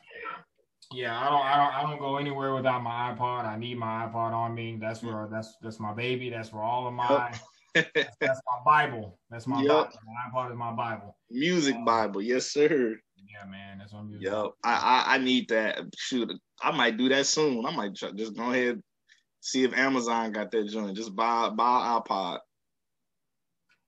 [0.92, 3.46] yeah, I don't, I don't, I don't go anywhere without my iPod.
[3.46, 4.78] I need my iPod on me.
[4.80, 6.30] That's where that's that's my baby.
[6.30, 7.32] That's where all of my
[7.74, 9.18] that's, that's, my Bible.
[9.30, 9.68] That's my yep.
[9.68, 10.00] Bible.
[10.06, 11.16] My iPod is my Bible.
[11.30, 12.96] Music um, Bible, yes, sir.
[13.16, 15.80] Yeah, man, that's what I'm Yo, I, I I need that.
[15.96, 16.32] Shoot,
[16.62, 17.64] I might do that soon.
[17.66, 18.82] I might try, just go ahead
[19.40, 20.96] see if Amazon got that joint.
[20.96, 22.38] Just buy buy iPod.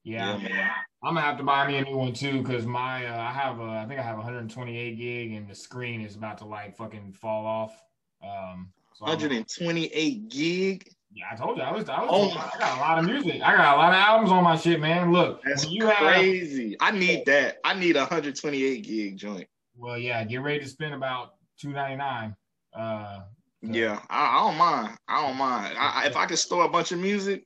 [0.03, 0.71] Yeah, yeah
[1.03, 3.61] I'm gonna have to buy me a new one too because my uh, I have
[3.61, 7.13] a, I think I have 128 gig and the screen is about to like fucking
[7.13, 7.83] fall off.
[8.23, 10.91] Um, so 128 gig.
[11.13, 11.89] Yeah, I told you I was.
[11.89, 13.43] I, was oh I got a lot of music.
[13.43, 15.13] I got a lot of albums on my shit, man.
[15.13, 16.77] Look, that's you crazy.
[16.81, 17.59] Have, I need that.
[17.65, 19.49] I need a 128 gig joint.
[19.77, 22.37] Well, yeah, get ready to spend about 299.
[22.73, 23.21] Uh,
[23.63, 24.99] yeah, I, I, don't mind.
[25.09, 25.77] I don't mind.
[25.79, 27.45] I, if I can store a bunch of music,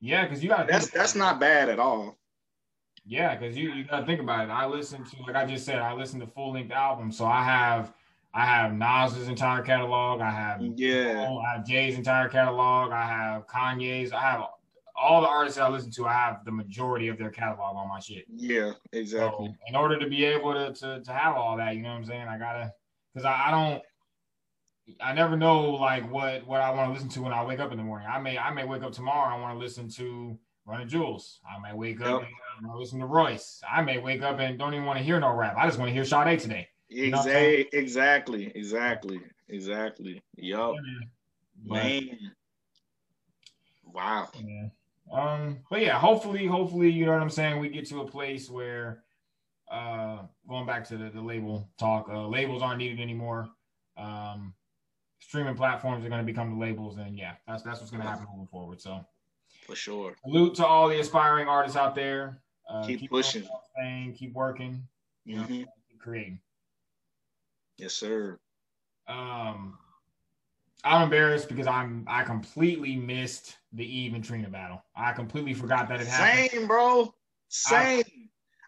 [0.00, 2.18] yeah, because you got that's that's not bad at all.
[3.04, 4.50] Yeah, because you you gotta think about it.
[4.50, 7.44] I listen to like I just said, I listen to full length albums, so I
[7.44, 7.92] have
[8.34, 10.20] I have Nas's entire catalog.
[10.20, 12.92] I have yeah, I have Jay's entire catalog.
[12.92, 14.12] I have Kanye's.
[14.12, 14.44] I have
[14.96, 16.06] all the artists I listen to.
[16.06, 18.24] I have the majority of their catalog on my shit.
[18.34, 19.48] Yeah, exactly.
[19.48, 21.96] So in order to be able to, to to have all that, you know what
[21.96, 22.28] I'm saying?
[22.28, 22.72] I gotta
[23.12, 23.82] because I, I don't
[25.00, 27.70] I never know like what what I want to listen to when I wake up
[27.70, 28.08] in the morning.
[28.10, 29.34] I may I may wake up tomorrow.
[29.34, 31.40] I want to listen to Run Jewels.
[31.46, 32.30] I may wake up yep.
[32.58, 33.60] and listen to Royce.
[33.70, 35.56] I may wake up and don't even want to hear no rap.
[35.56, 36.68] I just want to hear Sade today.
[36.94, 40.22] Exactly, exactly, exactly, exactly.
[40.36, 40.74] Yup.
[41.64, 42.32] Yeah, man.
[43.84, 44.28] Wow.
[44.34, 44.68] Yeah.
[45.12, 47.60] Um, but yeah, hopefully, hopefully, you know what I'm saying.
[47.60, 49.04] We get to a place where,
[49.70, 53.48] uh, going back to the, the label talk, uh, labels aren't needed anymore.
[53.96, 54.54] Um,
[55.18, 58.08] streaming platforms are going to become the labels, and yeah, that's that's what's going to
[58.08, 58.80] happen moving forward.
[58.80, 59.04] So,
[59.66, 60.16] for sure.
[60.24, 62.38] Salute to all the aspiring artists out there.
[62.68, 63.46] Uh, keep, keep, pushing,
[63.76, 64.82] thing, keep working,
[65.24, 65.42] you mm-hmm.
[65.42, 66.38] know, keep creating.
[67.78, 68.38] Yes, sir.
[69.08, 69.78] Um,
[70.84, 74.82] I'm embarrassed because I'm I completely missed the Eve and Trina battle.
[74.96, 76.50] I completely forgot that it happened.
[76.50, 77.14] Same, bro.
[77.48, 78.04] Same.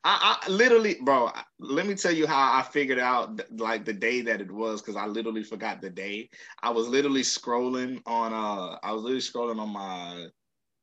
[0.05, 1.31] I, I, I literally, bro.
[1.59, 4.97] Let me tell you how I figured out like the day that it was because
[4.97, 6.29] I literally forgot the day.
[6.63, 10.27] I was literally scrolling on uh, I was literally scrolling on my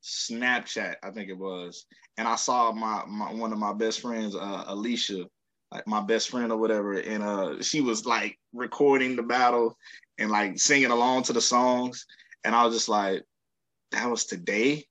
[0.04, 1.86] Snapchat, I think it was,
[2.18, 5.26] and I saw my, my one of my best friends, uh, Alicia,
[5.72, 9.78] like my best friend or whatever, and uh, she was like recording the battle
[10.18, 12.06] and like singing along to the songs,
[12.44, 13.24] and I was just like,
[13.92, 14.86] that was today,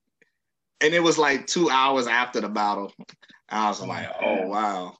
[0.81, 2.91] and it was like two hours after the battle.
[3.49, 4.95] I was like, oh wow.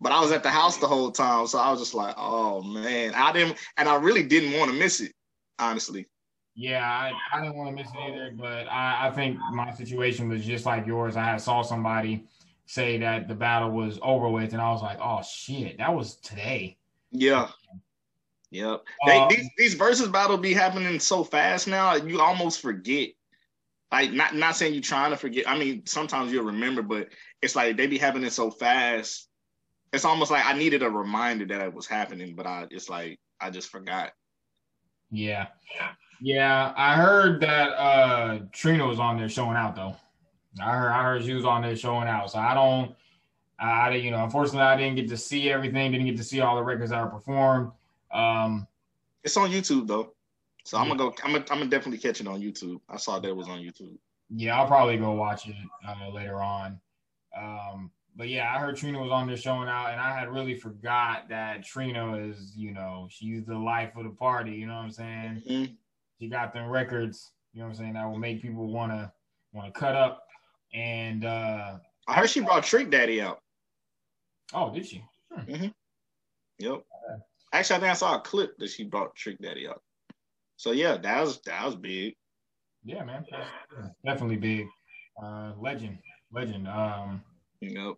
[0.00, 2.62] But I was at the house the whole time, so I was just like, oh
[2.62, 5.12] man, I didn't, and I really didn't want to miss it,
[5.58, 6.06] honestly.
[6.54, 10.28] Yeah, I, I didn't want to miss it either, but I, I think my situation
[10.28, 11.16] was just like yours.
[11.16, 12.26] I saw somebody
[12.66, 16.16] say that the battle was over with, and I was like, oh shit, that was
[16.16, 16.76] today.
[17.10, 17.48] Yeah.
[18.50, 18.84] Yep.
[19.06, 23.10] They, um, these these versus battle be happening so fast now, you almost forget.
[23.90, 25.48] Like not not saying you're trying to forget.
[25.48, 27.08] I mean, sometimes you'll remember, but
[27.42, 29.28] it's like they be happening so fast.
[29.92, 33.18] It's almost like I needed a reminder that it was happening, but I it's like
[33.40, 34.12] I just forgot.
[35.10, 35.48] Yeah.
[36.20, 36.72] Yeah.
[36.76, 39.96] I heard that uh Trina was on there showing out though.
[40.60, 42.30] I heard I heard she was on there showing out.
[42.30, 42.94] So I don't
[43.58, 46.56] I you know, unfortunately I didn't get to see everything, didn't get to see all
[46.56, 47.72] the records that are performed.
[48.12, 48.66] Um
[49.22, 50.14] it's on YouTube though.
[50.64, 51.14] So I'm gonna go.
[51.22, 52.80] I'm gonna, I'm gonna definitely catch it on YouTube.
[52.88, 53.96] I saw that it was on YouTube.
[54.30, 55.54] Yeah, I'll probably go watch it
[55.86, 56.80] uh, later on.
[57.38, 60.54] Um, but yeah, I heard Trina was on there showing out, and I had really
[60.54, 64.52] forgot that Trina is, you know, she's the life of the party.
[64.52, 65.42] You know what I'm saying?
[65.46, 65.72] Mm-hmm.
[66.18, 67.32] She got them records.
[67.52, 67.92] You know what I'm saying?
[67.94, 69.12] That will make people wanna
[69.52, 70.23] wanna cut up.
[70.74, 73.40] And uh I heard she brought Trick Daddy out.
[74.52, 75.02] Oh, did she?
[75.32, 75.50] Hmm.
[75.50, 75.68] Mm-hmm.
[76.58, 76.82] Yep.
[77.52, 79.80] Actually, I think I saw a clip that she brought Trick Daddy out.
[80.56, 82.14] So yeah, that was that was big.
[82.84, 83.24] Yeah, man,
[84.04, 84.66] definitely big.
[85.22, 85.98] Uh, legend,
[86.32, 86.68] legend.
[86.68, 87.22] Um,
[87.60, 87.94] yep.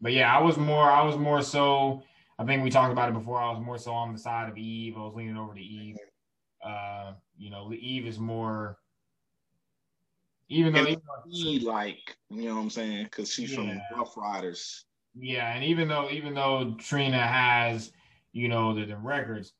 [0.00, 0.90] But yeah, I was more.
[0.90, 2.02] I was more so.
[2.38, 3.40] I think we talked about it before.
[3.40, 4.96] I was more so on the side of Eve.
[4.96, 5.96] I was leaning over to Eve.
[6.64, 8.78] Uh, you know, Eve is more.
[10.48, 13.04] Even though, even though like, you know what I'm saying?
[13.04, 13.56] Because she's yeah.
[13.56, 14.84] from Ruff Ryders.
[15.16, 17.92] Yeah, and even though even though Trina has,
[18.32, 19.52] you know, the, the records,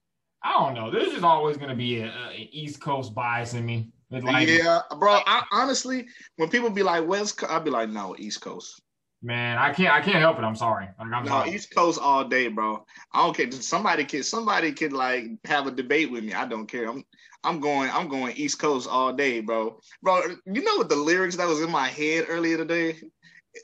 [0.43, 0.91] I don't know.
[0.91, 3.91] There's just always gonna be an East Coast bias in me.
[4.11, 5.21] Like, yeah, bro.
[5.27, 6.07] I, honestly,
[6.37, 8.81] when people be like West, Coast, I'd be like, no, East Coast.
[9.23, 9.93] Man, I can't.
[9.93, 10.45] I can't help it.
[10.45, 10.87] I'm sorry.
[10.99, 11.55] Like, I'm no, sorry.
[11.55, 12.85] East Coast all day, bro.
[13.13, 13.51] I don't care.
[13.51, 14.25] Somebody could.
[14.25, 16.35] Somebody could like have a debate with me.
[16.35, 16.89] I don't care.
[16.89, 17.05] I'm.
[17.45, 17.91] I'm going.
[17.91, 19.79] I'm going East Coast all day, bro.
[20.03, 22.97] Bro, you know what the lyrics that was in my head earlier today?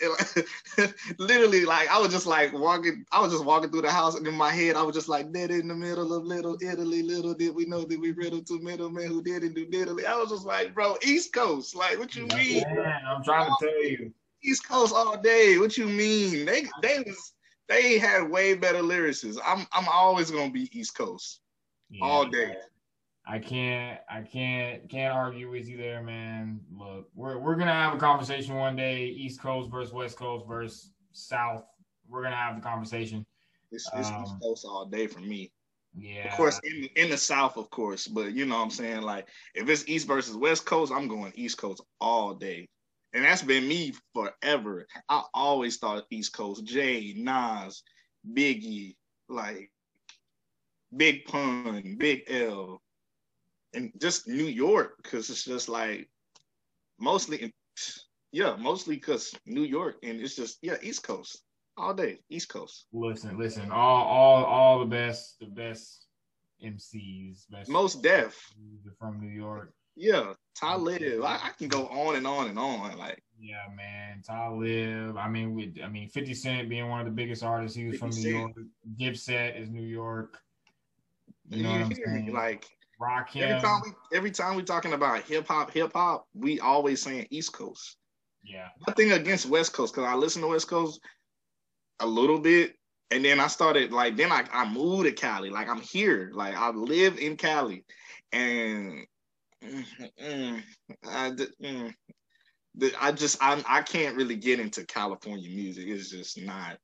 [1.19, 4.27] literally like I was just like walking, I was just walking through the house, and
[4.27, 7.35] in my head I was just like, "Dead in the middle of Little Italy, little
[7.35, 10.47] did we know that we riddled two middlemen who didn't do diddly." I was just
[10.47, 14.13] like, "Bro, East Coast, like what you mean?" Man, I'm trying to tell you,
[14.43, 15.59] East Coast all day.
[15.59, 16.47] What you mean?
[16.47, 17.33] They they was
[17.69, 19.39] they had way better lyricists.
[19.45, 21.41] I'm I'm always gonna be East Coast
[21.91, 22.05] yeah.
[22.05, 22.55] all day.
[23.27, 26.61] I can't I can't can't argue with you there, man.
[26.73, 30.91] Look, we're we're gonna have a conversation one day, East Coast versus West Coast versus
[31.13, 31.65] South.
[32.09, 33.25] We're gonna have the conversation.
[33.71, 35.53] It's, it's um, East Coast all day for me.
[35.97, 36.29] Yeah.
[36.29, 39.03] Of course, in in the South, of course, but you know what I'm saying.
[39.03, 42.69] Like, if it's East versus West Coast, I'm going East Coast all day,
[43.13, 44.87] and that's been me forever.
[45.09, 47.83] I always thought East Coast, Jay, Nas,
[48.33, 48.97] Biggie,
[49.29, 49.71] like
[50.97, 52.81] Big Pun, Big L,
[53.75, 56.09] and just New York, because it's just like
[56.99, 57.53] mostly,
[58.33, 61.43] yeah, mostly because New York, and it's just yeah, East Coast
[61.77, 62.87] all day, East Coast.
[62.93, 66.07] Listen, listen, all all all the best, the best
[66.65, 68.39] MCs, best Mos Def
[68.99, 69.73] from New York.
[69.97, 71.03] Yeah, Talib.
[71.23, 72.97] I, I, can go on and on and on.
[72.97, 75.17] Like, yeah, man, Ty Talib.
[75.17, 77.99] I mean, with I mean, Fifty Cent being one of the biggest artists, he was
[77.99, 78.53] from New York.
[78.99, 80.39] Dipset is New York.
[81.49, 82.33] You know what I'm saying?
[82.33, 82.67] Like,
[83.01, 83.43] Rakim.
[83.43, 87.27] Every time we every time we talking about hip hop, hip hop, we always saying
[87.31, 87.97] East Coast.
[88.45, 88.69] Yeah.
[88.87, 91.01] Nothing against West Coast because I listen to West Coast
[92.01, 92.75] a little bit.
[93.11, 95.51] And then I started like then I, I moved to Cali.
[95.51, 96.31] Like I'm here.
[96.35, 97.85] Like I live in Cali.
[98.33, 99.07] And
[99.65, 99.85] mm,
[100.23, 100.63] mm,
[101.05, 101.31] I,
[101.63, 101.95] mm,
[103.01, 105.87] I just I, I can't really get into California music.
[105.89, 106.79] It's just not.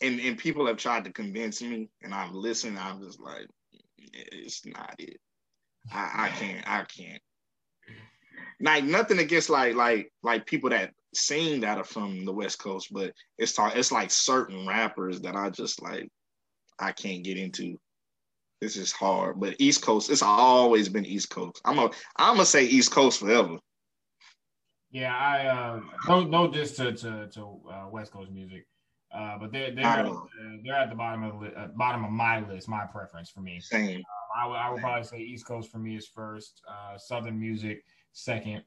[0.00, 2.78] And and people have tried to convince me, and I've listened.
[2.78, 3.46] I'm just like,
[4.12, 5.18] it's not it.
[5.92, 6.68] I, I can't.
[6.68, 7.22] I can't.
[8.60, 12.88] Like nothing against like like like people that sing that are from the West Coast,
[12.92, 16.08] but it's talk, it's like certain rappers that I just like
[16.78, 17.78] I can't get into.
[18.60, 21.60] This is hard, but East Coast, it's always been East Coast.
[21.64, 23.58] I'm a I'm gonna say East Coast forever.
[24.90, 28.66] Yeah, I uh, no no just to to, to uh, West Coast music,
[29.14, 30.14] uh, but they're they're uh,
[30.64, 33.60] they're at the bottom of the uh, bottom of my list, my preference for me.
[33.60, 33.98] Same.
[33.98, 34.02] Um,
[34.36, 37.84] I would I would probably say East Coast for me is first, uh, Southern music
[38.12, 38.62] second,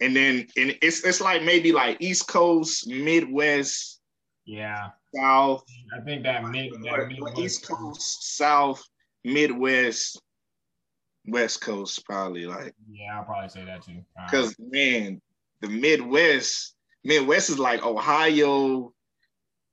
[0.00, 4.00] and then and it's it's like maybe like East Coast, Midwest,
[4.44, 5.64] yeah, South.
[5.96, 7.38] I think that mid that Midwest.
[7.38, 8.82] East Coast, South,
[9.24, 10.20] Midwest,
[11.28, 12.74] West Coast, probably like.
[12.90, 14.02] Yeah, I'll probably say that too.
[14.24, 14.72] Because right.
[14.72, 15.22] man,
[15.60, 16.74] the Midwest,
[17.04, 18.92] Midwest is like Ohio,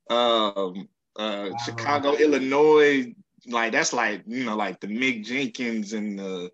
[0.10, 3.14] um, uh, Chicago, Illinois.
[3.48, 6.52] Like that's like you know like the Mick Jenkins and the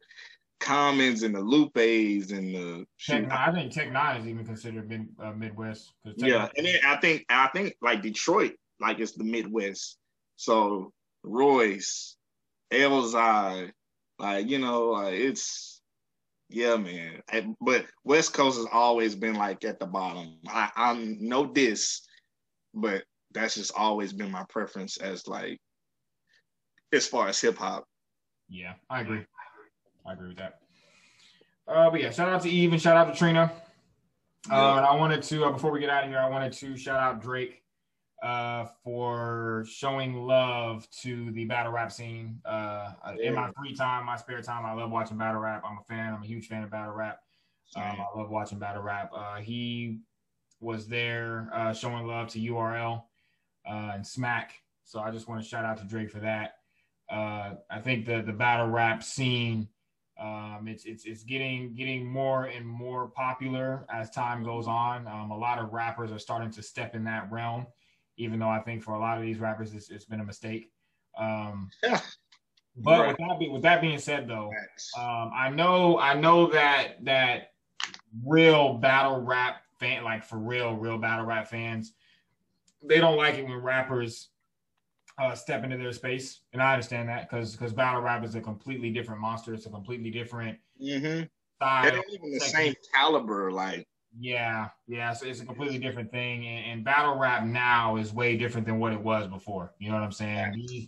[0.60, 2.86] Commons and the Lupes and the.
[2.99, 5.94] Tech, I think Tech N9ne is even considered mid, uh, Midwest.
[6.15, 9.98] Yeah, and then I think I think like Detroit, like it's the Midwest.
[10.38, 10.91] So
[11.23, 12.15] Royce,
[12.72, 13.72] Elzhi,
[14.19, 15.82] like you know, like it's
[16.49, 17.22] yeah, man.
[17.60, 20.38] But West Coast has always been like at the bottom.
[20.48, 22.02] I, I'm no diss,
[22.73, 23.03] but
[23.36, 25.60] that's just always been my preference as like
[26.91, 27.86] as far as hip hop.
[28.49, 29.26] Yeah, I agree.
[30.06, 30.60] I agree with that.
[31.68, 33.52] Uh, but yeah, shout out to Eve and shout out to Trina.
[34.52, 36.78] Uh, and I wanted to, uh, before we get out of here, I wanted to
[36.78, 37.64] shout out Drake
[38.24, 42.40] uh, for showing love to the battle rap scene.
[42.45, 45.64] Uh, in my free time, my spare time, I love watching battle rap.
[45.66, 46.14] I'm a fan.
[46.14, 47.20] I'm a huge fan of battle rap.
[47.76, 49.10] Um, I love watching battle rap.
[49.16, 49.99] Uh, he
[50.60, 53.03] was there uh, showing love to URL
[53.68, 54.54] uh, and Smack.
[54.84, 56.56] So I just want to shout out to Drake for that.
[57.10, 59.68] Uh, I think the the battle rap scene
[60.20, 65.08] um, it's it's it's getting getting more and more popular as time goes on.
[65.08, 67.68] Um, a lot of rappers are starting to step in that realm,
[68.18, 70.72] even though I think for a lot of these rappers it's, it's been a mistake.
[71.18, 71.70] Um,
[72.78, 73.08] but right.
[73.10, 74.52] with that be, with that being said, though,
[74.98, 77.52] um, I know I know that that
[78.24, 81.94] real battle rap fan, like for real, real battle rap fans,
[82.88, 84.30] they don't like it when rappers
[85.18, 88.41] uh, step into their space, and I understand that because because battle rap is a
[88.41, 89.53] completely different monster.
[89.53, 91.24] It's a completely different mm-hmm.
[91.56, 91.84] style.
[91.84, 93.88] They're even the same caliber, like.
[94.18, 95.12] Yeah, yeah.
[95.14, 98.80] So it's a completely different thing, and, and, battle rap now is way different than
[98.80, 99.74] what it was before.
[99.78, 100.53] You know what I'm saying?
[100.68, 100.88] These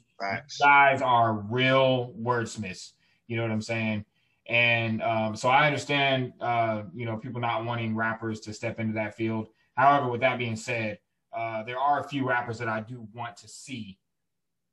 [0.61, 2.93] guys are real wordsmiths.
[3.27, 4.05] You know what I'm saying?
[4.47, 8.93] And um, so I understand, uh, you know, people not wanting rappers to step into
[8.93, 9.49] that field.
[9.75, 10.99] However, with that being said,
[11.37, 13.99] uh, there are a few rappers that I do want to see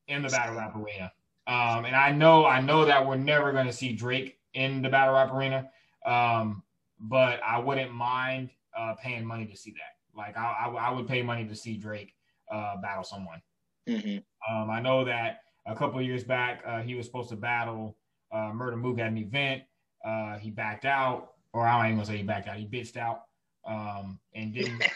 [0.08, 1.12] in the battle rap arena.
[1.46, 4.88] Um, and I know I know that we're never going to see Drake in the
[4.88, 5.68] battle rap arena,
[6.06, 6.62] um,
[6.98, 10.18] but I wouldn't mind uh, paying money to see that.
[10.18, 12.14] Like I, I, I would pay money to see Drake
[12.50, 13.42] uh, battle someone.
[13.86, 14.18] Mm-hmm.
[14.54, 17.94] Um, I know that a couple of years back uh, he was supposed to battle
[18.32, 19.64] uh, Murda Mook at an event.
[20.02, 22.56] Uh, he backed out, or I even gonna say he backed out.
[22.56, 23.24] He bitched out
[23.66, 24.82] um, and didn't.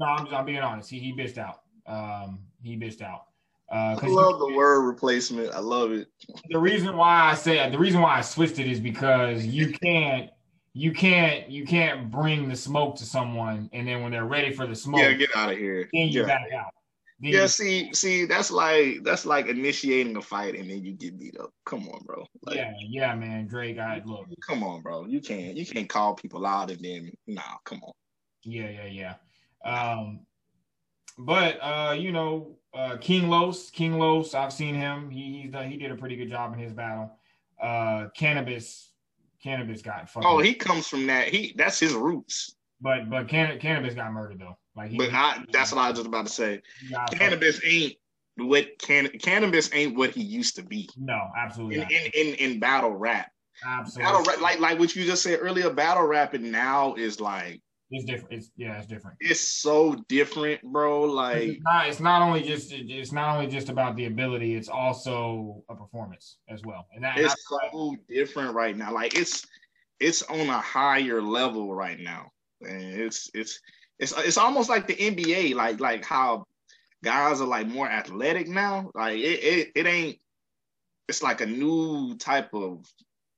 [0.00, 0.90] no, I'm, just, I'm being honest.
[0.90, 3.26] He he bitched out Um, he bitched out.
[3.70, 5.52] Uh, I love the word replacement.
[5.52, 6.08] I love it.
[6.48, 10.30] The reason why I say the reason why I switched it is because you can't
[10.72, 14.66] you can't you can't bring the smoke to someone and then when they're ready for
[14.66, 15.88] the smoke, yeah, get out of here.
[15.92, 16.72] Then you back out.
[17.20, 21.18] Then yeah, see, see, that's like that's like initiating a fight and then you get
[21.18, 21.52] beat up.
[21.66, 22.26] Come on, bro.
[22.42, 23.46] Like, yeah, yeah, man.
[23.46, 24.26] Drake, I look.
[24.48, 25.04] Come on, bro.
[25.06, 27.92] You can't you can't call people out and then nah, come on.
[28.42, 29.14] Yeah, yeah, yeah.
[29.64, 30.20] Um,
[31.18, 35.10] but uh, you know, uh, King Los, King Los, I've seen him.
[35.10, 37.12] He he's done, he did a pretty good job in his battle.
[37.60, 38.92] Uh, cannabis,
[39.44, 40.26] Canibus got fucked.
[40.26, 41.28] Oh, he comes from that.
[41.28, 42.54] He that's his roots.
[42.80, 44.56] But but can, Canibus got murdered though.
[44.76, 46.62] Like, he, but I, that's what I was just about to say.
[47.12, 47.94] Canibus ain't
[48.36, 50.88] what can Canibus ain't what he used to be.
[50.96, 51.80] No, absolutely.
[51.80, 53.30] In in, in, in battle rap.
[53.66, 54.10] Absolutely.
[54.10, 55.70] Battle rap, like like what you just said earlier.
[55.70, 57.60] Battle rapping now is like
[57.90, 58.32] it's different.
[58.32, 59.16] It's yeah, it's different.
[59.20, 61.02] It's so different, bro.
[61.02, 64.54] Like it's not, it's not only just it's not only just about the ability.
[64.54, 66.86] It's also a performance as well.
[66.94, 68.92] And that it's so different right now.
[68.92, 69.44] Like it's
[69.98, 72.30] it's on a higher level right now,
[72.60, 73.60] and it's it's
[73.98, 75.56] it's it's almost like the NBA.
[75.56, 76.44] Like like how
[77.02, 78.90] guys are like more athletic now.
[78.94, 80.18] Like it it, it ain't.
[81.08, 82.86] It's like a new type of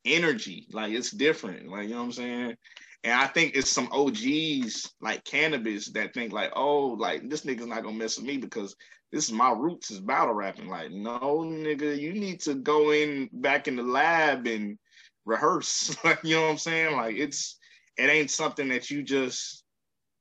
[0.05, 0.66] energy.
[0.73, 1.69] Like it's different.
[1.69, 2.57] Like you know what I'm saying
[3.05, 7.66] and I think it's some OGs like Canibus that think like, oh, like this nigga's
[7.66, 8.77] not gonna mess with me because
[9.11, 10.69] this is my roots is battle rapping.
[10.69, 14.79] Like, no, nigga, you need to go in back in the lab and
[15.24, 15.97] rehearse.
[16.23, 16.97] you know what I'm saying?
[16.97, 17.59] Like it's
[17.97, 19.65] it ain't something that you just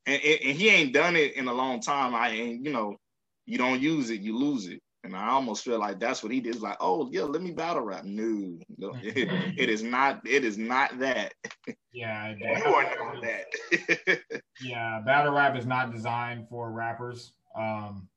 [0.05, 2.15] and, and he ain't done it in a long time.
[2.15, 2.97] I ain't, you know,
[3.45, 4.81] you don't use it, you lose it.
[5.03, 6.53] And I almost feel like that's what he did.
[6.53, 8.03] It's like, oh yeah, let me battle rap.
[8.05, 10.21] No, no it, it is not.
[10.27, 11.33] It is not that.
[11.91, 14.31] Yeah, you are not that.
[14.61, 17.33] yeah, battle rap is not designed for rappers.
[17.55, 18.07] Um,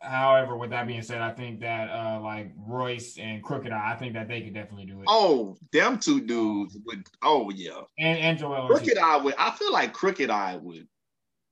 [0.00, 3.96] however, with that being said, I think that uh, like Royce and Crooked I, I
[3.96, 5.06] think that they could definitely do it.
[5.08, 7.06] Oh, them two dudes would.
[7.22, 8.66] Oh yeah, and and Joell.
[8.66, 9.34] Crooked I would.
[9.38, 10.88] I feel like Crooked I would,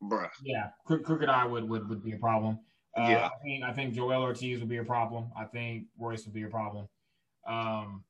[0.02, 0.30] bruh.
[0.42, 2.59] Yeah, Crooked I would would would be a problem.
[2.96, 3.26] Uh, yeah.
[3.26, 5.30] I think I think Joell Ortiz would be a problem.
[5.36, 6.88] I think Royce would be a problem.
[7.46, 8.04] Um,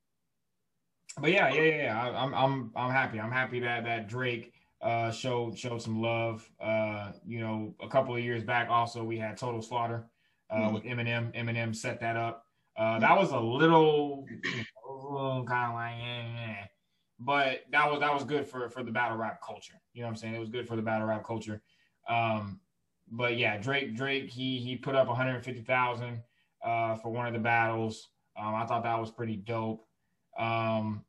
[1.18, 2.02] but yeah, yeah, yeah, yeah.
[2.02, 3.20] I, am I'm I'm happy.
[3.20, 4.52] I'm happy that that Drake
[4.82, 6.48] uh, showed showed some love.
[6.60, 10.06] Uh, you know, a couple of years back, also we had Total Slaughter
[10.50, 10.74] uh, mm-hmm.
[10.74, 11.34] with Eminem.
[11.34, 12.44] Eminem set that up.
[12.76, 14.26] Uh, that was a little,
[15.46, 16.66] kind of like, eh,
[17.20, 19.80] but that was that was good for for the battle rap culture.
[19.92, 20.34] You know what I'm saying?
[20.34, 21.62] It was good for the battle rap culture.
[22.08, 22.60] Um,
[23.10, 26.22] but yeah, Drake Drake he he put up 150,000
[26.64, 28.08] uh, for one of the battles.
[28.36, 29.86] Um, I thought that was pretty dope.
[30.38, 31.04] Um,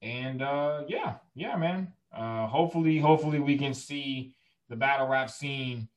[0.00, 1.92] and uh, yeah, yeah, man.
[2.14, 4.34] Uh, hopefully, hopefully we can see
[4.68, 5.88] the battle rap scene,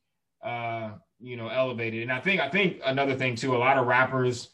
[0.43, 2.03] uh, you know, elevated.
[2.03, 4.49] And I think I think another thing too, a lot of rappers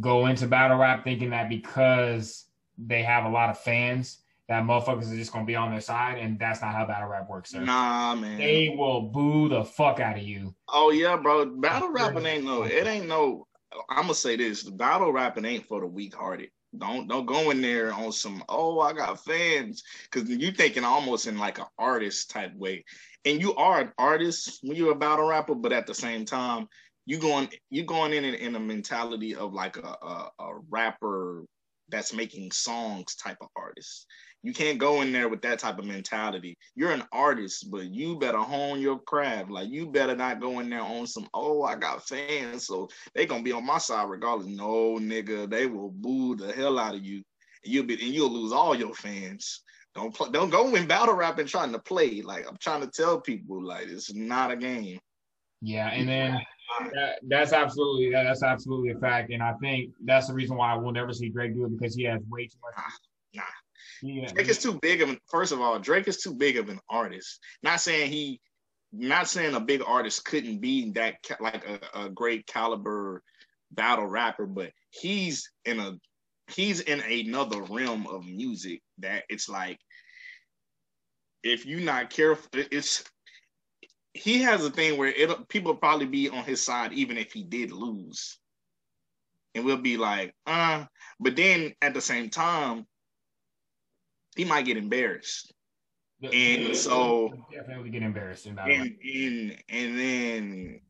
[0.00, 2.44] go into battle rap thinking that because
[2.76, 4.18] they have a lot of fans
[4.48, 7.28] that motherfuckers are just gonna be on their side, and that's not how battle rap
[7.28, 7.60] works, sir.
[7.60, 8.38] Nah, man.
[8.38, 10.54] They will boo the fuck out of you.
[10.68, 11.46] Oh yeah, bro.
[11.46, 12.62] Battle rapping ain't no.
[12.62, 13.46] It ain't no.
[13.90, 16.50] I'm gonna say this: battle rapping ain't for the weak hearted.
[16.76, 18.42] Don't don't go in there on some.
[18.48, 22.84] Oh, I got fans, because you thinking almost in like an artist type way,
[23.26, 26.68] and you are an artist when you're a battle rapper, but at the same time,
[27.04, 31.44] you going you going in in, in a mentality of like a, a, a rapper
[31.88, 34.06] that's making songs type of artist.
[34.42, 36.56] You can't go in there with that type of mentality.
[36.76, 39.50] You're an artist, but you better hone your craft.
[39.50, 43.26] Like you better not go in there on some, oh, I got fans, so they
[43.26, 44.48] gonna be on my side regardless.
[44.48, 47.22] No, nigga, they will boo the hell out of you.
[47.64, 49.62] And you'll be and you'll lose all your fans.
[49.94, 52.22] Don't play, don't go in battle rap and trying to play.
[52.22, 55.00] Like I'm trying to tell people, like it's not a game.
[55.60, 56.38] Yeah, and then
[56.94, 60.76] that, that's absolutely that's absolutely a fact, and I think that's the reason why I
[60.76, 62.84] will never see Drake do it because he has way too much.
[64.02, 64.26] Yeah.
[64.26, 65.18] Drake is too big of an.
[65.30, 67.40] First of all, Drake is too big of an artist.
[67.62, 68.40] Not saying he,
[68.92, 73.22] not saying a big artist couldn't be that like a, a great caliber
[73.70, 75.98] battle rapper, but he's in a
[76.48, 79.78] he's in another realm of music that it's like
[81.42, 83.04] if you're not careful, it's
[84.14, 87.44] he has a thing where it people probably be on his side even if he
[87.44, 88.38] did lose.
[89.54, 90.84] And we'll be like, uh,
[91.18, 92.86] but then at the same time,
[94.38, 95.52] he might get embarrassed.
[96.32, 100.80] And so definitely get embarrassed and, and, and then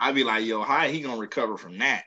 [0.00, 2.02] I'd be like, yo, how he gonna recover from that?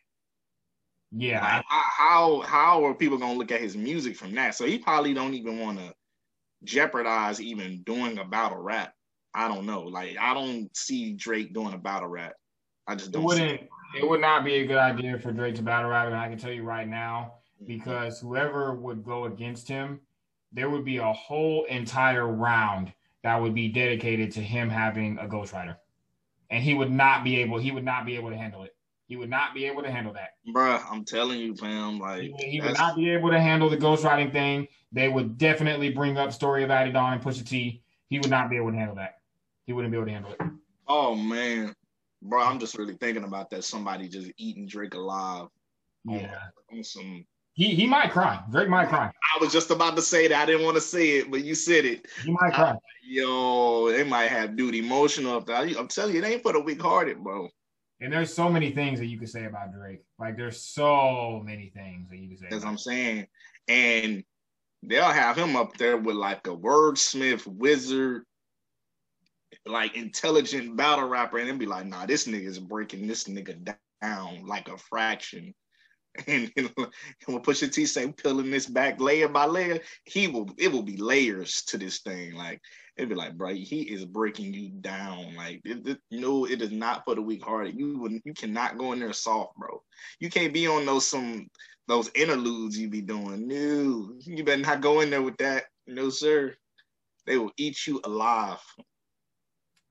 [1.11, 1.41] Yeah.
[1.41, 4.53] Like, how how are people gonna look at his music from that?
[4.53, 5.93] So he probably don't even want to
[6.64, 8.93] jeopardize even doing a battle rap
[9.35, 9.81] I don't know.
[9.81, 12.34] Like I don't see Drake doing a battle rap.
[12.88, 13.23] I just don't.
[13.23, 13.61] It wouldn't.
[13.99, 16.38] It would not be a good idea for Drake to battle rap, and I can
[16.38, 17.34] tell you right now,
[17.68, 19.99] because whoever would go against him,
[20.56, 25.26] there would be a whole entire round that would be dedicated to him having a
[25.26, 25.76] ghostwriter,
[26.49, 27.60] and he would not be able.
[27.60, 28.76] He would not be able to handle it.
[29.07, 30.30] He would not be able to handle that.
[30.48, 31.99] Bruh, I'm telling you, fam.
[31.99, 34.68] Like he, he would not be able to handle the ghostwriting thing.
[34.91, 37.84] They would definitely bring up story of Adidon and Pusha T.
[38.10, 39.19] He would not be able to handle that.
[39.65, 40.41] He wouldn't be able to handle it.
[40.88, 41.76] Oh man,
[42.22, 43.64] bro, I'm just really thinking about that.
[43.64, 45.48] Somebody just eating Drake alive.
[46.06, 46.38] Yeah.
[46.72, 47.26] On, on some.
[47.56, 48.44] He he might cry.
[48.52, 49.06] Drake might cry.
[49.07, 50.44] I was just about to say that.
[50.44, 52.06] I didn't want to say it, but you said it.
[52.23, 52.72] He might cry.
[52.72, 55.38] I, yo, they might have dude emotional.
[55.38, 57.48] I'm telling you, it ain't for the weak hearted, bro.
[58.02, 60.03] And there's so many things that you could say about Drake.
[60.19, 62.48] Like there's so many things that you could say.
[62.52, 63.27] As I'm saying,
[63.69, 64.22] and
[64.84, 68.23] they'll have him up there with like a wordsmith wizard,
[69.65, 73.76] like intelligent battle rapper, and then be like, nah, this nigga is breaking this nigga
[74.02, 75.53] down like a fraction.
[76.28, 76.70] And, and
[77.26, 80.98] when Pusha T say peeling this back layer by layer, he will it will be
[80.98, 82.36] layers to this thing.
[82.36, 82.62] Like
[82.98, 85.36] it'd be like, bro, he is breaking you down.
[85.36, 87.78] Like, it, it, no, it is not for the weak hearted.
[87.78, 89.82] You you cannot go in there soft, bro.
[90.20, 91.48] You can't be on those some
[91.88, 93.48] those interludes you be doing.
[93.48, 95.66] No, you better not go in there with that.
[95.88, 96.56] No, sir.
[97.26, 98.62] They will eat you alive.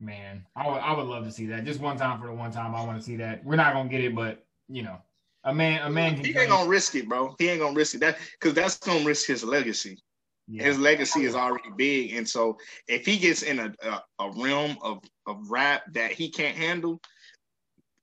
[0.01, 1.65] Man, I would, I would love to see that.
[1.65, 3.45] Just one time for the one time I want to see that.
[3.45, 4.99] We're not gonna get it, but you know,
[5.45, 6.17] a man, a man.
[6.17, 7.35] He ain't gonna risk it, bro.
[7.39, 8.01] He ain't gonna risk it.
[8.01, 9.99] That because that's gonna risk his legacy.
[10.47, 10.65] Yeah.
[10.65, 14.77] His legacy is already big, and so if he gets in a, a, a realm
[14.83, 17.01] of, of rap that he can't handle,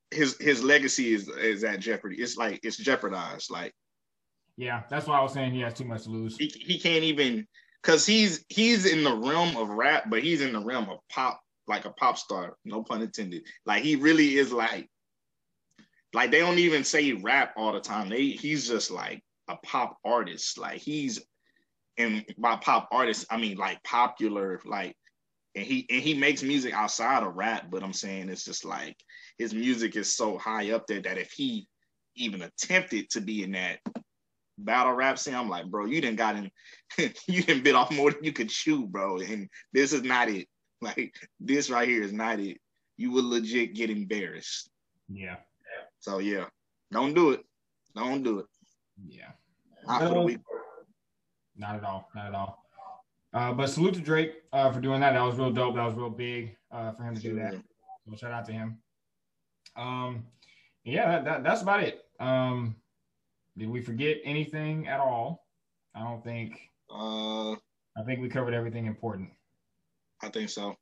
[0.10, 2.18] his his legacy is is at jeopardy.
[2.18, 3.52] It's like it's jeopardized.
[3.52, 3.74] Like,
[4.58, 6.38] yeah, that's why I was saying he has too much to lose.
[6.38, 7.48] He, he can't even
[7.82, 11.40] because he's he's in the realm of rap, but he's in the realm of pop,
[11.68, 12.56] like a pop star.
[12.66, 13.44] No pun intended.
[13.66, 14.90] Like he really is like,
[16.14, 18.10] like they don't even say rap all the time.
[18.10, 20.58] They he's just like a pop artist.
[20.58, 21.22] Like he's
[21.98, 24.96] and by pop artist, I mean like popular, like
[25.56, 28.98] and he and he makes music outside of rap, but I'm saying it's just like
[29.38, 31.68] his music is so high up there that if he
[32.16, 33.80] even attempted to be in that
[34.58, 36.52] battle rap scene, I'm like, bro, you didn't got in,
[37.28, 39.18] you didn't bit off more than you could chew, bro.
[39.18, 40.48] And this is not it.
[40.82, 42.58] Like this right here is not it.
[42.98, 44.70] You would legit get embarrassed.
[45.10, 45.38] Yeah.
[46.02, 46.46] So yeah,
[46.92, 47.46] don't do it.
[47.96, 48.46] Don't do it.
[49.08, 49.32] Yeah.
[49.88, 50.40] Not for the week.
[51.56, 52.10] Not at all.
[52.16, 52.64] Not at all.
[53.34, 55.14] Uh, but salute to Drake uh, for doing that.
[55.14, 55.76] That was real dope.
[55.76, 57.54] That was real big uh, for him to do that.
[58.06, 58.78] So shout out to him.
[59.78, 60.26] Um,
[60.84, 62.02] yeah, that, that, that's about it.
[62.20, 62.76] Um,
[63.58, 65.46] did we forget anything at all?
[65.96, 66.60] I don't think.
[66.90, 69.30] Uh, I think we covered everything important.
[70.22, 70.76] I think so.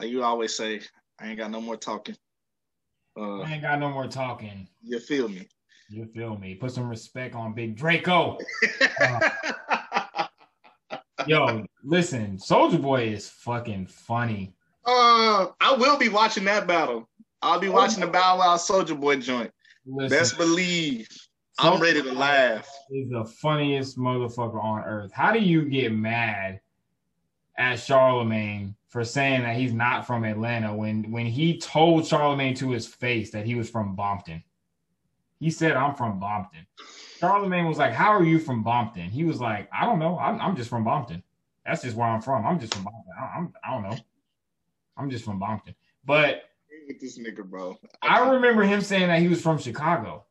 [0.00, 0.80] Like you always say,
[1.20, 2.16] I ain't got no more talking.
[3.16, 4.68] Uh, I ain't got no more talking.
[4.82, 5.48] You feel me?
[5.88, 6.54] You feel me?
[6.54, 8.38] Put some respect on Big Draco.
[9.00, 10.26] uh,
[11.26, 14.54] yo, listen, Soulja Boy is fucking funny.
[14.84, 17.08] Uh, I will be watching that battle.
[17.42, 19.50] I'll be watching the Bow Wow Soulja Boy joint.
[19.86, 21.08] Listen, Best believe
[21.58, 22.68] I'm ready to laugh.
[22.90, 25.12] He's the funniest motherfucker on earth.
[25.12, 26.60] How do you get mad
[27.56, 32.70] at Charlamagne for saying that he's not from Atlanta when when he told Charlamagne to
[32.70, 34.42] his face that he was from Bompton?
[35.40, 36.66] He said, I'm from Bompton.
[37.20, 39.08] Charlamagne was like, How are you from Bompton?
[39.10, 40.18] He was like, I don't know.
[40.18, 41.22] I'm, I'm just from Bompton.
[41.66, 42.46] That's just where I'm from.
[42.46, 43.18] I'm just from Bompton.
[43.20, 43.96] I, I'm, I don't know.
[44.96, 45.74] I'm just from Bompton.
[46.04, 46.44] But
[47.00, 47.78] this nigga, bro.
[48.02, 50.24] I, I remember him saying that he was from Chicago.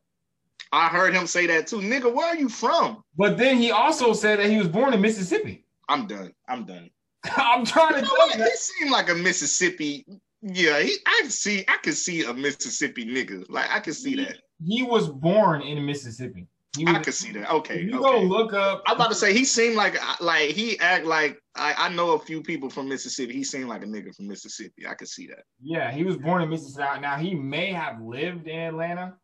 [0.72, 1.76] I heard him say that too.
[1.78, 3.04] Nigga, where are you from?
[3.16, 5.64] But then he also said that he was born in Mississippi.
[5.88, 6.32] I'm done.
[6.48, 6.90] I'm done.
[7.36, 8.44] I'm trying to you know tell you.
[8.44, 10.06] He seemed like a Mississippi.
[10.42, 11.64] Yeah, he, I can see.
[11.68, 13.46] I can see a Mississippi nigga.
[13.48, 16.46] Like I can see that he was born in Mississippi.
[16.76, 17.50] Was, I can see that.
[17.50, 18.02] Okay, you okay.
[18.02, 18.82] go look up.
[18.86, 22.18] I'm about to say he seemed like like he act like I, I know a
[22.18, 23.32] few people from Mississippi.
[23.32, 24.86] He seemed like a nigga from Mississippi.
[24.86, 25.44] I could see that.
[25.62, 27.00] Yeah, he was born in Mississippi.
[27.00, 29.14] Now he may have lived in Atlanta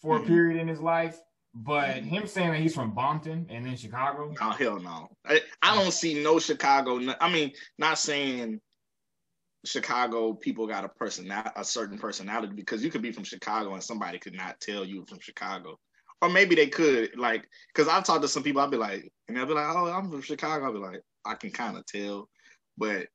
[0.00, 0.24] for mm-hmm.
[0.24, 1.18] a period in his life,
[1.64, 4.34] but him saying that he's from Bompton and then Chicago.
[4.40, 5.08] Oh hell no!
[5.24, 7.00] I, I don't see no Chicago.
[7.18, 8.60] I mean, not saying
[9.64, 13.82] Chicago people got a person a certain personality because you could be from Chicago and
[13.82, 15.78] somebody could not tell you from Chicago.
[16.22, 19.36] Or maybe they could, like, because I've talked to some people, I'd be like, and
[19.36, 20.64] they'll be like, oh, I'm from Chicago.
[20.64, 22.28] I'll be like, I can kind of tell.
[22.78, 23.08] But,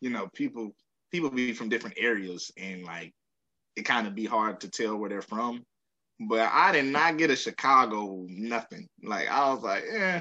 [0.00, 0.74] you know, people
[1.10, 3.14] people be from different areas and like
[3.76, 5.64] it kind of be hard to tell where they're from.
[6.20, 8.88] But I did not get a Chicago nothing.
[9.02, 10.20] Like I was like, eh.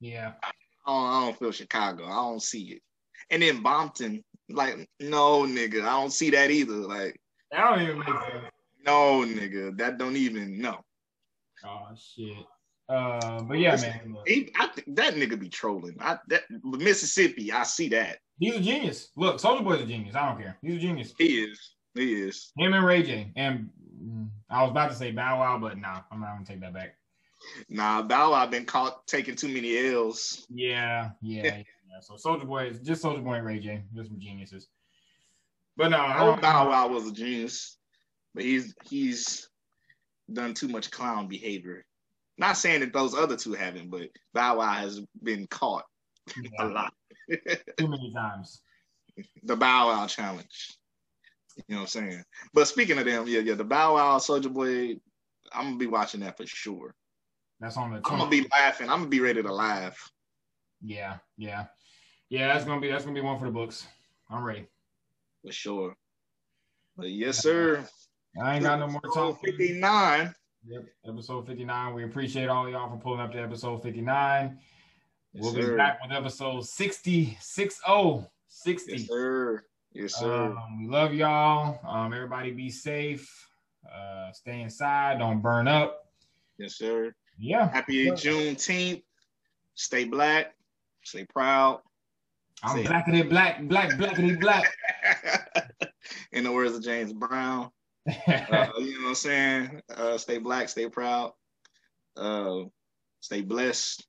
[0.00, 0.32] Yeah.
[0.42, 0.50] I
[0.86, 2.04] don't, I don't feel Chicago.
[2.04, 2.82] I don't see it.
[3.30, 6.74] And then Bompton, Like, no, nigga, I don't see that either.
[6.74, 7.18] Like,
[7.50, 8.44] that don't even make sense.
[8.84, 10.80] No, nigga, that don't even no.
[11.64, 12.36] Oh shit.
[12.86, 14.14] Uh, but yeah, man.
[14.26, 15.96] He, I think that nigga be trolling.
[16.00, 18.18] I that Mississippi, I see that.
[18.38, 19.08] He's a genius.
[19.16, 20.14] Look, Soulja Boy's a genius.
[20.14, 20.58] I don't care.
[20.60, 21.14] He's a genius.
[21.16, 21.74] He is.
[21.94, 22.52] He is.
[22.58, 23.32] Him and Ray J.
[23.36, 23.70] And
[24.04, 24.28] Mm.
[24.50, 26.96] I was about to say Bow Wow, but nah, I'm not gonna take that back.
[27.68, 30.46] Nah, Bow Wow been caught taking too many L's.
[30.50, 31.42] Yeah, yeah,
[31.88, 32.00] yeah.
[32.00, 33.82] So Soulja Boy is just Soulja Boy and Ray J.
[33.94, 34.68] Just some geniuses.
[35.76, 37.76] But no, I know Bow Wow was a genius,
[38.34, 39.48] but he's he's
[40.32, 41.84] done too much clown behavior.
[42.36, 45.84] Not saying that those other two haven't, but Bow Wow has been caught
[46.36, 46.66] yeah.
[46.66, 46.92] a lot.
[47.78, 48.60] too many times.
[49.42, 50.76] The Bow Wow challenge.
[51.56, 52.24] You know what I'm saying?
[52.52, 54.96] But speaking of them, yeah, yeah, the Bow Wow Soulja Boy,
[55.52, 56.94] I'm gonna be watching that for sure.
[57.60, 58.00] That's on the.
[58.00, 58.12] 20th.
[58.12, 58.90] I'm gonna be laughing.
[58.90, 60.10] I'm gonna be ready to laugh.
[60.82, 61.66] Yeah, yeah,
[62.28, 62.52] yeah.
[62.52, 63.86] That's gonna be that's gonna be one for the books.
[64.30, 64.66] I'm ready.
[65.44, 65.96] For sure.
[66.96, 67.86] But yes, sir.
[68.40, 69.40] I ain't got no more talk.
[69.44, 70.34] 59.
[70.66, 71.94] Yep, episode 59.
[71.94, 74.58] We appreciate all y'all for pulling up to episode 59.
[75.34, 75.70] Yes, we'll sir.
[75.70, 78.92] be back with episode 60, 60, 60.
[78.92, 79.62] Yes, sir.
[79.94, 80.46] Yes, sir.
[80.46, 81.78] Um, we love y'all.
[81.88, 83.48] Um, everybody be safe.
[83.88, 85.20] Uh, stay inside.
[85.20, 86.08] Don't burn up.
[86.58, 87.14] Yes, sir.
[87.38, 87.70] Yeah.
[87.70, 89.02] Happy Juneteenth.
[89.76, 90.54] Stay black.
[91.04, 91.80] Stay proud.
[92.64, 94.64] I'm Stay blackity black, black, blackity black.
[96.32, 97.70] In the words of James Brown.
[98.08, 99.82] uh, you know what I'm saying?
[99.94, 101.32] Uh, stay black, stay proud.
[102.16, 102.64] Uh,
[103.20, 104.06] stay blessed.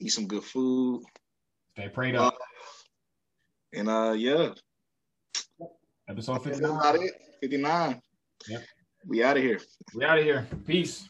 [0.00, 1.02] Eat some good food.
[1.72, 2.36] Stay prayed up.
[3.72, 4.50] And uh, yeah.
[6.08, 7.08] Episode 59.
[7.40, 8.02] 59.
[8.48, 8.62] Yep.
[9.06, 9.60] We out of here.
[9.94, 10.46] We out of here.
[10.66, 11.08] Peace.